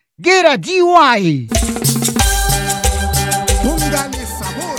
[0.23, 1.47] Get a DUI.
[3.63, 4.75] Póngale sabor.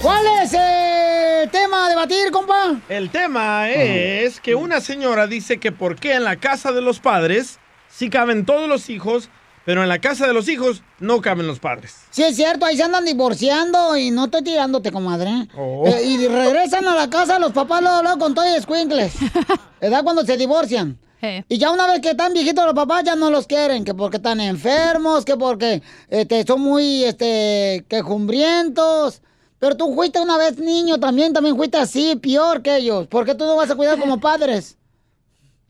[0.00, 2.80] ¿Cuál es el tema a debatir, compa?
[2.88, 7.00] El tema es que una señora dice que por qué en la casa de los
[7.00, 7.58] padres
[7.90, 9.28] sí caben todos los hijos,
[9.66, 11.94] pero en la casa de los hijos no caben los padres.
[12.08, 15.46] Sí, es cierto, ahí se andan divorciando y no estoy tirándote, comadre.
[15.54, 15.86] Oh.
[15.86, 19.12] Eh, y regresan a la casa los papás luego, luego con todo y escuincles.
[19.82, 20.98] ¿Edad cuando se divorcian?
[21.48, 24.18] Y ya una vez que están viejitos los papás ya no los quieren, que porque
[24.18, 29.22] están enfermos, que porque este, son muy este, quejumbrientos.
[29.58, 33.06] Pero tú fuiste una vez niño también, también fuiste así, peor que ellos.
[33.06, 34.76] ¿Por qué tú no vas a cuidar como padres?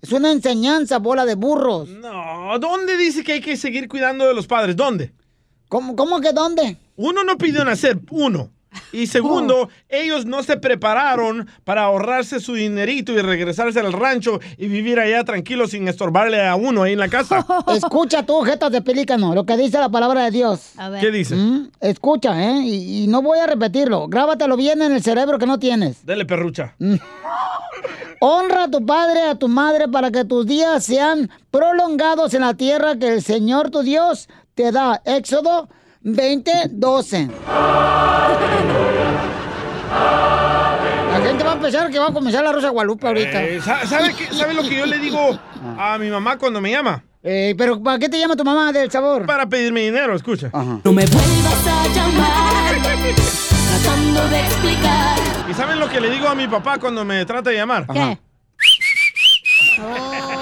[0.03, 1.89] Es una enseñanza, bola de burros.
[1.89, 4.77] No, ¿dónde dice que hay que seguir cuidando de los padres?
[4.77, 5.13] ¿Dónde?
[5.69, 6.79] ¿Cómo, cómo que dónde?
[6.97, 8.51] Uno no pidió nacer, uno.
[8.93, 14.69] Y segundo, ellos no se prepararon para ahorrarse su dinerito y regresarse al rancho y
[14.69, 17.45] vivir allá tranquilo sin estorbarle a uno ahí en la casa.
[17.75, 20.73] Escucha tú, jetas de pelícano, lo que dice la palabra de Dios.
[21.01, 21.35] ¿Qué dice?
[21.35, 22.61] Mm, Escucha, ¿eh?
[22.63, 24.09] Y, y no voy a repetirlo.
[24.09, 26.05] Grábatelo bien en el cerebro que no tienes.
[26.05, 26.75] Dele perrucha.
[28.21, 32.55] Honra a tu padre, a tu madre, para que tus días sean prolongados en la
[32.55, 35.03] tierra que el Señor tu Dios te da.
[35.05, 35.69] Éxodo
[36.09, 37.29] 20, 12.
[41.13, 43.43] La gente va a pensar que va a comenzar la Rosa Guadalupe ahorita.
[43.43, 45.37] Eh, sa- ¿sabe, qué- ¿Sabe lo que yo le digo
[45.79, 47.03] a mi mamá cuando me llama?
[47.25, 49.27] Eh, ¿Pero para qué te llama tu mamá del sabor?
[49.27, 50.49] Para pedirme dinero, escucha.
[50.53, 52.75] No me vuelvas a llamar,
[53.83, 55.17] tratando de explicar.
[55.51, 57.85] ¿Y saben lo que le digo a mi papá cuando me trata de llamar?
[57.93, 58.19] ¿Qué?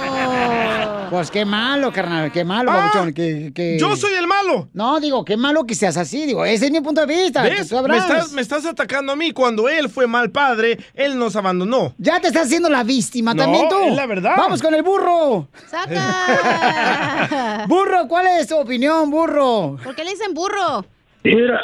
[1.14, 4.68] Pues qué malo, carnal, qué malo, babuchón, que, que- Ah, yo soy el malo.
[4.72, 7.44] No, digo, qué malo que seas así, digo, ese es mi punto de vista.
[7.44, 7.68] que ¿Ves?
[7.68, 9.30] tú Me estás, me estás atacando a mí.
[9.30, 11.94] Cuando él fue mal padre, él nos abandonó.
[11.98, 13.76] Ya te estás haciendo la víctima No, también tú.
[13.78, 14.32] es la verdad.
[14.36, 15.46] Vamos con el burro.
[17.68, 19.76] burro, ¿cuál es tu opinión, burro?
[19.84, 20.84] ¿Por qué le dicen burro?
[21.22, 21.60] Mira,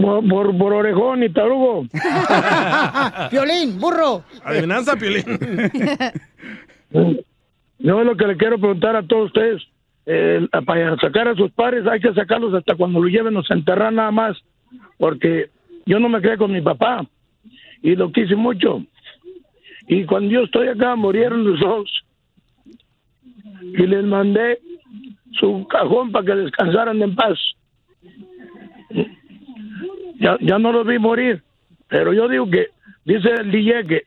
[0.00, 1.86] por, por, por orejón y tarugo.
[3.32, 4.24] Violín, burro.
[4.44, 5.24] Adivinanza, Piolín.
[7.80, 9.62] Yo lo que le quiero preguntar a todos ustedes,
[10.04, 13.92] eh, para sacar a sus padres hay que sacarlos hasta cuando lo lleven a enterrar
[13.92, 14.36] nada más,
[14.98, 15.48] porque
[15.86, 17.06] yo no me quedé con mi papá
[17.82, 18.84] y lo quise mucho.
[19.88, 22.04] Y cuando yo estoy acá murieron los dos
[23.62, 24.58] y les mandé
[25.32, 27.38] su cajón para que descansaran en paz.
[30.18, 31.42] Ya, ya no los vi morir,
[31.88, 32.68] pero yo digo que,
[33.06, 34.02] dice el DJ que,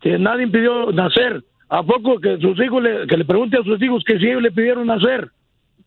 [0.00, 1.44] que nadie impidió nacer.
[1.74, 4.42] ¿A poco que sus hijos le, que le pregunte a sus hijos que si ellos
[4.42, 5.30] le pidieron nacer?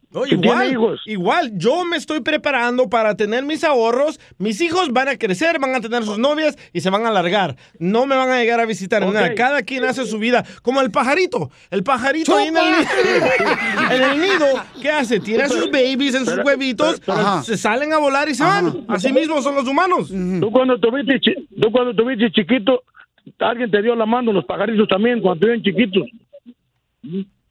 [0.10, 1.02] No, igual, hijos.
[1.06, 4.20] igual, yo me estoy preparando para tener mis ahorros.
[4.40, 7.56] Mis hijos van a crecer, van a tener sus novias y se van a largar.
[7.80, 9.14] No me van a llegar a visitar ni Ok.
[9.14, 9.36] nada.
[9.36, 10.44] Cada quien hace su vida.
[10.64, 11.52] Como el pajarito.
[11.70, 12.64] El pajarito ahí en el,
[13.92, 14.46] en el nido,
[14.82, 15.20] ¿qué hace?
[15.20, 17.02] Tira sus babies en sus huevitos,
[17.44, 18.86] se salen a volar y se van.
[18.88, 20.10] Así mismo son los humanos.
[20.40, 21.20] Tú cuando tuviste,
[21.62, 22.84] tú cuando tuviste chiquito,
[23.40, 26.08] alguien te dio la mano, los pajaritos también, cuando estuvieron chiquitos.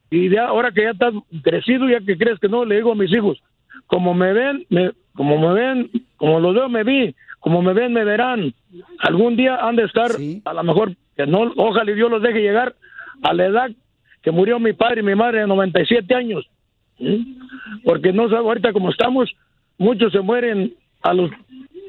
[0.09, 1.13] Y de ahora que ya estás
[1.43, 3.41] crecido, ya que crees que no, le digo a mis hijos,
[3.87, 7.93] como me ven, me, como me ven, como los veo, me vi, como me ven,
[7.93, 8.53] me verán.
[8.99, 10.11] Algún día han de estar,
[10.45, 12.75] a lo mejor, que no, ojalá Dios los deje llegar
[13.23, 13.71] a la edad
[14.21, 16.47] que murió mi padre y mi madre de 97 años.
[16.97, 17.37] ¿sí?
[17.83, 19.31] Porque no sé, ahorita como estamos,
[19.77, 20.73] muchos se mueren
[21.03, 21.29] a los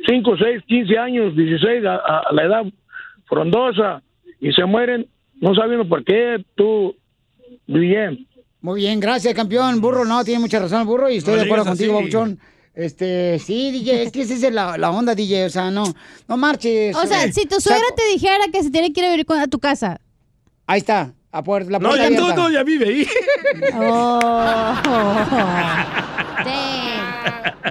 [0.06, 2.64] 5, 6, 15 años, 16, a, a- a la edad
[3.26, 4.02] frondosa,
[4.40, 5.08] y se mueren,
[5.40, 6.96] no sabiendo por qué, tú,
[7.66, 8.26] bien.
[8.60, 9.80] Muy bien, gracias, campeón.
[9.80, 12.38] Burro, no, tiene mucha razón el burro y estoy No de acuerdo contigo, babuchón.
[12.74, 15.84] Este, sí, DJ, es que esa es la, la onda, DJ, o sea, no,
[16.28, 16.94] no marches.
[16.96, 19.46] O sea, si tu suegra te dijera que se tiene que ir a vivir a
[19.46, 20.00] tu casa.
[20.66, 23.06] Ahí está, a puerta, la No, puerta ya no, no, ya vive ahí.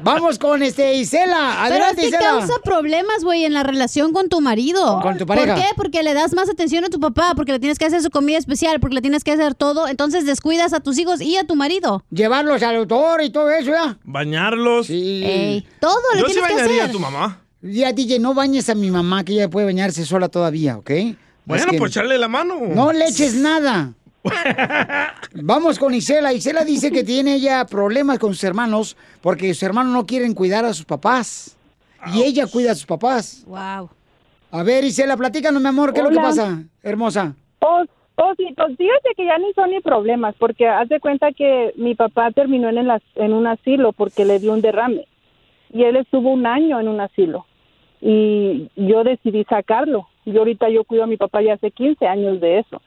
[0.03, 1.59] Vamos con este Isela.
[1.63, 2.23] Pero Adelante, es que Isela.
[2.39, 4.99] causa problemas, güey, en la relación con tu marido.
[5.01, 5.53] Con tu pareja.
[5.53, 5.67] ¿Por qué?
[5.75, 8.37] Porque le das más atención a tu papá, porque le tienes que hacer su comida
[8.37, 11.55] especial, porque le tienes que hacer todo, entonces descuidas a tus hijos y a tu
[11.55, 12.03] marido.
[12.11, 13.97] Llevarlos al autor y todo eso, ¿ya?
[14.03, 14.89] Bañarlos.
[14.89, 16.89] Ey, todo le Yo sí tienes que bañaría hacer.
[16.89, 17.41] a tu mamá.
[17.61, 20.91] Ya, DJ, no bañes a mi mamá, que ella puede bañarse sola todavía, ¿ok?
[21.45, 22.55] Bueno, Es que pues echarle la mano.
[22.73, 23.93] No le eches nada.
[25.33, 26.33] Vamos con Isela.
[26.33, 30.65] Isela dice que tiene ella problemas con sus hermanos porque sus hermanos no quieren cuidar
[30.65, 31.57] a sus papás.
[32.13, 33.43] Y ella cuida a sus papás.
[33.47, 33.89] Wow.
[34.51, 37.35] A ver, Isela, platícanos, mi amor, ¿qué es lo que pasa, hermosa?
[37.59, 37.83] Oh,
[38.15, 41.73] oh, sí, pues fíjate que ya ni son ni problemas, porque haz de cuenta que
[41.77, 45.07] mi papá terminó en, el as- en un asilo porque le dio un derrame.
[45.73, 47.45] Y él estuvo un año en un asilo.
[47.99, 50.07] Y yo decidí sacarlo.
[50.25, 52.81] Y ahorita yo cuido a mi papá ya hace 15 años de eso.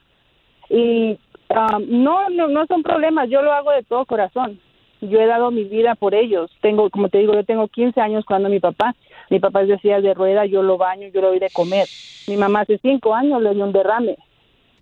[0.70, 1.18] Y
[1.50, 4.60] ah, no, no, no son problemas, yo lo hago de todo corazón.
[5.00, 6.50] Yo he dado mi vida por ellos.
[6.60, 8.96] Tengo, como te digo, yo tengo 15 años cuando mi papá,
[9.30, 11.86] mi papá es de silla de rueda, yo lo baño, yo lo doy de comer.
[12.26, 14.16] Mi mamá hace 5 años le dio un derrame.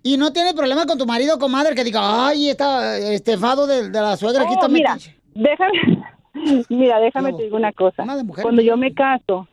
[0.01, 4.01] ¿Y no tiene problema con tu marido, comadre, que diga, ay, está estefado de, de
[4.01, 5.15] la suegra aquí Oh, está mira, metiche"?
[5.35, 6.03] déjame,
[6.69, 8.03] mira, déjame te digo una cosa.
[8.41, 9.47] Cuando yo me caso,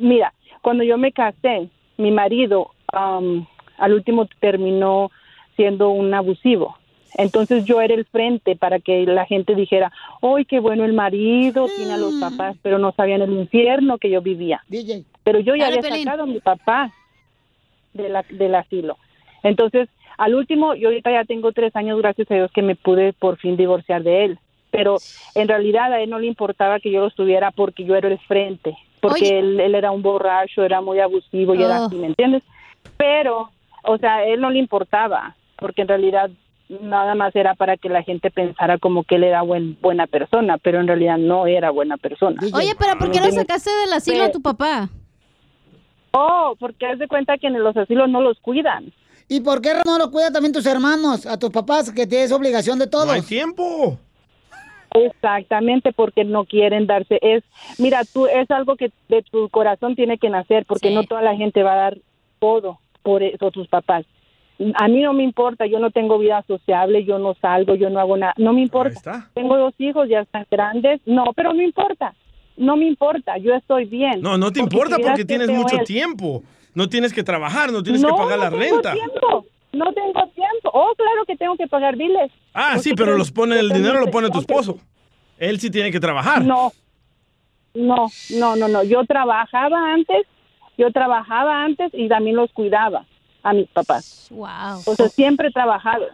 [0.00, 3.46] mira, cuando yo me casé, mi marido am,
[3.78, 5.10] al último terminó
[5.56, 6.76] siendo un abusivo.
[7.18, 9.90] Entonces yo era el frente para que la gente dijera,
[10.20, 11.66] ¡ay, qué bueno el marido!
[11.74, 14.62] Tiene a los papás, pero no sabían el infierno que yo vivía.
[15.24, 16.92] Pero yo ya había sacado a mi papá
[17.94, 18.98] de la, del asilo.
[19.42, 19.88] Entonces,
[20.18, 23.38] al último, yo ahorita ya tengo tres años, gracias a Dios, que me pude por
[23.38, 24.38] fin divorciar de él.
[24.70, 24.96] Pero
[25.34, 28.18] en realidad a él no le importaba que yo lo estuviera porque yo era el
[28.18, 31.86] frente, porque él, él era un borracho, era muy abusivo y era Oh.
[31.86, 32.42] así, ¿me entiendes?
[32.98, 33.50] Pero,
[33.84, 36.30] o sea, a él no le importaba, porque en realidad
[36.68, 40.58] nada más era para que la gente pensara como que él era buen, buena persona,
[40.58, 42.40] pero en realidad no era buena persona.
[42.52, 43.34] Oye, pero ¿por ¿Me qué entiendes?
[43.34, 44.88] sacaste del asilo a tu papá?
[46.12, 48.92] Oh, porque haz de cuenta que en los asilos no los cuidan.
[49.28, 52.78] ¿Y por qué no lo cuida también tus hermanos, a tus papás, que tienes obligación
[52.78, 53.06] de todos?
[53.06, 53.98] No hay tiempo.
[54.94, 57.18] Exactamente, porque no quieren darse.
[57.20, 57.44] Es,
[57.78, 61.36] mira, tú es algo que de tu corazón tiene que nacer, porque no toda la
[61.36, 61.98] gente va a dar
[62.38, 64.06] todo por eso tus papás.
[64.74, 68.00] A mí no me importa, yo no tengo vida sociable, yo no salgo, yo no
[68.00, 69.28] hago nada, no me importa.
[69.34, 72.14] Tengo dos hijos, ya están grandes, no, pero no importa,
[72.56, 74.22] no me importa, yo estoy bien.
[74.22, 76.42] No, no te Porque importa porque tienes mucho tiempo.
[76.74, 78.92] No tienes que trabajar, no tienes no, que pagar la no tengo renta.
[78.92, 80.70] tiempo, no tengo tiempo.
[80.74, 82.30] Oh, claro que tengo que pagar biles.
[82.52, 84.78] Ah, Porque sí, pero los pone, el dinero lo pone tu esposo.
[85.38, 86.44] Él sí tiene que trabajar.
[86.44, 86.72] No,
[87.74, 88.84] no, no, no, no.
[88.84, 90.26] Yo trabajaba antes,
[90.76, 93.06] yo trabajaba antes y también los cuidaba
[93.46, 94.28] a mis papás.
[94.30, 94.82] Wow.
[94.86, 96.06] O sea, siempre he trabajado.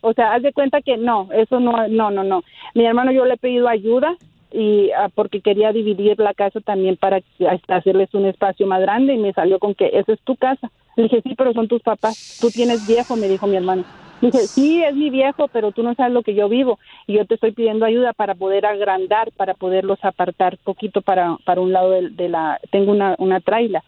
[0.00, 2.44] O sea, haz de cuenta que no, eso no, no, no, no.
[2.74, 4.16] Mi hermano yo le he pedido ayuda
[4.52, 7.20] y ah, porque quería dividir la casa también para
[7.66, 10.70] hacerles un espacio más grande y me salió con que esa es tu casa.
[10.94, 12.38] Le dije, sí, pero son tus papás.
[12.40, 13.84] Tú tienes viejo, me dijo mi hermano.
[14.20, 17.14] Le dije, sí, es mi viejo, pero tú no sabes lo que yo vivo y
[17.14, 21.72] yo te estoy pidiendo ayuda para poder agrandar, para poderlos apartar poquito para, para un
[21.72, 22.60] lado de, de la...
[22.70, 23.82] Tengo una, una traila.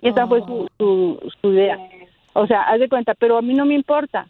[0.00, 1.78] Y esa fue su, su, su idea.
[2.40, 4.26] O sea, haz de cuenta, pero a mí no me importa.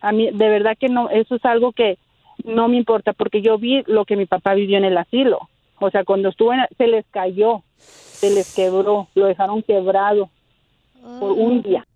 [0.00, 1.96] A mí, de verdad que no, eso es algo que
[2.42, 5.48] no me importa, porque yo vi lo que mi papá vivió en el asilo.
[5.78, 10.28] O sea, cuando estuvo en, se les cayó, se les quebró, lo dejaron quebrado
[11.20, 11.86] por un día.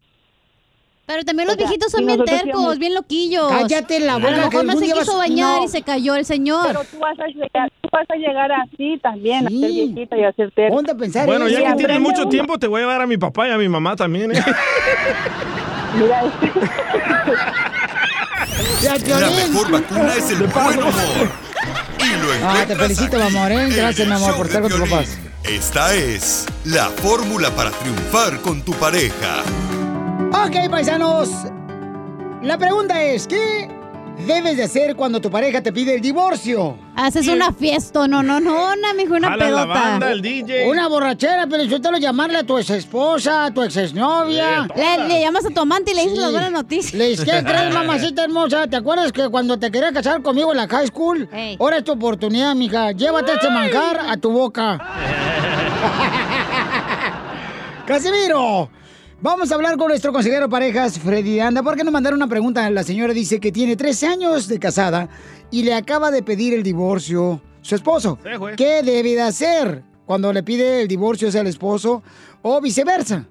[1.07, 3.49] Pero también los O sea, viejitos son bien tercos, bien loquillos.
[3.49, 5.65] Cállate la A boca, lo que mejor no se quiso vas- bañar No.
[5.65, 6.67] y se cayó el señor.
[6.67, 10.25] Pero tú vas a llegar, tú vas a llegar así también, a ser viejita y
[10.25, 10.75] a ser terca.
[10.75, 12.31] Ponte a pensar Bueno, ya Y que tienes mucho uno.
[12.31, 14.33] tiempo, te voy a llevar a mi papá y a mi mamá también.
[14.35, 14.43] ¿eh?
[15.97, 16.23] Mira,
[18.83, 20.93] La mejor vacuna es el buen humor.
[21.99, 23.69] Y lo Ah, te felicito, mi aquí, amor, ¿eh?
[23.71, 25.19] Gracias, mi amor, por estar con tus papás.
[25.45, 29.43] Esta es la fórmula para triunfar con tu pareja.
[30.45, 31.31] Ok, paisanos.
[32.43, 33.69] La pregunta es, ¿qué
[34.27, 36.77] debes de hacer cuando tu pareja te pide el divorcio?
[36.95, 39.81] Haces una fiesta, no, no, no, una, mijo, una Jala la pedota.
[39.81, 43.63] banda, el Una borrachera, pero yo te lo llamarle a tu ex esposa, a tu
[43.63, 44.69] ex exnovia.
[44.77, 46.95] Le, le llamas a tu amante y le dices las buenas noticias.
[46.95, 48.67] Le dices, ¿qué crees, mamacita hermosa?
[48.67, 51.29] ¿Te acuerdas que cuando te quería casar conmigo en la high school?
[51.33, 51.57] Ey.
[51.59, 52.93] Ahora es tu oportunidad, mija.
[52.93, 54.79] Llévate este manjar a tu boca.
[57.87, 58.69] ¡Casimiro!
[59.23, 62.69] Vamos a hablar con nuestro consejero de parejas, Freddy Anda, porque nos mandaron una pregunta.
[62.69, 65.09] La señora dice que tiene 13 años de casada
[65.51, 68.19] y le acaba de pedir el divorcio su esposo.
[68.23, 68.31] Sí.
[68.57, 72.03] ¿Qué debe de hacer cuando le pide el divorcio hacia el esposo
[72.43, 73.27] o viceversa?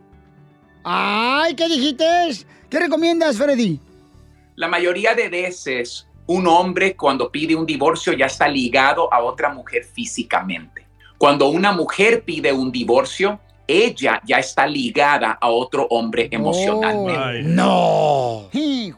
[0.84, 2.04] ¡Ay, qué dijiste!
[2.68, 3.80] ¿Qué recomiendas, Freddy?
[4.56, 9.54] La mayoría de veces un hombre cuando pide un divorcio ya está ligado a otra
[9.54, 10.88] mujer físicamente.
[11.20, 17.44] Cuando una mujer pide un divorcio, ella ya está ligada a otro hombre emocionalmente.
[17.44, 18.50] ¡No!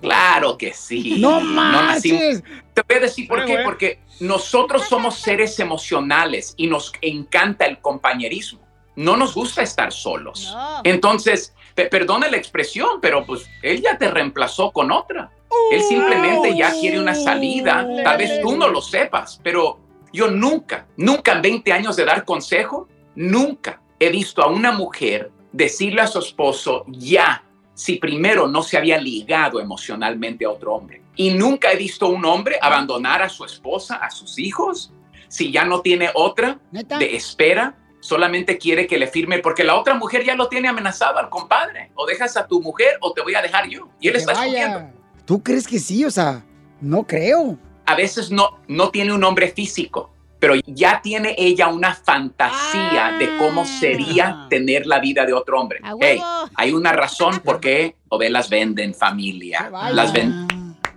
[0.01, 1.17] Claro que sí.
[1.19, 2.43] ¡No nacimos- marches!
[2.73, 3.59] Te voy a decir por qué.
[3.63, 8.59] Porque nosotros somos seres emocionales y nos encanta el compañerismo.
[8.95, 10.55] No nos gusta estar solos.
[10.83, 15.31] Entonces, pe- perdone la expresión, pero pues él ya te reemplazó con otra.
[15.71, 17.87] Él simplemente ya quiere una salida.
[18.03, 19.79] Tal vez tú no lo sepas, pero
[20.11, 25.31] yo nunca, nunca en 20 años de dar consejo, nunca he visto a una mujer
[25.51, 27.43] decirle a su esposo ya
[27.73, 31.03] si primero no se había ligado emocionalmente a otro hombre.
[31.15, 34.91] Y nunca he visto a un hombre abandonar a su esposa, a sus hijos,
[35.27, 36.97] si ya no tiene otra ¿Neta?
[36.97, 41.19] de espera, solamente quiere que le firme, porque la otra mujer ya lo tiene amenazado
[41.19, 41.91] al compadre.
[41.95, 43.89] O dejas a tu mujer o te voy a dejar yo.
[43.99, 44.89] Y él Que está escogiendo.
[45.25, 46.05] ¿Tú crees que sí?
[46.05, 46.43] O sea,
[46.81, 47.59] no creo.
[47.85, 53.37] A veces no, no tiene un hombre físico, pero ya tiene ella una fantasía de
[53.37, 55.79] cómo sería tener la vida de otro hombre.
[55.83, 56.21] A Hey,
[56.55, 59.69] hay una razón por qué Ovelas venden familia.
[59.71, 59.93] vaya.
[59.93, 60.47] Las ven.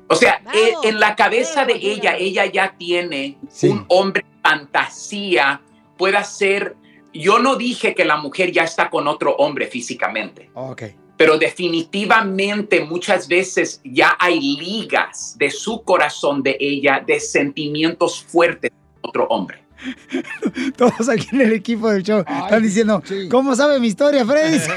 [0.09, 5.61] O sea, eh, en la cabeza de ella, ella ya tiene un hombre fantasía,
[5.97, 6.77] pueda ser.
[7.13, 10.83] Yo no dije que la mujer ya está con otro hombre físicamente, Ok.
[11.17, 18.71] pero definitivamente muchas veces ya hay ligas de su corazón de ella, de sentimientos fuertes
[19.03, 19.65] otro hombre.
[20.77, 24.59] Todos aquí en el equipo del show están diciendo, ¿cómo sabe mi historia, Freddy?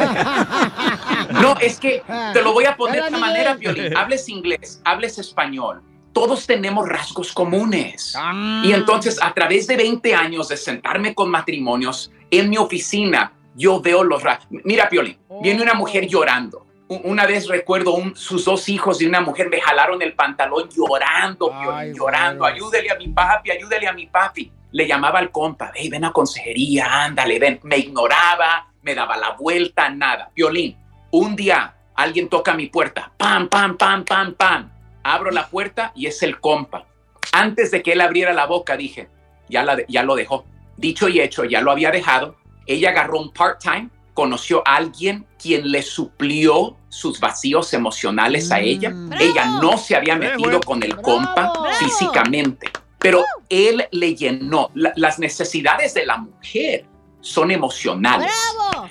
[1.41, 2.03] No, es que
[2.33, 3.95] te lo voy a poner de esta manera, Violín.
[3.95, 5.81] Hables inglés, hables español.
[6.13, 8.15] Todos tenemos rasgos comunes.
[8.63, 13.81] Y entonces, a través de 20 años de sentarme con matrimonios en mi oficina, yo
[13.81, 14.61] veo los rasgos.
[14.63, 16.67] Mira, Piolín, viene una mujer llorando.
[17.03, 21.49] Una vez recuerdo un, sus dos hijos y una mujer me jalaron el pantalón llorando,
[21.49, 22.45] Piolín, llorando.
[22.45, 24.51] Ayúdele a mi papi, ayúdele a mi papi.
[24.71, 27.59] Le llamaba al compa, "Ey, ven a consejería, ándale, ven.
[27.63, 30.29] Me ignoraba, me daba la vuelta, nada.
[30.33, 30.77] Piolín,
[31.11, 34.71] un día alguien toca mi puerta, pam, pam, pam, pam, pam.
[35.03, 36.85] Abro la puerta y es el compa.
[37.31, 39.09] Antes de que él abriera la boca, dije,
[39.49, 40.45] ya, la ya lo dejó.
[40.77, 42.35] Dicho y hecho, ya lo había dejado.
[42.65, 48.93] Ella agarró un part-time, conoció a alguien quien le suplió sus vacíos emocionales a ella.
[49.19, 52.69] Ella no se había metido con el compa físicamente,
[52.99, 54.69] pero él le llenó.
[54.75, 56.85] La- las necesidades de la mujer
[57.19, 58.31] son emocionales.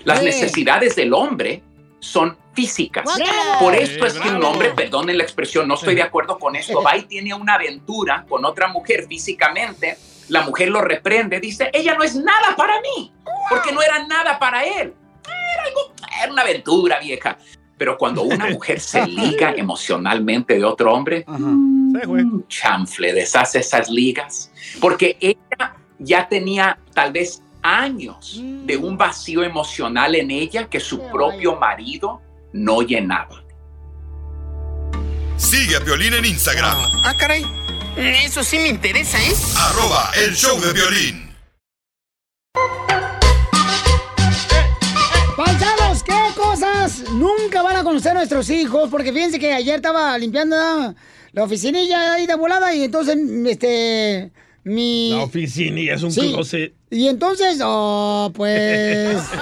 [0.05, 0.25] Las Sí.
[0.25, 1.63] necesidades del hombre
[2.01, 3.05] son físicas.
[3.61, 6.83] Por esto es que un hombre, perdonen la expresión, no estoy de acuerdo con esto,
[6.83, 9.97] va y tiene una aventura con otra mujer físicamente,
[10.29, 13.13] la mujer lo reprende, dice, ella no es nada para mí,
[13.49, 14.93] porque no era nada para él.
[15.25, 15.93] Era, algo,
[16.23, 17.39] era una aventura vieja.
[17.83, 24.53] Pero cuando una mujer se liga emocionalmente de otro hombre, un chanfle, deshace esas ligas,
[24.81, 31.03] porque ella ya tenía tal vez años de un vacío emocional en ella que su
[31.11, 32.23] propio marido
[32.53, 33.43] no llenaba.
[35.37, 37.45] Sigue a Violín en Instagram, Ah, caray.
[37.97, 39.35] Eso sí me interesa, ¿eh?
[39.59, 41.33] arroba el show de violín.
[46.05, 48.89] ¿Qué cosas nunca van a conocer nuestros hijos?
[48.91, 50.95] Porque fíjense que ayer estaba limpiando ¿no?
[51.33, 54.31] la oficinilla ahí de volada y entonces, este,
[54.65, 55.11] mi...
[55.11, 56.33] La oficina y es un Sí.
[56.33, 56.75] closet.
[56.91, 59.19] Y entonces, oh, pues...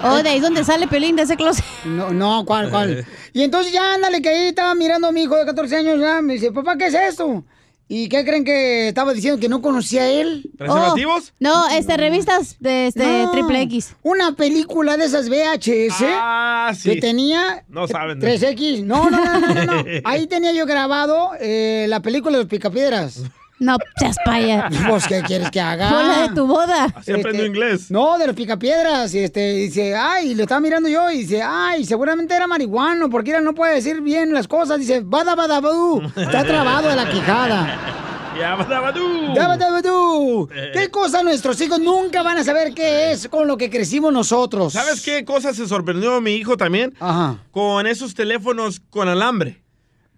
[0.00, 1.64] Oh, de ahí es donde sale Pelín de ese closet.
[1.84, 3.04] No, no, ¿cuál, cuál?
[3.32, 6.22] Y entonces ya, ándale, que ahí estaba mirando a mi hijo de 14 años, ya,
[6.22, 7.44] me dice, papá, ¿qué es esto?
[7.90, 10.50] ¿Y qué creen que estaba diciendo que no conocía a él?
[10.58, 11.30] ¿Preservativos?
[11.30, 13.94] Oh, no, este, revistas de este, No, triple X.
[14.02, 16.90] Una película de esas VHS Ah, sí.
[16.90, 18.20] que tenía No saben.
[18.20, 18.84] 3X.
[18.84, 19.84] No, no, no, no, no, no.
[20.04, 23.22] Ahí tenía yo grabado eh, la película de los picapiedras.
[23.58, 24.68] No, seas paya.
[24.88, 25.88] Pues, ¿qué quieres que haga?
[25.90, 26.86] Fue la de tu boda.
[26.94, 27.90] Así aprendo inglés.
[27.90, 29.12] No, de los picapiedras.
[29.14, 33.32] Y este, dice, ay, lo estaba mirando yo y dice, ay, seguramente era marihuano, porque
[33.36, 34.78] él no puede decir bien las cosas.
[34.78, 36.02] Dice, bada, bada, badú.
[36.16, 37.78] Está trabado de la quijada.
[38.38, 39.34] Ya, badabadú.
[39.34, 40.48] Daba, daba, tú.
[40.72, 44.74] ¿Qué cosa nuestros hijos nunca van a saber qué es con lo que crecimos nosotros?
[44.74, 46.94] ¿Sabes qué cosa se sorprendió mi hijo también?
[47.00, 47.38] Ajá.
[47.50, 49.60] Con esos teléfonos con alambre.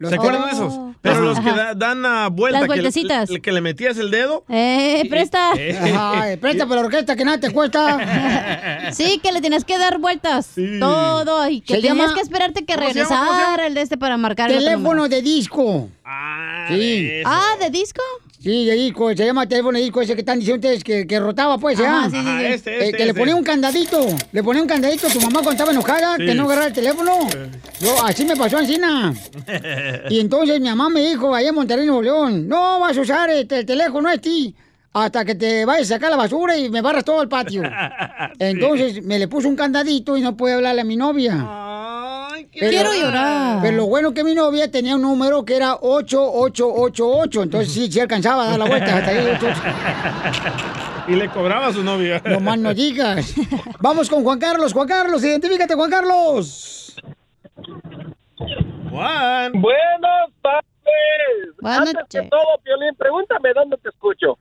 [0.00, 0.50] Los- ¿Se acuerdan de Oh.
[0.66, 0.78] esos?
[1.02, 1.22] Pero Ajá.
[1.24, 2.60] los que da- dan a vuelta.
[2.60, 3.30] Las que le- vueltecitas.
[3.30, 4.44] le- que le metías el dedo.
[4.48, 5.52] Eh, presta.
[5.54, 7.98] Ay, presta por la orquesta que nada te cuesta.
[8.92, 10.52] Sí, que le tienes que dar vueltas.
[10.80, 11.48] Todo.
[11.48, 13.08] Y que Se tenías llama- que esperarte que ¿Cómo se llama?
[13.08, 13.40] ¿Cómo se llama?
[13.40, 15.88] regresara el de este para marcar el otro Teléfono de disco.
[16.68, 17.10] sí.
[17.24, 18.02] Ah, ¿de disco?
[18.42, 21.20] Sí, de disco, se llama teléfono de disco ese que están diciendo ustedes que, que
[21.20, 22.10] rotaba, pues, Ajá, ¿ya?
[22.10, 22.28] sí, sí, sí.
[22.28, 23.20] Ajá, este, Eh, este, que le este.
[23.20, 26.24] ponía un candadito, le ponía un candadito a tu mamá cuando estaba enojada, Sí.
[26.24, 27.12] que no agarraba el teléfono.
[27.80, 29.12] Yo, así me pasó encina.
[30.08, 33.28] Y entonces mi mamá me dijo, allá en Monterrey, Nuevo León, no vas a usar
[33.28, 34.54] este, el teléfono a ti
[34.92, 37.62] hasta que te vayas a sacar la basura y me barras todo el patio.
[38.38, 41.36] Entonces me le puso un candadito y no pude hablarle a mi novia.
[42.52, 43.60] Quiero llorar.
[43.62, 47.42] Pero lo bueno que mi novia tenía un número que era 8888.
[47.42, 49.18] Entonces sí, sí alcanzaba a dar la vuelta hasta ahí.
[49.18, 51.04] 8888.
[51.08, 52.20] Y le cobraba a su novia.
[52.24, 53.34] No más no digas.
[53.80, 54.72] Vamos con Juan Carlos.
[54.72, 56.94] Juan Carlos, identifícate, Juan Carlos.
[58.90, 59.52] Juan.
[59.52, 60.66] Buenas tardes.
[61.60, 64.38] Buenas Antes que todo, Piolín, pregúntame dónde te escucho.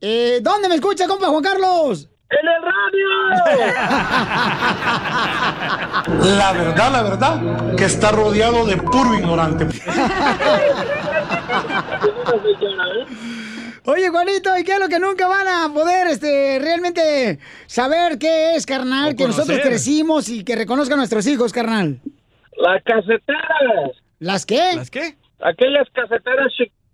[0.00, 2.08] Eh, ¿Dónde me escucha, compa Juan Carlos?
[2.40, 3.08] ¡En el radio!
[6.38, 9.66] La verdad, la verdad, que está rodeado de puro ignorante.
[13.84, 18.54] Oye, Juanito, ¿y qué es lo que nunca van a poder este, realmente saber qué
[18.54, 19.12] es, carnal?
[19.12, 22.00] O Que nosotros crecimos y que reconozcan nuestros hijos, carnal.
[22.56, 23.90] Las caseteras.
[24.18, 24.74] ¿Las qué?
[24.76, 25.16] ¿Las qué?
[25.40, 26.52] Aquellas caseteras,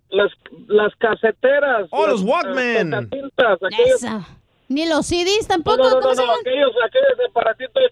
[0.09, 0.31] las,
[0.67, 1.87] las caseteras.
[1.91, 3.09] Oh, los Walkman.
[3.37, 3.59] las
[3.95, 4.25] Esa.
[4.69, 5.77] Ni los CDs tampoco.
[5.77, 7.83] no, no, ¿cómo no, no, aquellos, aquellos aparatitos,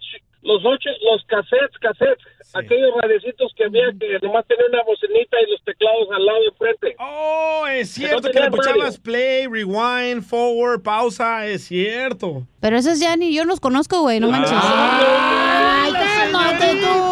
[0.44, 5.52] los ocho, los cassettes, cassettes, aquellos radiecitos que había que nomás tenían una bocinita y
[5.52, 6.96] los teclados al lado de frente.
[7.00, 12.44] Oh, es cierto no que le puchabas play, rewind, forward, pausa, es cierto.
[12.62, 14.54] Pero esos ya ni yo los conozco, güey, no manches.
[14.54, 17.08] ¡Ay, cálmate tú!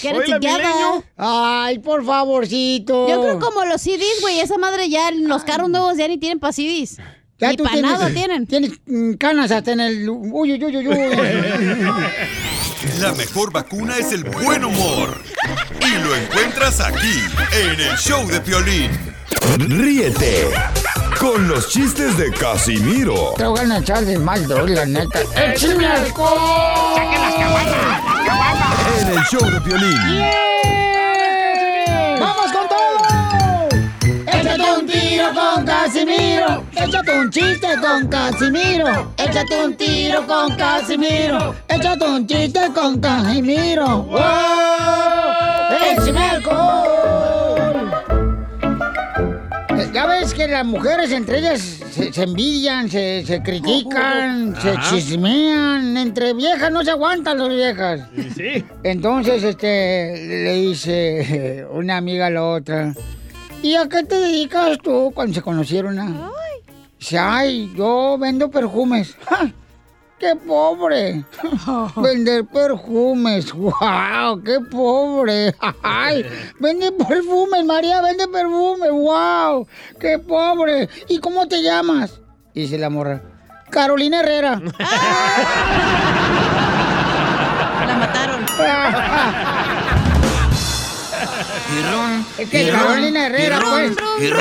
[0.00, 1.02] quiere chequeada.
[1.16, 3.08] Ay, por favorcito.
[3.08, 4.40] Yo creo como los CDs, güey.
[4.40, 6.98] Esa madre ya, los carros nuevos ya ni tienen para CDs.
[7.38, 8.46] Ya ni tú tienes, tienen.
[8.46, 10.08] Tienes mm, canas hasta en el...
[10.08, 10.86] Uy, uy, uy, uy.
[13.00, 15.20] La mejor vacuna es el buen humor.
[15.80, 17.22] Y lo encuentras aquí,
[17.52, 18.90] en el show de Piolín.
[19.58, 20.48] Ríete
[21.20, 25.20] con los chistes de Casimiro Te voy a echar de mal, droga, la neta.
[25.36, 26.96] ¡Échame alcohol!
[26.96, 27.38] ¡Saquen las
[29.00, 29.96] en el show de Piolín.
[29.96, 30.87] ¡Vamos
[35.92, 36.64] Casimiro.
[36.76, 39.10] Échate un chiste con Casimiro.
[39.16, 41.54] Échate un tiro con Casimiro.
[41.66, 44.02] Échate un chiste con Casimiro.
[44.02, 44.18] ¡Wow!
[45.90, 47.90] ¡Échame alcohol!
[49.94, 54.90] Ya ves que las mujeres entre ellas se, se envidian, se, se critican, se Ajá.
[54.90, 55.96] chismean.
[55.96, 58.00] Entre viejas no se aguantan las viejas.
[58.36, 58.62] Sí.
[58.82, 62.92] Entonces, este, le dice una amiga a la otra,
[63.62, 65.98] ¿y a qué te dedicas tú cuando se conocieron?
[65.98, 66.30] ah?"
[66.98, 69.16] Dice, ay, yo vendo perfumes.
[69.28, 69.52] ¡Ja!
[70.18, 71.24] ¡Qué pobre!
[71.96, 73.52] Vender perfumes.
[73.52, 74.42] ¡Wow!
[74.44, 75.54] ¡Qué pobre!
[75.82, 76.26] ¡Ay!
[76.58, 78.90] Vende perfumes, María, vende perfumes.
[78.90, 79.68] ¡Wow!
[80.00, 80.88] ¡Qué pobre!
[81.08, 82.20] ¿Y cómo te llamas?
[82.52, 83.22] Dice la morra.
[83.70, 84.60] Carolina Herrera.
[87.86, 88.44] La mataron.
[92.38, 93.92] Es que Carolina Herrera, pues.
[94.20, 94.32] eh,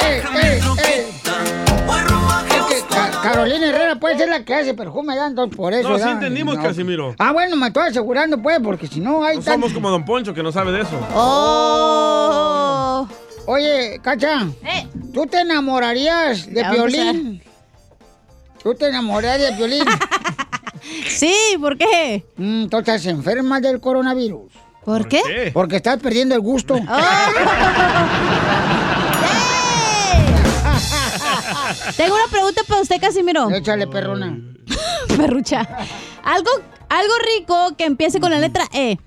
[0.00, 1.06] eh, eh, eh.
[3.22, 5.28] Carolina Herrera puede ser la que hace perfume, ¿verdad?
[5.28, 5.88] Entonces, por eso.
[5.88, 7.14] No, sí entendimos, Casimiro.
[7.18, 10.04] Ah, bueno, me estoy asegurando, pues, porque si no hay No tan- somos como Don
[10.04, 10.98] Poncho que no sabe de eso.
[11.14, 13.06] ¡Oh!
[13.46, 14.46] Oye, Cacha,
[15.12, 16.64] ¿tú te enamorarías de Eh.
[16.64, 17.42] Ya Piolín?
[18.62, 19.84] ¿Tú te enamorarías de Piolín?
[21.08, 22.24] sí, ¿por qué?
[22.36, 24.52] Mm, tú estás enferma del coronavirus.
[24.84, 25.50] ¿Por qué?
[25.52, 26.74] Porque estás perdiendo el gusto.
[31.96, 33.50] Tengo una pregunta para usted, Casimiro.
[33.50, 34.38] Échale, perrona.
[35.16, 35.60] Perrucha.
[36.24, 36.50] Algo,
[36.88, 38.98] algo rico que empiece con la letra E.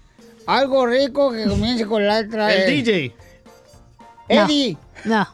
[0.45, 2.75] Algo rico que comience con la letra El E.
[2.75, 3.15] DJ.
[4.29, 4.77] Eddie.
[5.05, 5.27] No.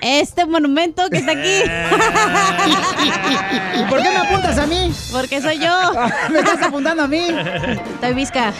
[0.00, 1.62] Este monumento que está aquí.
[3.80, 4.92] ¿Y por qué me apuntas a mí?
[5.12, 5.92] Porque soy yo.
[6.30, 7.26] ¿Me estás apuntando a mí?
[7.94, 8.52] Estoy visca.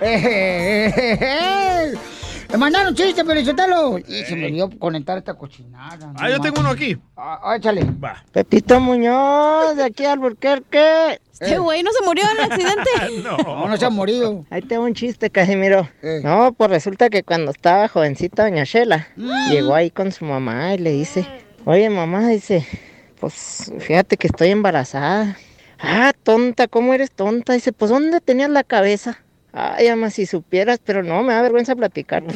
[2.50, 3.98] Me mandaron chiste, pero insultalo.
[3.98, 6.12] Y se me olvidó conectar esta cochinada.
[6.18, 6.96] Ah, yo tengo uno aquí.
[7.16, 7.84] Ah, échale.
[8.02, 8.24] Va.
[8.32, 11.20] Pepito Muñoz, de aquí al Burquerque.
[11.32, 12.90] Este güey no se murió en el accidente.
[13.22, 14.44] No, no se ha morido.
[14.50, 15.88] Ahí tengo un chiste, Casimiro.
[16.22, 19.08] No, pues resulta que cuando estaba jovencita Doña Shela,
[19.50, 21.26] llegó ahí con su mamá y le dice,
[21.64, 22.66] oye mamá, dice,
[23.20, 25.36] pues fíjate que estoy embarazada.
[25.78, 27.52] Ah, tonta, ¿cómo eres tonta?
[27.52, 29.18] Dice, pues ¿dónde tenías la cabeza?
[29.58, 32.22] Ay, ama, si supieras, pero no, me da vergüenza platicar.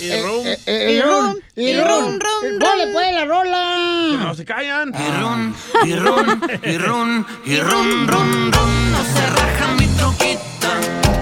[0.00, 0.46] Y rum.
[0.46, 2.58] Eh, y rum, y rum, rum.
[2.58, 3.76] ¡Dale, pues, la rola!
[4.18, 4.94] No se callan.
[4.94, 5.54] Y ron,
[5.84, 8.92] y ron, y ron, y ron, ron, ron.
[8.92, 10.70] No se raja mi troquita.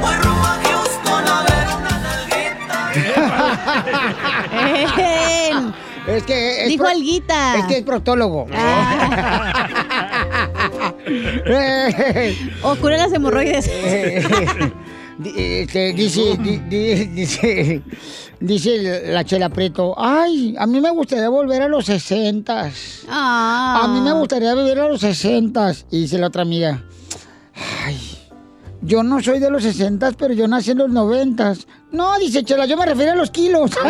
[0.00, 1.98] Voy rumbo a Houston a ver una
[6.08, 7.58] Es que es Dijo alguita.
[7.58, 8.44] Es que es proctólogo.
[8.44, 8.48] O
[12.80, 13.70] cura las hemorroides.
[15.24, 17.82] Este, dice, di- di- dice,
[18.38, 23.00] dice la Chela Preto, ay, a mí me gustaría volver a los sesentas.
[23.08, 23.80] Ah.
[23.82, 25.86] A mí me gustaría vivir a los sesentas.
[25.90, 26.84] Y dice la otra amiga,
[27.84, 27.98] ay,
[28.80, 31.66] yo no soy de los sesentas, pero yo nací en los noventas.
[31.90, 33.72] No, dice Chela, yo me refiero a los kilos.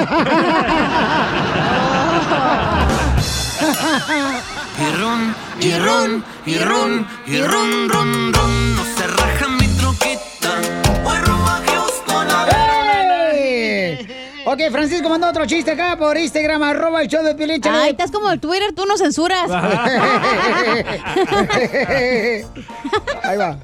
[5.61, 8.77] Y ron, y ron, y ron, ron, ron.
[8.77, 10.61] No se raja mi troquita.
[11.03, 14.09] Voy rumbo a Houston a ver ¡Ey!
[14.45, 17.61] Ok, Francisco mandó otro chiste acá por Instagram, arroba el show de Piolín.
[17.69, 19.51] Ay, estás como el Twitter, tú no censuras.
[23.23, 23.59] Ahí va.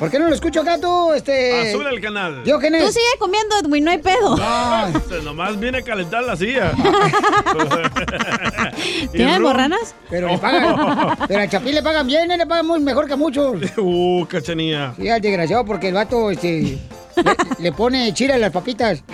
[0.00, 1.68] ¿Por qué no lo escucho acá tú, este...
[1.68, 2.42] Azul el canal.
[2.42, 2.86] Diógenes?
[2.86, 4.34] Tú sigue comiendo, Edwin, no hay pedo.
[4.96, 6.72] Este, Nomás viene a calentar la silla.
[9.12, 9.94] ¿Tiene alborranas?
[10.08, 13.12] Pero le pagan, pero al Chapín le pagan bien, él le pagan muy mejor que
[13.12, 13.56] a muchos.
[13.76, 14.94] Uh, cachanía.
[14.96, 16.78] Sí, al desgraciado, porque el vato, este,
[17.16, 19.04] le, le pone chile a las papitas.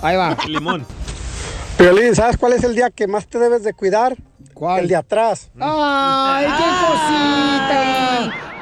[0.00, 0.34] Ahí va.
[0.46, 0.86] Limón.
[1.76, 4.16] Piolín, ¿sabes cuál es el día que más te debes de cuidar?
[4.54, 4.80] ¿Cuál?
[4.80, 5.50] El de atrás.
[5.60, 8.01] ¡Ay, qué cosita!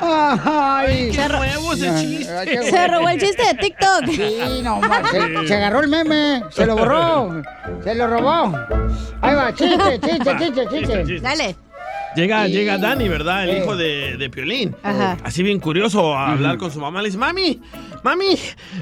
[0.01, 1.13] ¡Ay!
[1.13, 2.71] Se, ro- Nuevo ese chiste.
[2.71, 4.07] se robó el chiste de TikTok.
[4.11, 4.81] Sí, no,
[5.11, 7.43] se, se agarró el meme, se lo borró,
[7.85, 8.57] se lo robó.
[9.21, 11.21] Ahí va, chiste, chiste, chiste, chiste.
[11.21, 11.57] Dale.
[12.17, 12.53] Llega, Sí.
[12.53, 13.45] llega Dani, ¿verdad?
[13.45, 13.59] El Eh.
[13.59, 14.75] hijo de, de Piolín.
[14.83, 15.17] Ajá.
[15.23, 17.01] Así bien curioso a hablar con su mamá.
[17.03, 17.61] Le dice, mami,
[18.03, 18.37] mami,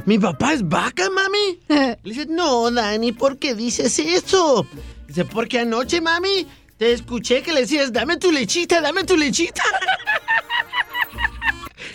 [0.06, 1.58] ¿mi papá es vaca, mami?
[1.68, 4.66] Le dice, no, Dani, ¿por qué dices eso?
[5.06, 6.46] Dice, porque anoche, mami,
[6.78, 9.62] te escuché que le decías, dame tu lechita, dame tu lechita.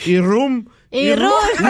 [0.06, 0.66] y rum.
[0.91, 1.32] Y rum.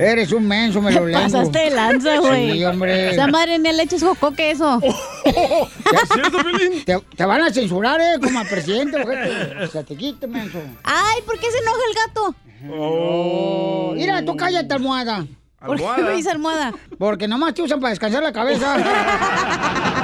[0.00, 1.20] Eres un menso, me lo Te leo.
[1.20, 2.52] pasaste de lanza, güey.
[2.52, 3.10] Sí, hombre.
[3.10, 4.80] Esa madre ni leche es jocoque eso.
[6.86, 8.18] Te, te van a censurar, ¿eh?
[8.22, 9.64] Como al presidente, ojete.
[9.64, 10.58] O sea, te quite, menso.
[10.82, 12.34] Ay, ¿por qué se enoja el gato?
[12.70, 13.92] Oh.
[13.94, 15.26] Mira, tú cállate, almohada.
[15.64, 16.72] ¿Por qué me dice almohada?
[16.98, 18.76] Porque nomás te usan para descansar la cabeza.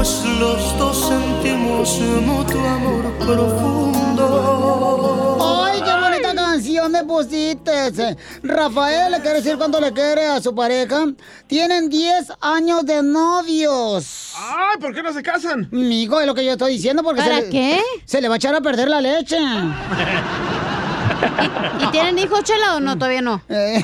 [0.00, 4.26] pues los dos sentimos mutuo amor profundo.
[5.62, 8.16] ¡Ay, qué bonita canción me pusiste!
[8.42, 11.04] Rafael le quiere decir cuánto le quiere a su pareja.
[11.46, 14.32] Tienen 10 años de novios.
[14.38, 15.68] ¡Ay, ¿por qué no se casan?
[15.70, 17.82] Migo, es lo que yo estoy diciendo porque ¿Para se le- qué?
[18.06, 19.36] Se le va a echar a perder la leche.
[21.82, 22.94] ¿Y tienen hijos, Chela, o no?
[22.96, 23.40] Todavía no.
[23.48, 23.80] Eh,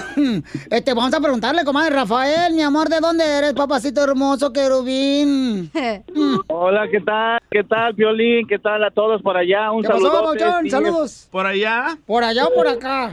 [0.71, 5.71] este, vamos a preguntarle, comadre Rafael, mi amor, ¿de dónde eres, papacito hermoso, querubín?
[6.49, 7.39] Hola, ¿qué tal?
[7.51, 8.47] ¿Qué tal, Violín?
[8.47, 9.71] ¿Qué tal a todos por allá?
[9.73, 10.23] Un ¿Qué pasó, saludo.
[10.25, 10.71] Bauchón?
[10.71, 11.29] Saludos.
[11.31, 11.97] ¿Por allá?
[12.07, 13.13] ¿Por allá o por acá?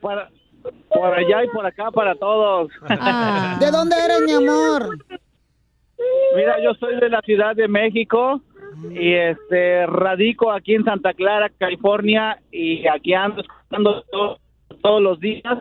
[0.00, 0.28] Para-
[0.88, 2.70] por allá y por acá para todos.
[2.88, 3.56] Ah.
[3.60, 4.96] ¿De dónde eres, mi amor?
[6.36, 8.40] Mira, yo soy de la Ciudad de México
[8.90, 14.38] y este radico aquí en Santa Clara, California y aquí ando escuchando to-
[14.82, 15.58] todos los días.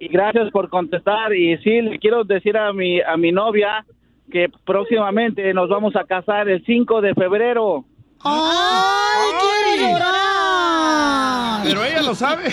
[0.00, 3.84] Y gracias por contestar y sí le quiero decir a mi a mi novia
[4.30, 7.84] que próximamente nos vamos a casar el 5 de febrero.
[8.24, 9.30] ¡Ay,
[9.74, 11.60] quiero llorar!
[11.64, 12.44] Pero ella lo sabe.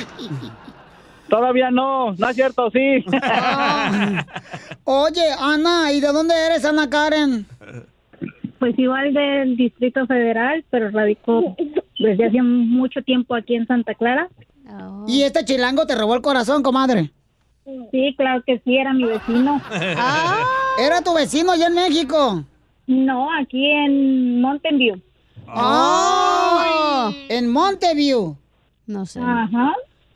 [1.30, 3.04] Todavía no, no es cierto, sí.
[4.84, 7.45] Oye, Ana, ¿y de dónde eres, Ana Karen?
[8.64, 11.53] Pues igual del Distrito Federal, pero radicó
[11.99, 14.30] desde hace mucho tiempo aquí en Santa Clara.
[15.05, 17.11] ¿Y este chilango te robó el corazón, comadre?
[17.91, 19.61] Sí, claro que sí, era mi vecino.
[20.80, 22.45] ¿Era tu vecino allá en México?
[22.88, 25.01] No, aquí en Mountain View.
[25.53, 27.11] ¡Oh!
[27.28, 28.38] En Monteview.
[28.88, 29.20] No sé.
[29.20, 29.74] Ajá.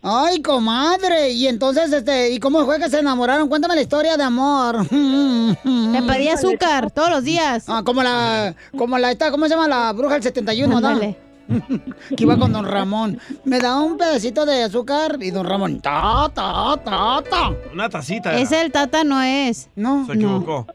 [0.09, 1.31] Ay, comadre.
[1.31, 3.49] Y entonces, este, ¿y cómo fue que se enamoraron?
[3.49, 4.87] Cuéntame la historia de amor.
[4.91, 7.65] Le pedí azúcar todos los días.
[7.67, 9.67] Ah, como la, como la, esta, ¿cómo se llama?
[9.67, 10.99] La bruja del 71, ¿no?
[12.17, 13.19] Que iba con don Ramón.
[13.45, 17.51] Me da un pedacito de azúcar y don Ramón, ta, ta, ta, ta.
[17.71, 18.37] Una tacita.
[18.37, 19.69] Ese el Tata no es.
[19.75, 20.05] No.
[20.05, 20.67] Se equivocó.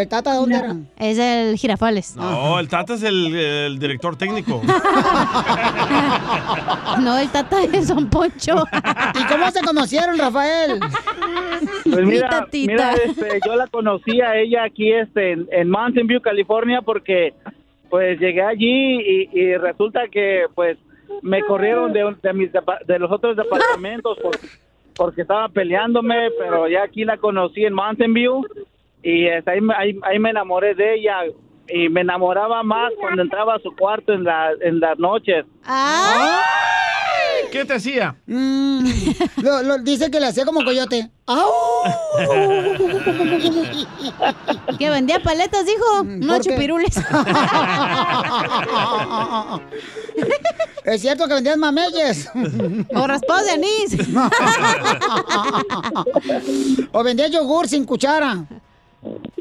[0.00, 0.76] ¿El Tata dónde era?
[0.98, 2.16] Es el Girafales.
[2.16, 4.62] No, el Tata es el, el director técnico.
[7.00, 8.64] No, el Tata es Don Poncho.
[9.20, 10.80] ¿Y cómo se conocieron, Rafael?
[11.84, 12.72] Pues Mi mira, tatita.
[12.72, 17.34] mira, este, yo la conocí a ella aquí este, en, en Mountain View, California, porque
[17.88, 20.76] pues llegué allí y, y resulta que pues
[21.22, 24.46] me corrieron de, de, mis depa- de los otros departamentos porque,
[24.94, 28.44] porque estaba peleándome, pero ya aquí la conocí en Mountain View
[29.02, 31.18] y ahí, me- ahí, ahí me enamoré de ella
[31.68, 35.44] y me enamoraba más cuando entraba a su cuarto en, la, en las noches.
[37.52, 38.16] ¿Qué te hacía?
[38.26, 38.84] Mm,
[39.42, 41.08] lo- lo- dice que le hacía como coyote.
[41.26, 41.50] ¡Au!
[44.78, 46.04] Que vendía paletas, dijo.
[46.04, 46.50] No ¿por qué?
[46.50, 46.96] chupirules.
[50.84, 52.28] Es cierto que vendías mameyes.
[52.94, 53.96] O raspados de anís.
[56.92, 58.44] o vendías yogur sin cuchara.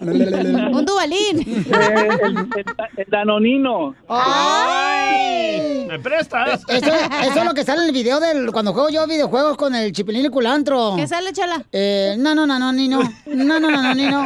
[0.02, 1.39] Un dubalín.
[1.39, 2.65] Eh, el, el-
[2.98, 3.95] el danonino.
[4.07, 5.85] ¡Ay!
[5.88, 6.61] ¿Me prestas?
[6.68, 9.73] Eso, eso es lo que sale en el video del cuando juego yo videojuegos con
[9.76, 10.94] el chipilín y culantro.
[10.98, 11.64] ¿Qué sale, chala?
[11.72, 12.99] Eh, no, no, no, no, ni no.
[13.26, 14.26] No, no, no, no, ni no.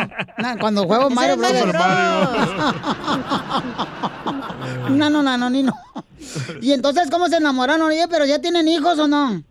[0.59, 1.73] Cuando juego Mario Brothers.
[4.89, 5.73] No, no, no, no, ni no.
[6.61, 7.81] Y entonces, ¿cómo se enamoraron?
[7.87, 9.41] Oye, pero ya tienen hijos o no?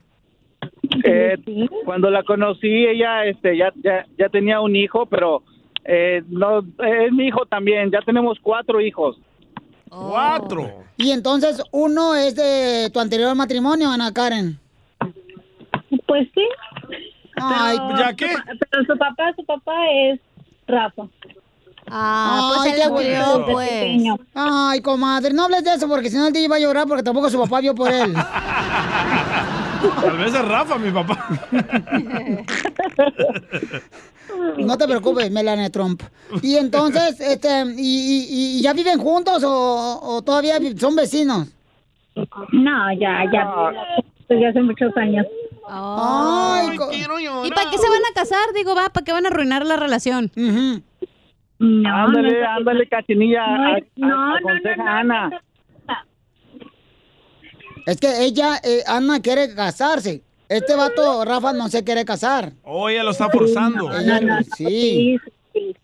[1.04, 1.36] Eh,
[1.84, 5.42] cuando la conocí, ella este, ya, ya, ya tenía un hijo, pero
[5.84, 7.90] eh, no, es mi hijo también.
[7.90, 9.16] Ya tenemos cuatro hijos.
[9.88, 10.84] Cuatro.
[10.96, 14.58] Y entonces, uno es de tu anterior matrimonio, Ana Karen.
[16.06, 16.46] Pues sí.
[17.36, 18.36] Ay, Pero ¿ya su qué?
[18.70, 20.20] Pero su papá, su papá es
[20.66, 21.04] Rafa.
[21.90, 24.20] Ah, pues Ay, él crió, Desde pues.
[24.34, 27.02] Ay, comadre, no hables de eso porque si no el DJ va a llorar porque
[27.02, 28.14] tampoco su papá vio por él.
[30.00, 31.26] Tal vez es Rafa, mi papá.
[34.70, 36.02] No te preocupes, Melania Trump.
[36.42, 41.48] Y entonces, este, ¿y, y- y ya viven juntos o, o todavía son vecinos?
[42.52, 43.48] No, ya, ya.
[44.28, 45.26] Desde hace muchos años.
[45.68, 48.52] Ay, co- ¿Y para qué se van a casar?
[48.54, 50.30] Digo, va, ¿para qué van a arruinar la relación?
[50.36, 53.46] No, ándale, no, ándale, Cachinilla.
[53.46, 55.42] No, a- a- no, no, aconseja no, no, a Ana.
[57.86, 60.22] Es que ella, eh, Ana, quiere casarse.
[60.50, 62.50] Este vato, Rafa, no se quiere casar.
[62.64, 63.88] Oh, ella lo está forzando.
[64.56, 65.16] Sí.
[65.54, 65.76] Es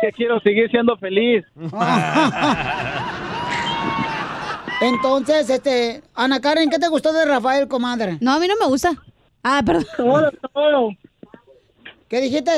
[0.00, 1.44] que quiero seguir siendo feliz.
[4.80, 8.18] Entonces, este, Ana Karen, ¿qué te gustó de Rafael, comadre?
[8.20, 9.00] No, a mí no me gusta.
[9.44, 9.86] Ah, perdón.
[9.96, 10.88] Todo, todo.
[12.08, 12.50] ¿Qué dijiste?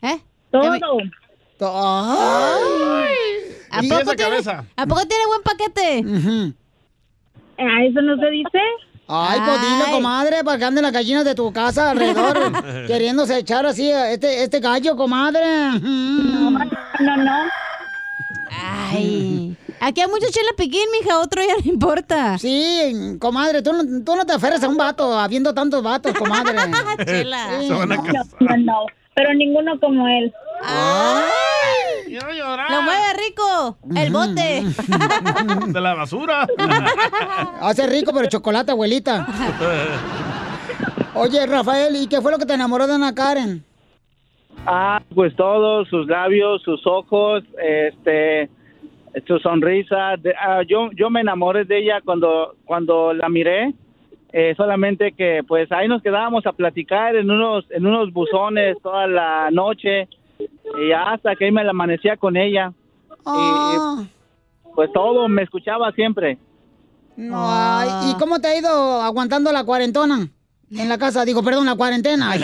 [0.00, 0.20] ¿Eh?
[0.50, 0.72] Todo.
[1.60, 3.12] Ay.
[3.70, 4.64] ¿A poco, esa tiene, cabeza.
[4.74, 6.02] ¿A poco tiene buen paquete?
[7.58, 8.58] ¿A eso no se dice?
[9.12, 12.52] Ay, pues comadre, para que anden las gallinas de tu casa alrededor,
[12.86, 15.44] queriéndose echar así a este, este gallo, comadre.
[15.80, 17.32] No, no, no.
[18.50, 19.56] Ay.
[19.80, 22.38] Aquí hay mucho chile piquín, mija, otro ya no importa.
[22.38, 26.54] Sí, comadre, tú no, tú no te aferres a un vato, habiendo tantos vatos, comadre.
[27.06, 27.60] Chela.
[27.60, 28.02] Sí, Se van a no.
[28.04, 28.26] casar.
[28.40, 28.86] No, no.
[29.20, 30.32] Pero ninguno como él.
[32.06, 32.70] Quiero llorar.
[32.70, 34.64] Lo mueve rico, el bote.
[35.72, 36.46] De la basura.
[37.60, 39.26] Hace rico, pero chocolate, abuelita.
[41.14, 43.62] Oye, Rafael, ¿y qué fue lo que te enamoró de Ana Karen?
[44.66, 48.48] Ah, pues todo, sus labios, sus ojos, este,
[49.26, 50.16] su sonrisa.
[50.18, 53.74] De- ah, yo, yo me enamoré de ella cuando, cuando la miré.
[54.32, 59.06] Eh, solamente que, pues, ahí nos quedábamos a platicar en unos, en unos buzones toda
[59.06, 60.08] la noche
[60.38, 62.72] y hasta que ahí me la amanecía con ella.
[63.26, 64.04] Ah.
[64.74, 66.38] Pues todo, me escuchaba siempre.
[67.32, 70.28] Ay, ¿y cómo te ha ido aguantando la cuarentona?
[70.70, 72.30] En la casa, digo, perdón, la cuarentena.
[72.30, 72.42] Ay.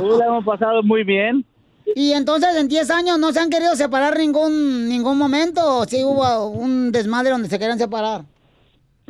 [0.00, 1.46] Uh, la hemos pasado muy bien.
[1.94, 6.04] Y entonces en 10 años no se han querido separar ningún ningún momento, o sí
[6.04, 8.22] hubo un desmadre donde se querían separar.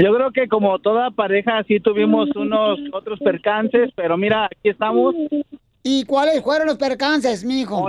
[0.03, 5.15] Yo creo que como toda pareja sí tuvimos unos otros percances, pero mira, aquí estamos.
[5.83, 7.87] ¿Y cuáles fueron los percances, mijo?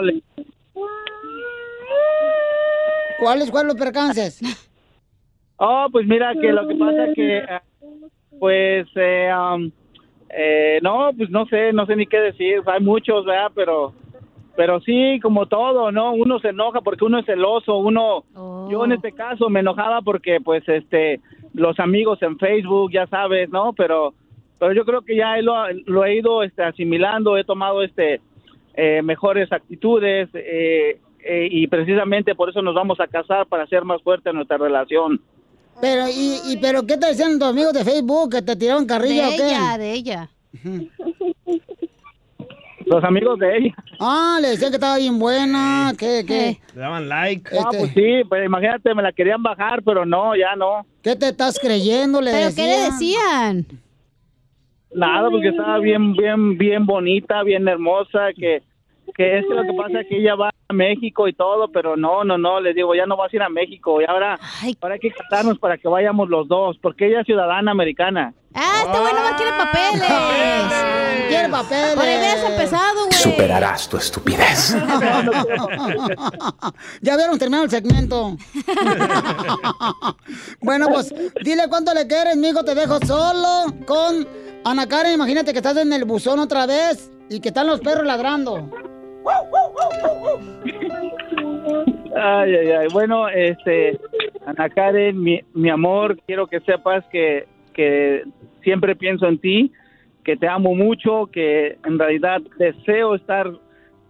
[3.18, 4.42] ¿Cuáles fueron los percances?
[5.64, 7.46] Oh, pues mira que lo que pasa que,
[8.40, 9.70] pues, eh, um,
[10.36, 12.64] eh, no, pues no sé, no sé ni qué decir.
[12.66, 13.52] Hay muchos, ¿verdad?
[13.54, 13.94] Pero,
[14.56, 16.14] pero sí, como todo, ¿no?
[16.14, 18.24] Uno se enoja porque uno es celoso, uno,
[18.72, 21.20] yo en este caso me enojaba porque, pues, este,
[21.54, 23.74] los amigos en Facebook, ya sabes, ¿no?
[23.74, 24.14] Pero,
[24.60, 25.54] pero yo creo que ya lo,
[25.86, 28.22] lo he ido, este, asimilando, he tomado, este,
[28.76, 33.84] eh, mejores actitudes, eh, eh, y precisamente por eso nos vamos a casar para hacer
[33.84, 35.22] más fuerte nuestra relación.
[35.80, 38.32] Pero, y, y, pero ¿qué te decían tus amigos de Facebook?
[38.32, 39.48] ¿Que te tiraron carrilla De o qué?
[39.48, 40.30] ella, de ella.
[42.86, 43.76] Los amigos de ella.
[44.04, 46.60] Ah, le decían que estaba bien buena, que, que...
[46.74, 47.56] Le daban like.
[47.56, 50.88] Ah, pues sí, pues imagínate, me la querían bajar, pero no, ya no.
[51.04, 52.20] ¿Qué te estás creyendo?
[52.20, 53.68] Le ¿Pero qué le decían?
[54.92, 58.64] Nada, porque estaba bien, bien, bien bonita, bien hermosa, que,
[59.16, 61.98] que es que lo que pasa es que ella va a México y todo, pero
[61.98, 64.40] no, no, no, les digo, ya no vas a ir a México y ahora,
[64.82, 68.34] ahora hay que casarnos para que vayamos los dos, porque ella es ciudadana americana.
[68.54, 70.04] Ah, este güey nomás quiere papeles.
[71.30, 71.96] Quiere papeles.
[71.96, 73.14] Por ahí hubieras empezado, güey.
[73.14, 74.76] Superarás tu estupidez.
[77.02, 78.36] ya vieron terminado el segmento.
[80.62, 82.66] bueno, pues dile cuánto le quieres, mijo.
[82.66, 84.28] Te dejo solo con
[84.66, 85.14] Ana Karen.
[85.14, 88.70] Imagínate que estás en el buzón otra vez y que están los perros ladrando.
[92.16, 92.88] Ay, ay, ay.
[92.92, 94.00] Bueno, este,
[94.46, 98.24] Ana Karen, mi, mi amor, quiero que sepas que, que
[98.64, 99.72] siempre pienso en ti
[100.24, 103.52] que te amo mucho, que en realidad deseo estar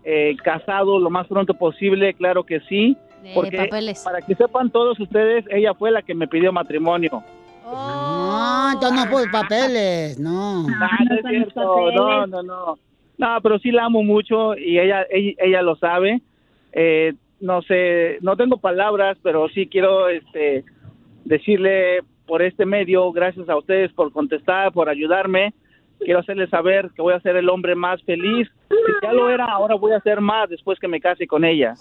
[0.04, 2.98] eh, casado lo más pronto posible, claro que sí.
[3.24, 4.04] De Porque papeles.
[4.04, 7.24] para que sepan todos ustedes, ella fue la que me pidió matrimonio.
[7.66, 10.64] Ah, entonces no pues papeles, no.
[10.64, 12.78] No es cierto, no, no, no.
[13.22, 16.22] No, pero sí la amo mucho y ella, ella, ella lo sabe.
[16.72, 20.66] Eh, no sé, no tengo palabras, pero sí quiero este,
[21.24, 25.54] decirle por este medio, gracias a ustedes por contestar, por ayudarme.
[26.00, 28.50] Quiero hacerles saber que voy a ser el hombre más feliz.
[28.70, 31.76] Si ya lo era, ahora voy a ser más después que me case con ella.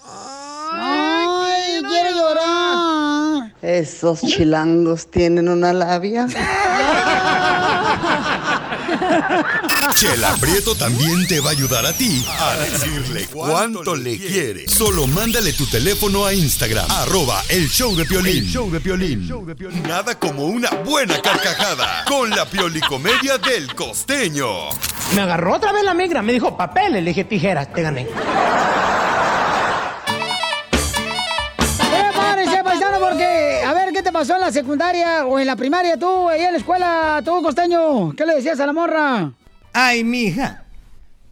[1.61, 3.53] Ay, quiero llorar.
[3.61, 6.27] Esos chilangos tienen una labia.
[9.95, 14.67] Chela Prieto también te va a ayudar a ti a decirle cuánto le quiere.
[14.67, 18.43] Solo mándale tu teléfono a Instagram, arroba el show de Piolín.
[18.45, 19.29] El show de Piolín.
[19.87, 24.47] Nada como una buena carcajada con la piolicomedia del costeño.
[25.15, 28.07] Me agarró otra vez la migra, me dijo papeles, le dije tijeras, te gané.
[33.01, 36.41] Porque a ver qué te pasó en la secundaria o en la primaria tú, ahí
[36.41, 38.11] en la escuela, tú, costeño.
[38.13, 39.31] ¿Qué le decías a la morra?
[39.73, 40.63] Ay, mija.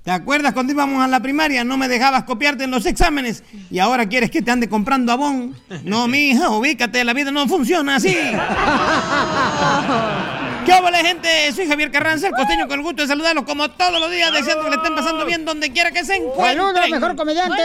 [0.04, 1.64] ¿Te acuerdas cuando íbamos a la primaria?
[1.64, 5.56] No me dejabas copiarte en los exámenes y ahora quieres que te ande comprando abón.
[5.84, 8.16] No, mija, ubícate, la vida no funciona así.
[10.66, 11.52] ¿Qué hola, gente?
[11.54, 14.64] Soy Javier Carranza, el costeño, con el gusto de saludarlos como todos los días, deseando
[14.64, 16.58] que le estén pasando bien donde quiera que se encuentren.
[16.58, 17.62] ¡Saludos, mejor comediante!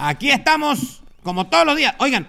[0.00, 1.94] Aquí estamos, como todos los días.
[1.98, 2.26] Oigan,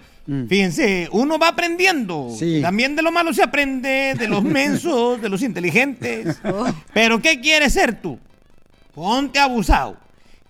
[0.48, 2.30] fíjense, uno va aprendiendo.
[2.62, 6.40] También de lo malo se aprende, de los mensos, de los inteligentes.
[6.94, 8.20] Pero ¿qué quieres ser tú?
[8.94, 9.98] Ponte abusado.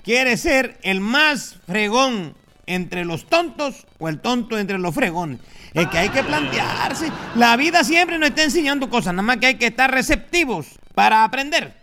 [0.04, 2.36] ¿Quieres ser el más fregón
[2.66, 5.40] entre los tontos o el tonto entre los fregones?
[5.74, 7.10] Es que hay que plantearse.
[7.36, 11.24] La vida siempre nos está enseñando cosas, nada más que hay que estar receptivos para
[11.24, 11.74] aprender.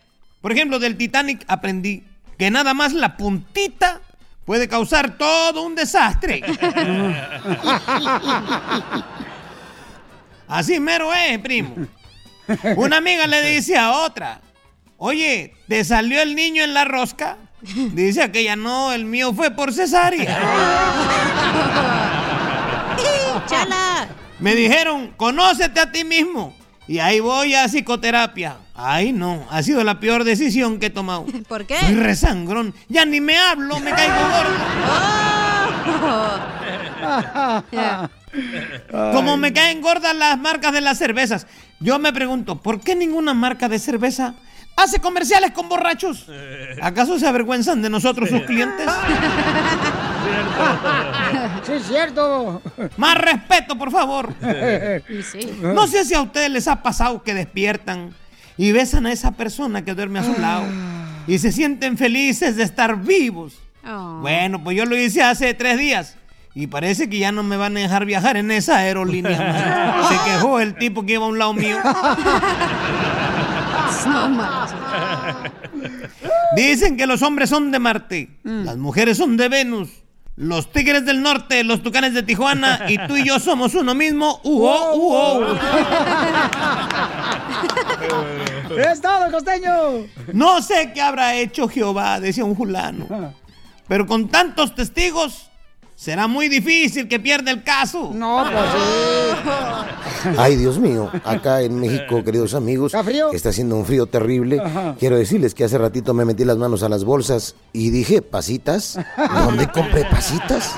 [0.40, 2.04] Por ejemplo, del Titanic aprendí
[2.38, 4.00] que nada más la puntita
[4.44, 6.42] puede causar todo un desastre.
[10.48, 11.74] Así mero es, primo.
[12.76, 14.40] Una amiga le dice a otra,
[14.96, 17.36] oye, ¿te salió el niño en la rosca?
[17.62, 20.40] Dice aquella, no, el mío fue por cesárea.
[23.46, 24.08] ¡Chala!
[24.38, 26.56] Me dijeron, conócete a ti mismo.
[26.88, 28.56] Y ahí voy a psicoterapia.
[28.82, 31.26] Ay, no, ha sido la peor decisión que he tomado.
[31.48, 31.76] ¿Por qué?
[31.78, 32.74] Soy resangrón.
[32.88, 34.50] Ya ni me hablo, me caigo gordo.
[39.12, 41.46] Como me caen gordas las marcas de las cervezas.
[41.80, 44.34] Yo me pregunto, ¿por qué ninguna marca de cerveza
[44.76, 46.26] hace comerciales con borrachos?
[46.80, 48.86] ¿Acaso se avergüenzan de nosotros sus clientes?
[51.64, 52.62] Sí, es cierto.
[52.96, 54.34] Más respeto, por favor.
[55.60, 58.14] No sé si a ustedes les ha pasado que despiertan
[58.60, 60.64] y besan a esa persona que duerme a su lado
[61.26, 63.58] y se sienten felices de estar vivos.
[63.86, 64.18] Oh.
[64.20, 66.18] Bueno, pues yo lo hice hace tres días
[66.54, 70.04] y parece que ya no me van a dejar viajar en esa aerolínea.
[70.10, 71.78] Se quejó el tipo que iba a un lado mío.
[76.54, 79.88] Dicen que los hombres son de Marte, las mujeres son de Venus.
[80.40, 84.40] Los tigres del norte, los tucanes de Tijuana y tú y yo somos uno mismo.
[84.42, 85.44] ¡Uho, uho!
[88.78, 90.06] ¡Es todo, costeño!
[90.32, 93.34] No sé qué habrá hecho Jehová, decía un fulano.
[93.86, 95.49] Pero con tantos testigos,
[96.00, 98.10] será muy difícil que pierda el caso.
[98.14, 103.30] No, pues Ay, Dios mío, acá en México, queridos amigos, ¿Está frío?
[103.32, 104.60] está haciendo un frío terrible.
[104.60, 104.96] Ajá.
[104.98, 108.98] Quiero decirles que hace ratito me metí las manos a las bolsas y dije, ¿pasitas?
[109.44, 110.74] ¿Dónde compré pasitas?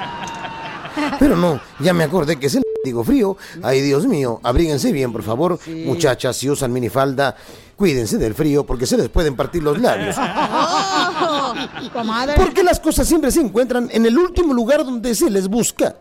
[1.20, 3.36] Pero no, ya me acordé que es el digo frío.
[3.62, 5.58] Ay, Dios mío, abríguense bien, por favor.
[5.84, 7.36] Muchachas, si usan minifalda,
[7.76, 10.16] cuídense del frío porque se les pueden partir los labios.
[11.92, 12.34] Comadre.
[12.36, 15.96] Porque las cosas siempre se encuentran en el último lugar donde se les busca.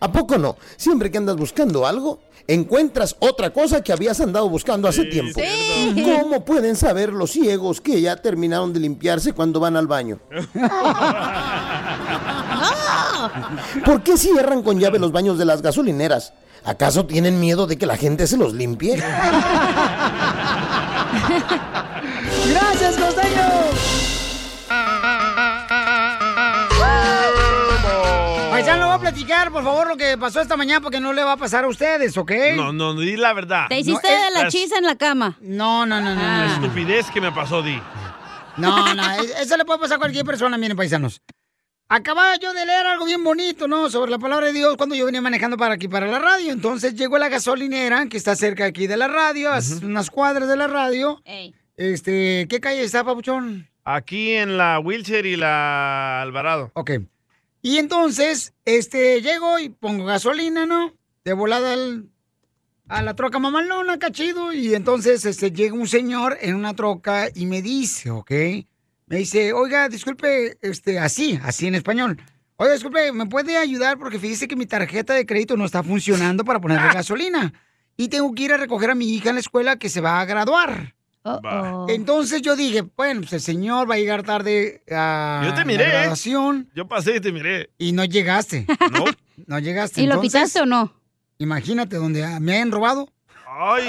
[0.00, 0.56] ¿A poco no?
[0.76, 5.40] Siempre que andas buscando algo, encuentras otra cosa que habías andado buscando hace tiempo.
[5.40, 6.02] Sí.
[6.04, 10.18] ¿Cómo pueden saber los ciegos que ya terminaron de limpiarse cuando van al baño?
[13.84, 16.32] ¿Por qué cierran con llave los baños de las gasolineras?
[16.64, 18.96] ¿Acaso tienen miedo de que la gente se los limpie?
[22.50, 23.77] ¡Gracias, costeño!
[28.98, 31.64] A platicar, por favor, lo que pasó esta mañana porque no le va a pasar
[31.64, 32.32] a ustedes, ¿ok?
[32.56, 33.66] No, no, di la verdad.
[33.68, 35.36] Te hiciste No, de es- la las- chisa en la cama.
[35.40, 36.20] No, no, no, no.
[36.22, 36.54] La no.
[36.54, 37.80] estupidez que me pasó, Di.
[38.56, 41.20] No, no, es- eso le puede pasar a cualquier persona, miren, paisanos.
[41.90, 43.88] Acababa yo de leer algo bien bonito, ¿no?
[43.88, 46.52] Sobre la palabra de Dios cuando yo venía manejando para aquí, para la radio.
[46.52, 50.56] Entonces llegó la gasolinera, que está cerca aquí de la radio, a unas cuadras de
[50.56, 51.22] la radio.
[51.24, 51.54] Ey.
[51.78, 53.70] Este, ¿qué calle está, papuchón?
[53.84, 56.72] Aquí en la Wheelchair y la Alvarado.
[56.74, 56.90] Ok.
[57.68, 60.94] Y entonces, este, llego y pongo gasolina, ¿no?
[61.22, 62.08] De volada al-
[62.88, 64.54] a la troca mamalona, cachido.
[64.54, 68.30] Y entonces, este, llega un señor en una troca y me dice, ¿ok?
[69.04, 72.18] Me dice, oiga, disculpe, este, así, así en español.
[72.56, 73.98] Oiga, disculpe, ¿me puede ayudar?
[73.98, 77.52] Porque fíjese que mi tarjeta de crédito no está funcionando para ponerle gasolina.
[77.98, 80.20] Y tengo que ir a recoger a mi hija en la escuela que se va
[80.22, 80.94] a graduar.
[81.88, 85.64] Entonces yo dije, bueno, pues el señor va a llegar tarde a Yo te la
[85.64, 85.90] miré, ¿eh?
[85.90, 86.70] graduación.
[86.74, 87.70] Yo pasé y te miré.
[87.78, 88.66] Y no llegaste.
[88.92, 89.04] No.
[89.46, 90.02] No llegaste.
[90.02, 90.92] ¿Y lo Entonces, quitaste o no?
[91.38, 93.08] Imagínate donde me han robado.
[93.46, 93.84] Ay,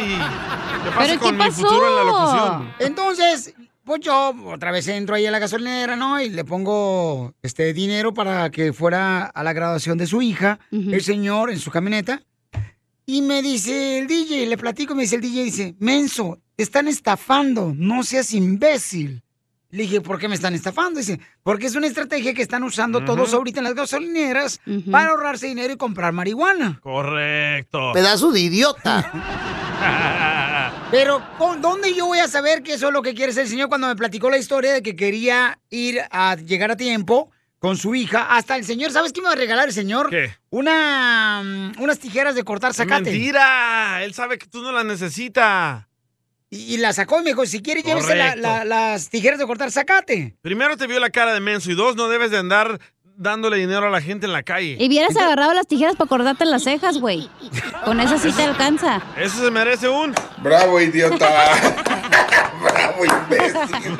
[0.83, 1.61] ¿qué pasa ¿Pero con qué mi pasó?
[1.67, 2.73] futuro en la locución?
[2.79, 3.53] Entonces,
[3.83, 6.21] pues yo otra vez entro ahí a la gasolinera, ¿no?
[6.21, 11.01] Y le pongo este dinero para que fuera a la graduación de su hija, el
[11.01, 12.21] señor en su camioneta.
[13.07, 16.89] Y me dice el DJ, le platico, me dice el DJ, dice, Menso, te están
[16.89, 19.23] estafando, no seas imbécil.
[19.69, 20.99] Le dije, ¿por qué me están estafando?
[20.99, 24.59] Dice, porque es una estrategia que están usando todos ahorita en las gasolineras
[24.91, 26.77] para ahorrarse dinero y comprar marihuana.
[26.83, 27.91] Correcto.
[27.93, 29.09] Pedazo de idiota.
[30.91, 33.49] Pero, ¿con- ¿dónde yo voy a saber que eso es lo que quiere ser el
[33.49, 37.77] señor cuando me platicó la historia de que quería ir a llegar a tiempo con
[37.77, 38.35] su hija?
[38.35, 40.09] Hasta el señor, ¿sabes qué me va a regalar el señor?
[40.09, 40.33] ¿Qué?
[40.49, 43.11] Una, mm, unas tijeras de cortar zacate.
[43.11, 44.03] Mentira.
[44.03, 45.85] Él sabe que tú no la necesitas.
[46.49, 48.41] Y, y la sacó y me dijo, si quiere llévese la- Correcto.
[48.41, 50.35] la- las tijeras de cortar zacate.
[50.41, 52.79] Primero te vio la cara de menso y dos, no debes de andar
[53.21, 54.77] dándole dinero a la gente en la calle.
[54.79, 57.29] Y hubieras agarrado las tijeras para cortarte las cejas, güey.
[57.83, 59.01] Con eso sí te alcanza.
[59.17, 60.15] Eso se merece un...
[60.41, 61.27] Bravo, idiota.
[62.63, 63.97] Bravo, imbécil.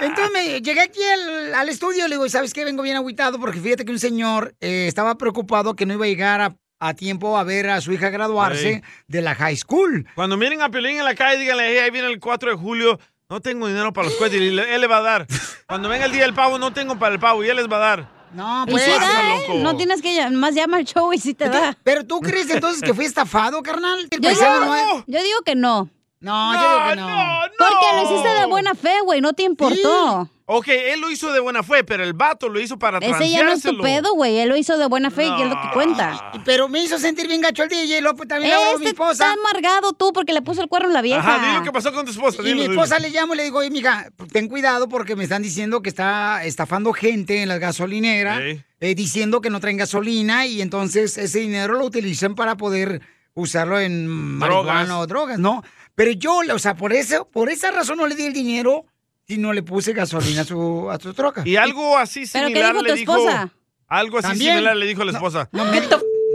[0.00, 2.64] Entonces me llegué aquí al, al estudio, le digo, ¿sabes qué?
[2.64, 6.08] Vengo bien agüitado porque fíjate que un señor eh, estaba preocupado que no iba a
[6.08, 6.56] llegar a,
[6.88, 8.82] a tiempo a ver a su hija graduarse Sí.
[9.08, 10.06] de la high school.
[10.14, 12.98] Cuando miren a Piolín en la calle, díganle, "Hey, ahí viene el 4 de julio,
[13.28, 15.26] no tengo dinero para los cohetes, y le- él le va a dar.
[15.68, 17.76] Cuando venga el día del pavo, no tengo para el pavo, y él les va
[17.76, 18.22] a dar.
[18.34, 19.60] No, Y sí da, ¿eh?
[19.62, 21.76] No tienes que llamar, más llama al show y sí te da.
[21.84, 24.08] Pero tú crees entonces que fui estafado, carnal?
[24.10, 25.90] El Yo digo, no es- yo digo que no.
[26.22, 27.40] No, yo digo que no.
[27.58, 30.28] Porque lo hiciste de buena fe, güey, no te importó.
[30.46, 33.42] Ok, él lo hizo de buena fe, pero el vato lo hizo para Ese ya
[33.42, 34.38] no es tu pedo, güey.
[34.38, 36.30] Él lo hizo de buena fe y es lo que cuenta.
[36.44, 38.88] Pero me hizo sentir bien gacho el DJ, López, también le habló a mi Este
[38.90, 39.12] esposa.
[39.12, 41.20] está amargado tú porque le puso el cuerno a la vieja.
[41.36, 42.42] Ajá, dile qué pasó con tu esposa.
[42.42, 42.72] Y dilo, mi dilo.
[42.74, 45.88] esposa le llamo y le digo, oye, mija, ten cuidado porque me están diciendo que
[45.88, 48.60] está estafando gente en las gasolineras, Sí.
[48.80, 53.00] eh, diciendo que no traen gasolina y entonces ese dinero lo utilizan para poder
[53.34, 55.62] usarlo en marihuana o drogas, ¿no?
[55.94, 58.86] Pero yo, o sea, por eso, por esa razón no le di el dinero
[59.26, 61.42] y no le puse gasolina a su, a su troca.
[61.44, 63.16] Y algo así ¿Pero qué similar dijo le tu dijo...
[63.16, 63.50] esposa?
[63.88, 64.52] Algo así ¿También?
[64.54, 65.48] similar le dijo la esposa.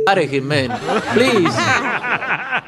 [0.10, 0.80] Out of here, man.
[1.14, 1.58] Please.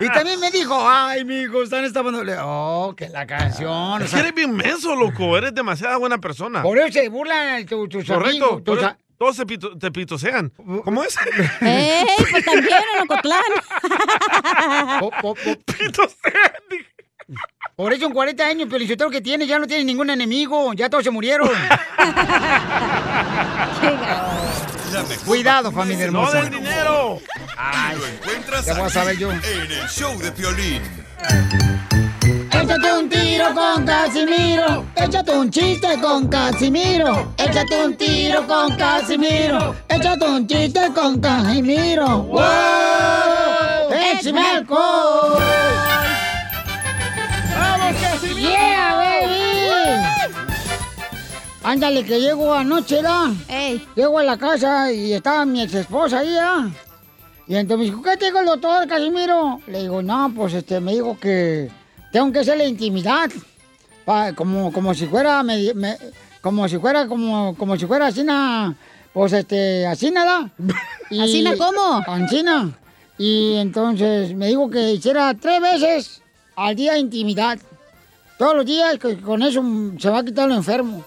[0.01, 2.21] Y también me dijo, ay, mi hijo, están estafando.
[2.43, 4.01] Oh, que la canción.
[4.01, 5.37] Es que sea, eres bien menso, loco.
[5.37, 6.63] Eres demasiada buena persona.
[6.63, 8.27] por eso se burlan tu- tus Correcto.
[8.45, 8.63] amigos.
[8.65, 10.51] tus por- a- todos se pito- te pitosean.
[10.83, 11.15] ¿Cómo es?
[11.61, 12.05] ¡Ey!
[12.31, 13.41] Pues también en Ocotlán.
[17.79, 21.05] Por eso en 40 años, pero que tiene, ya no tiene ningún enemigo, ya todos
[21.05, 21.47] se murieron.
[25.25, 26.39] Cuidado, familia hermosa.
[26.39, 27.21] buen dinero!
[27.21, 29.31] Y lo encuentras ya voy a saber yo.
[29.31, 30.81] en el show de Piolín.
[32.51, 34.85] Échate un tiro con Casimiro.
[34.97, 37.33] Échate un chiste con Casimiro.
[37.37, 39.73] Échate un tiro con Casimiro.
[39.87, 42.23] Échate un chiste con Casimiro.
[42.23, 43.93] ¡Wow!
[43.93, 45.88] ¡Échame alcohol!
[51.63, 53.31] Ándale, que llego anoche, ¿da?
[53.95, 56.69] Llego a la casa y estaba mi ex esposa ahí, ¿da?
[57.47, 59.59] Y entonces me dijo, ¿qué te dijo el doctor, Casimiro?
[59.67, 61.69] Le digo, no, pues este, me dijo que
[62.11, 63.29] tengo que hacerle intimidad.
[64.05, 65.97] pa- como, como si fuera, me-
[66.41, 68.75] como si fuera, como, como si fuera así, na-
[69.13, 70.49] pues este, así nada.
[71.19, 72.01] ¿Asina cómo?
[72.07, 72.71] Asina.
[73.17, 76.21] Y entonces me dijo que hiciera tres veces
[76.55, 77.59] al día intimidad.
[78.37, 79.61] Todos los días, que con eso
[79.99, 81.03] se va a quitar lo enfermo.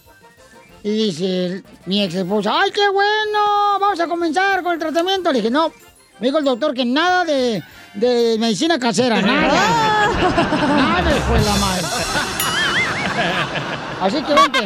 [0.85, 3.79] Y dice mi ex esposa, ¡ay, qué bueno!
[3.81, 5.31] Vamos a comenzar con el tratamiento.
[5.33, 5.73] Le dije, no.
[6.19, 7.63] Me dijo el doctor que nada de,
[7.95, 9.49] de medicina casera, nada.
[10.77, 11.87] nada fue la madre.
[14.01, 14.61] Así que vente.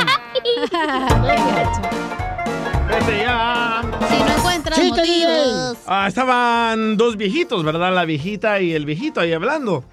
[2.88, 3.82] Vete ya.
[4.08, 5.76] Si no encuentras motivos.
[5.86, 7.94] Ah, estaban dos viejitos, ¿verdad?
[7.94, 9.84] La viejita y el viejito ahí hablando.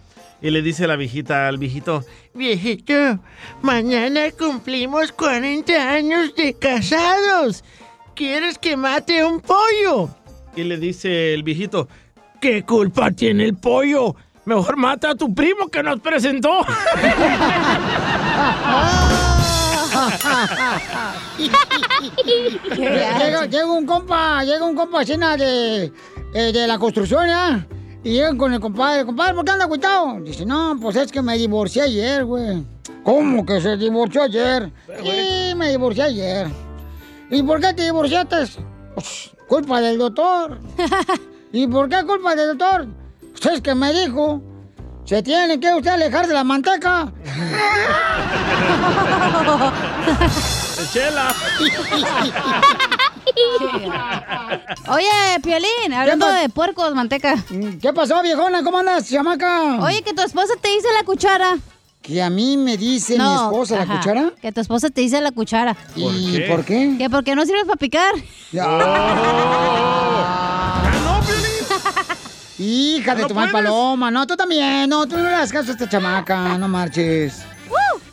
[0.44, 2.04] Y le dice la viejita al viejito,
[2.34, 2.94] viejito,
[3.62, 7.64] mañana cumplimos 40 años de casados.
[8.14, 10.10] ¿Quieres que mate un pollo?
[10.54, 11.88] Y le dice el viejito,
[12.42, 14.18] ¿qué culpa tiene el pollo?
[14.44, 16.50] Mejor mata a tu primo que nos presentó.
[22.76, 25.90] llega, un compa, llega un compa de,
[26.34, 27.66] eh, de la construcción, ¿ya?
[28.04, 30.20] Y llegan con el compadre, compadre, ¿por qué anda cuitado?
[30.20, 32.66] Dice, no, pues es que me divorcié ayer, güey.
[33.04, 34.72] ¿Cómo que se divorció ayer?
[35.02, 36.48] Sí, me divorcié ayer.
[37.30, 38.48] ¿Y por qué te divorciaste?
[38.94, 40.60] Pues, culpa del doctor.
[41.54, 42.88] ¿Y por qué culpa del doctor?
[43.32, 44.42] Pues es que me dijo,
[45.06, 47.12] se tiene que usted alejar de la manteca.
[50.92, 51.34] Chela.
[54.90, 57.36] Oye, Piolín, hablando de puercos, manteca.
[57.82, 58.64] ¿Qué pasó, viejona?
[58.64, 59.78] ¿Cómo andas, chamaca?
[59.82, 61.58] Oye, que tu esposa te dice la cuchara.
[62.02, 64.32] Que a mí me dice mi esposa la cuchara.
[64.42, 65.76] Que tu esposa te dice la cuchara.
[65.96, 66.42] ¿Y qué?
[66.50, 66.96] por qué?
[66.98, 68.14] Que porque no sirves para picar.
[72.60, 74.12] Hija de ¿No tu mal paloma.
[74.12, 74.88] No, tú también.
[74.90, 76.58] No, tú no le das caso a esta chamaca.
[76.58, 77.44] No marches.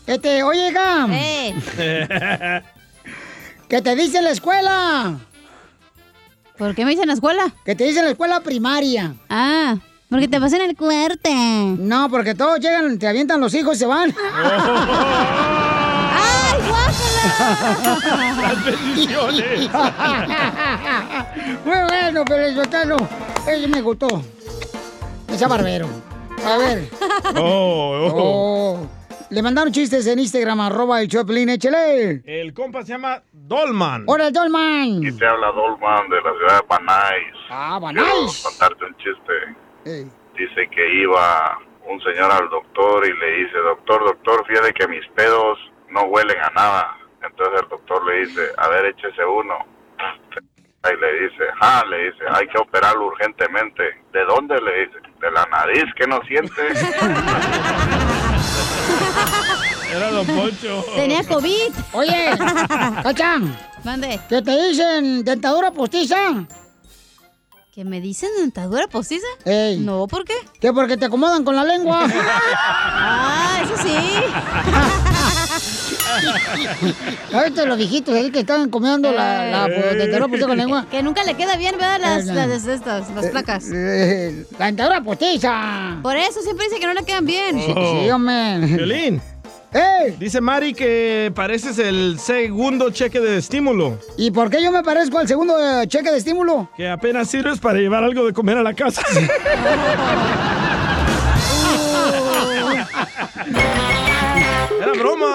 [0.07, 1.07] Este, oye, hija.
[3.71, 5.17] ¿Qué te dice en la escuela?
[6.59, 7.53] ¿Por qué me dicen en la escuela?
[7.65, 9.15] Que te dice en la escuela primaria.
[9.29, 9.77] Ah,
[10.11, 11.33] porque te pasan el cuerte.
[11.79, 14.13] No, porque todos llegan, te avientan los hijos y se van.
[16.13, 18.43] ¡Ay, guácala!
[18.43, 19.71] Las bendiciones.
[21.65, 22.97] Muy bueno, pero el sotano,
[23.47, 24.23] ese me gustó.
[25.33, 25.89] Esa barbero.
[26.45, 26.91] A ver.
[27.37, 28.87] Oh, Oh.
[29.31, 32.23] Le mandaron chistes en Instagram, arroba el Choplin, échale.
[32.27, 34.05] El compa se llama Dolman.
[34.09, 35.03] ¡Hola, Dolman!
[35.05, 37.35] Y te habla Dolman de la ciudad de Banais.
[37.49, 38.43] Ah, Quiero Banais.
[38.43, 40.11] contarte un chiste.
[40.37, 41.59] Dice que iba
[41.89, 45.59] un señor al doctor y le dice, doctor, doctor, fíjate que mis pedos
[45.91, 46.97] no huelen a nada.
[47.23, 49.59] Entonces el doctor le dice, a ver, échese uno.
[50.83, 53.83] Y le dice, ah, le dice, hay que operarlo urgentemente.
[54.13, 54.61] ¿De dónde?
[54.61, 56.63] Le dice, de la nariz, que no siente.
[59.95, 60.85] Era Don Poncho.
[60.95, 61.73] Tenía COVID.
[61.93, 62.31] Oye,
[63.03, 63.57] Cachán.
[63.85, 64.21] Mande.
[64.29, 66.47] ¿Qué te dicen dentadura postiza?
[67.73, 69.27] ¿Que me dicen dentadura postiza?
[69.45, 69.79] Ey.
[69.79, 70.35] No, ¿por qué?
[70.61, 72.07] Que porque te acomodan con la lengua.
[72.55, 73.97] ah, eso sí.
[77.33, 80.87] Ahorita los viejitos ahí que están comiendo la, la pues, dentadura postiza con lengua.
[80.91, 82.01] Que nunca le queda bien, ¿verdad?
[82.01, 83.65] Las, Eh, las, estas, las placas.
[83.73, 85.99] Eh, la dentadura postiza.
[86.03, 87.59] Por eso siempre dice que no le quedan bien.
[87.59, 88.59] Sí, sí, hombre.
[88.67, 89.21] Violín.
[90.19, 93.99] Dice Mari que pareces el segundo cheque de estímulo.
[94.17, 96.69] ¿Y por qué yo me parezco al segundo eh, cheque de estímulo?
[96.77, 99.03] Que apenas sirves para llevar algo de comer a la casa.
[104.91, 105.35] Era broma.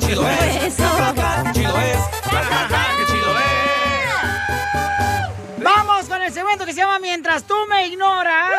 [0.00, 0.76] chido es.
[1.52, 1.98] Chido es.
[3.06, 3.34] chido
[5.62, 8.50] Vamos con el segmento que se llama Mientras tú me ignoras.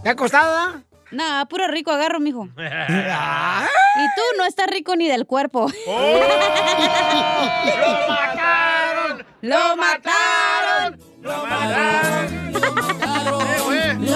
[0.03, 0.83] ¿Te ha costado, ah?
[1.11, 2.45] Nah, puro rico agarro, mijo.
[2.59, 5.71] Y tú no estás rico ni del cuerpo.
[5.87, 5.97] ¡Lo
[8.07, 9.25] mataron!
[9.41, 11.01] ¡Lo mataron!
[11.23, 12.44] ¡Lo mataron!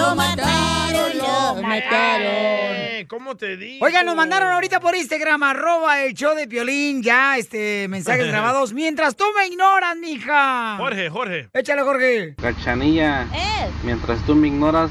[0.09, 1.17] ¡Lo mataron!
[1.17, 2.25] ¡Lo mataron!
[2.25, 3.85] Eh, ¿Cómo te digo?
[3.85, 8.73] Oigan, nos mandaron ahorita por Instagram, arroba el show de Piolín, ya, este, mensajes grabados.
[8.73, 10.77] Mientras tú me ignoras, mija.
[10.77, 11.49] Jorge, Jorge.
[11.53, 12.33] Échale, Jorge.
[12.41, 13.69] Cachanilla, Eh.
[13.83, 14.89] mientras tú me ignoras,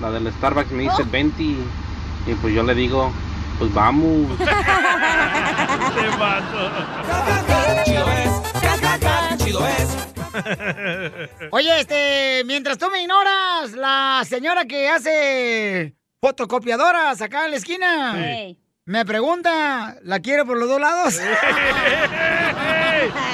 [0.00, 1.58] la del Starbucks me dice 20 y
[2.40, 3.12] pues yo le digo,
[3.58, 4.38] pues vamos.
[7.84, 8.30] Chido es.
[9.44, 9.99] Chido es.
[11.50, 18.14] Oye, este, mientras tú me ignoras, la señora que hace fotocopiadoras acá en la esquina.
[18.84, 21.20] Me pregunta, ¿la quiere por los dos lados?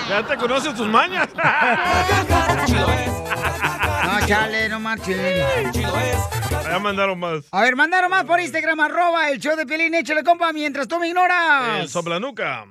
[0.09, 1.29] Ya te conoces tus mañas.
[4.05, 5.73] No, chale, no marchen.
[5.73, 6.17] Chido es.
[6.65, 7.45] Ya mandaron más.
[7.51, 11.01] A ver, mandaron más por Instagram, arroba el show de Piolín, échale compa, mientras tú
[11.01, 11.81] me ignoras.
[11.81, 12.67] El soplanuca.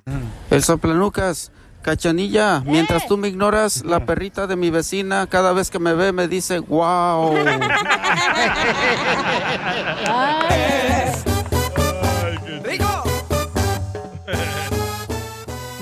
[0.49, 1.51] El soplanucas.
[1.85, 6.11] Cachanilla, mientras tú me ignoras, la perrita de mi vecina cada vez que me ve
[6.11, 7.35] me dice, wow.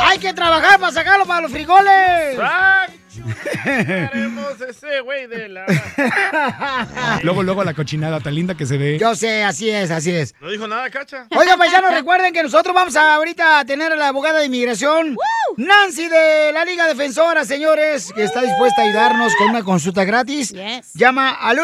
[0.01, 2.39] Hay que trabajar para sacarlo para los frijoles.
[3.65, 5.67] Queremos ese güey de la...
[7.23, 8.99] Luego, luego la cochinada tan linda que se ve.
[8.99, 10.35] Yo sé, así es, así es.
[10.41, 11.27] No dijo nada, cacha.
[11.37, 15.17] Oiga, paisanos, recuerden que nosotros vamos a ahorita a tener a la abogada de inmigración,
[15.57, 20.55] Nancy de la Liga Defensora, señores, que está dispuesta a ayudarnos con una consulta gratis.
[20.95, 21.59] Llama al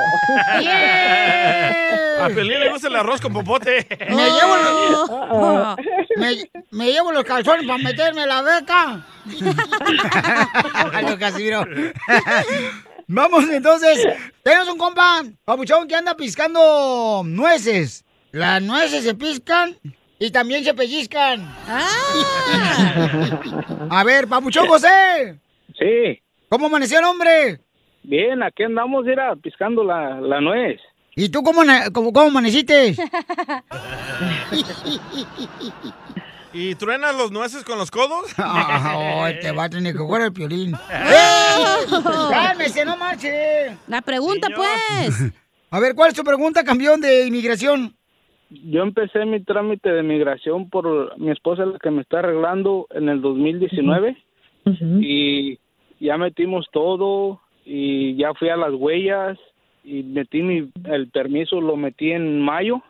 [2.20, 3.88] A Pelín le gusta el arroz con popote.
[4.10, 5.78] Me llevo los,
[6.18, 6.36] me,
[6.72, 9.06] me llevo los calzones para meterme la beca.
[11.20, 11.66] Casimiro.
[13.08, 14.08] Vamos, entonces.
[14.44, 18.06] Tenemos un compa, papuchón, que anda piscando nueces.
[18.32, 19.78] Las nueces se piscan
[20.22, 21.42] y también se pellizcan.
[23.90, 25.40] A ver, papuchón José.
[25.80, 26.22] Sí.
[26.48, 27.60] ¿Cómo amaneció el hombre?
[28.04, 30.80] Bien, aquí andamos, era piscando la, la nuez.
[31.16, 32.94] ¿Y tú cómo, cómo, cómo amaneciste?
[36.54, 38.32] ¿Y truenas los nueces con los codos?
[38.38, 40.78] Ah, oh, te va a tener que jugar el piolín.
[42.30, 43.76] ¡Cálmese, no marche!
[43.88, 45.34] La pregunta, pues.
[45.72, 47.98] A ver, ¿cuál es tu pregunta, campeón de inmigración?
[48.52, 53.08] Yo empecé mi trámite de migración por mi esposa la que me está arreglando en
[53.10, 54.18] el 2019
[55.02, 55.58] y
[56.00, 59.38] ya metimos todo y ya fui a las huellas
[59.84, 62.82] y metí mi, el permiso lo metí en mayo.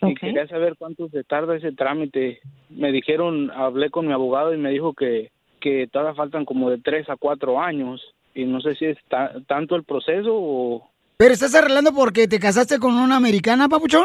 [0.00, 2.38] Y quería saber cuánto se tarda ese trámite.
[2.70, 5.30] Me dijeron, hablé con mi abogado y me dijo que,
[5.60, 8.00] que todavía faltan como de tres a cuatro años.
[8.34, 10.88] Y no sé si es ta- tanto el proceso o...
[11.16, 14.04] ¿Pero estás arreglando porque te casaste con una americana, papuchón?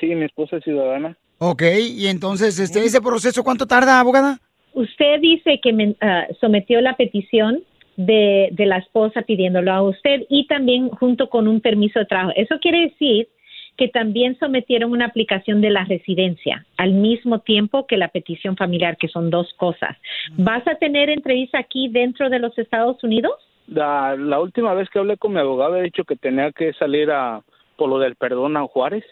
[0.00, 1.16] Sí, mi esposa es ciudadana.
[1.38, 1.62] Ok,
[1.96, 4.38] y entonces, este, ¿ese proceso cuánto tarda, abogada?
[4.72, 7.62] Usted dice que me- ah, sometió la petición
[7.96, 12.32] de, de la esposa pidiéndolo a usted y también junto con un permiso de trabajo.
[12.36, 13.28] Eso quiere decir
[13.78, 18.96] que también sometieron una aplicación de la residencia al mismo tiempo que la petición familiar,
[18.96, 19.96] que son dos cosas.
[20.36, 23.32] ¿Vas a tener entrevista aquí dentro de los Estados Unidos?
[23.66, 27.10] La, la última vez que hablé con mi abogado he dicho que tenía que salir
[27.10, 27.42] a
[27.76, 29.04] por lo del perdón a Juárez.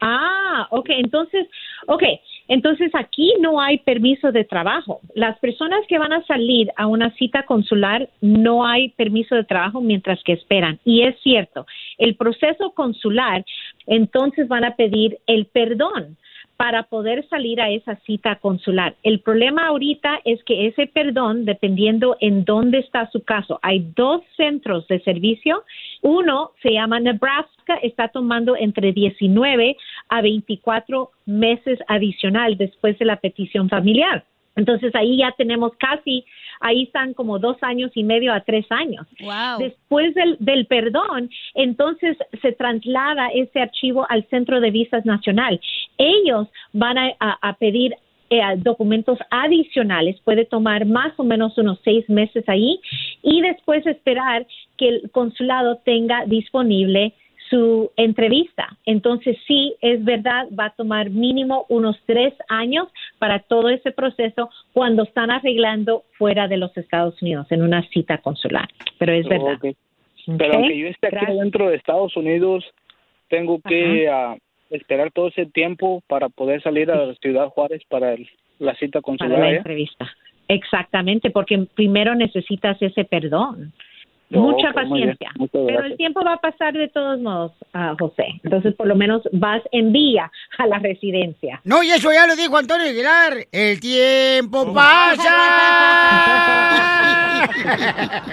[0.00, 1.46] Ah, ok, entonces,
[1.86, 2.02] ok,
[2.48, 5.00] entonces aquí no hay permiso de trabajo.
[5.14, 9.80] Las personas que van a salir a una cita consular no hay permiso de trabajo
[9.80, 10.78] mientras que esperan.
[10.84, 11.66] Y es cierto,
[11.98, 13.44] el proceso consular,
[13.86, 16.16] entonces van a pedir el perdón
[16.60, 18.94] para poder salir a esa cita consular.
[19.02, 24.20] El problema ahorita es que ese perdón, dependiendo en dónde está su caso, hay dos
[24.36, 25.64] centros de servicio.
[26.02, 29.74] Uno se llama Nebraska, está tomando entre 19
[30.10, 34.26] a 24 meses adicional después de la petición familiar.
[34.60, 36.24] Entonces ahí ya tenemos casi,
[36.60, 39.04] ahí están como dos años y medio a tres años.
[39.58, 45.54] Después del, del perdón, entonces se traslada ese archivo al Centro de Visas Nacional.
[45.98, 47.90] Ellos van a, a- a pedir
[48.32, 52.78] eh, documentos adicionales, puede tomar más o menos unos seis meses ahí
[53.24, 54.46] y después esperar
[54.78, 57.12] que el consulado tenga disponible
[57.50, 58.76] su entrevista.
[58.86, 64.48] Entonces, sí, es verdad, va a tomar mínimo unos tres años para todo ese proceso
[64.72, 68.68] cuando están arreglando fuera de los Estados Unidos en una cita consular.
[68.98, 69.58] Pero es verdad.
[70.38, 71.38] Pero aunque yo esté aquí gracias.
[71.38, 72.64] dentro de Estados Unidos,
[73.28, 74.36] tengo que ah,
[74.70, 78.28] esperar todo ese tiempo para poder salir a Ciudad Juárez para el-
[78.58, 79.38] la cita para consular.
[79.38, 79.56] la allá.
[79.56, 80.08] entrevista.
[80.48, 83.72] Exactamente, porque primero necesitas ese perdón.
[84.30, 85.30] Mucha paciencia.
[85.52, 88.26] Pero el tiempo va a pasar de todos modos, ah, José.
[88.44, 91.60] Entonces, por lo menos vas en vía a la residencia.
[91.64, 93.34] No, y eso ya lo dijo Antonio Aguilar.
[93.50, 95.34] El tiempo pasa.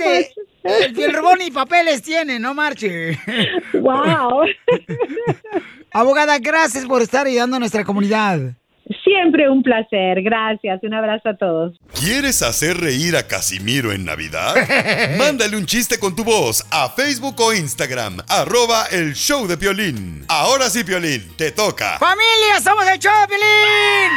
[0.65, 3.19] Este, el, robot ni papeles tiene, no marche.
[3.74, 4.44] Wow.
[5.93, 8.55] Abogada, gracias por estar ayudando a nuestra comunidad.
[9.05, 10.23] Siempre un placer.
[10.23, 10.81] Gracias.
[10.83, 11.79] Un abrazo a todos.
[11.99, 14.55] ¿Quieres hacer reír a Casimiro en Navidad?
[15.19, 20.25] Mándale un chiste con tu voz a Facebook o Instagram, arroba el show de Piolín.
[20.29, 21.99] Ahora sí, Piolín, te toca.
[21.99, 24.13] ¡Familia, somos el Choplin!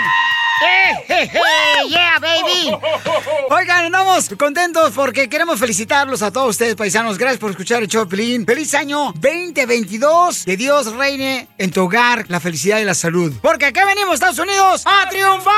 [0.62, 1.30] ¡Eh,
[1.90, 2.72] ¡Yeah, baby!
[3.50, 7.18] Oigan, andamos contentos porque queremos felicitarlos a todos ustedes, paisanos.
[7.18, 8.46] Gracias por escuchar el Choplin.
[8.46, 10.46] ¡Feliz año 2022!
[10.46, 13.34] Que Dios reine en tu hogar la felicidad y la salud.
[13.42, 15.56] Porque acá venimos, Estados Unidos, a triunfar.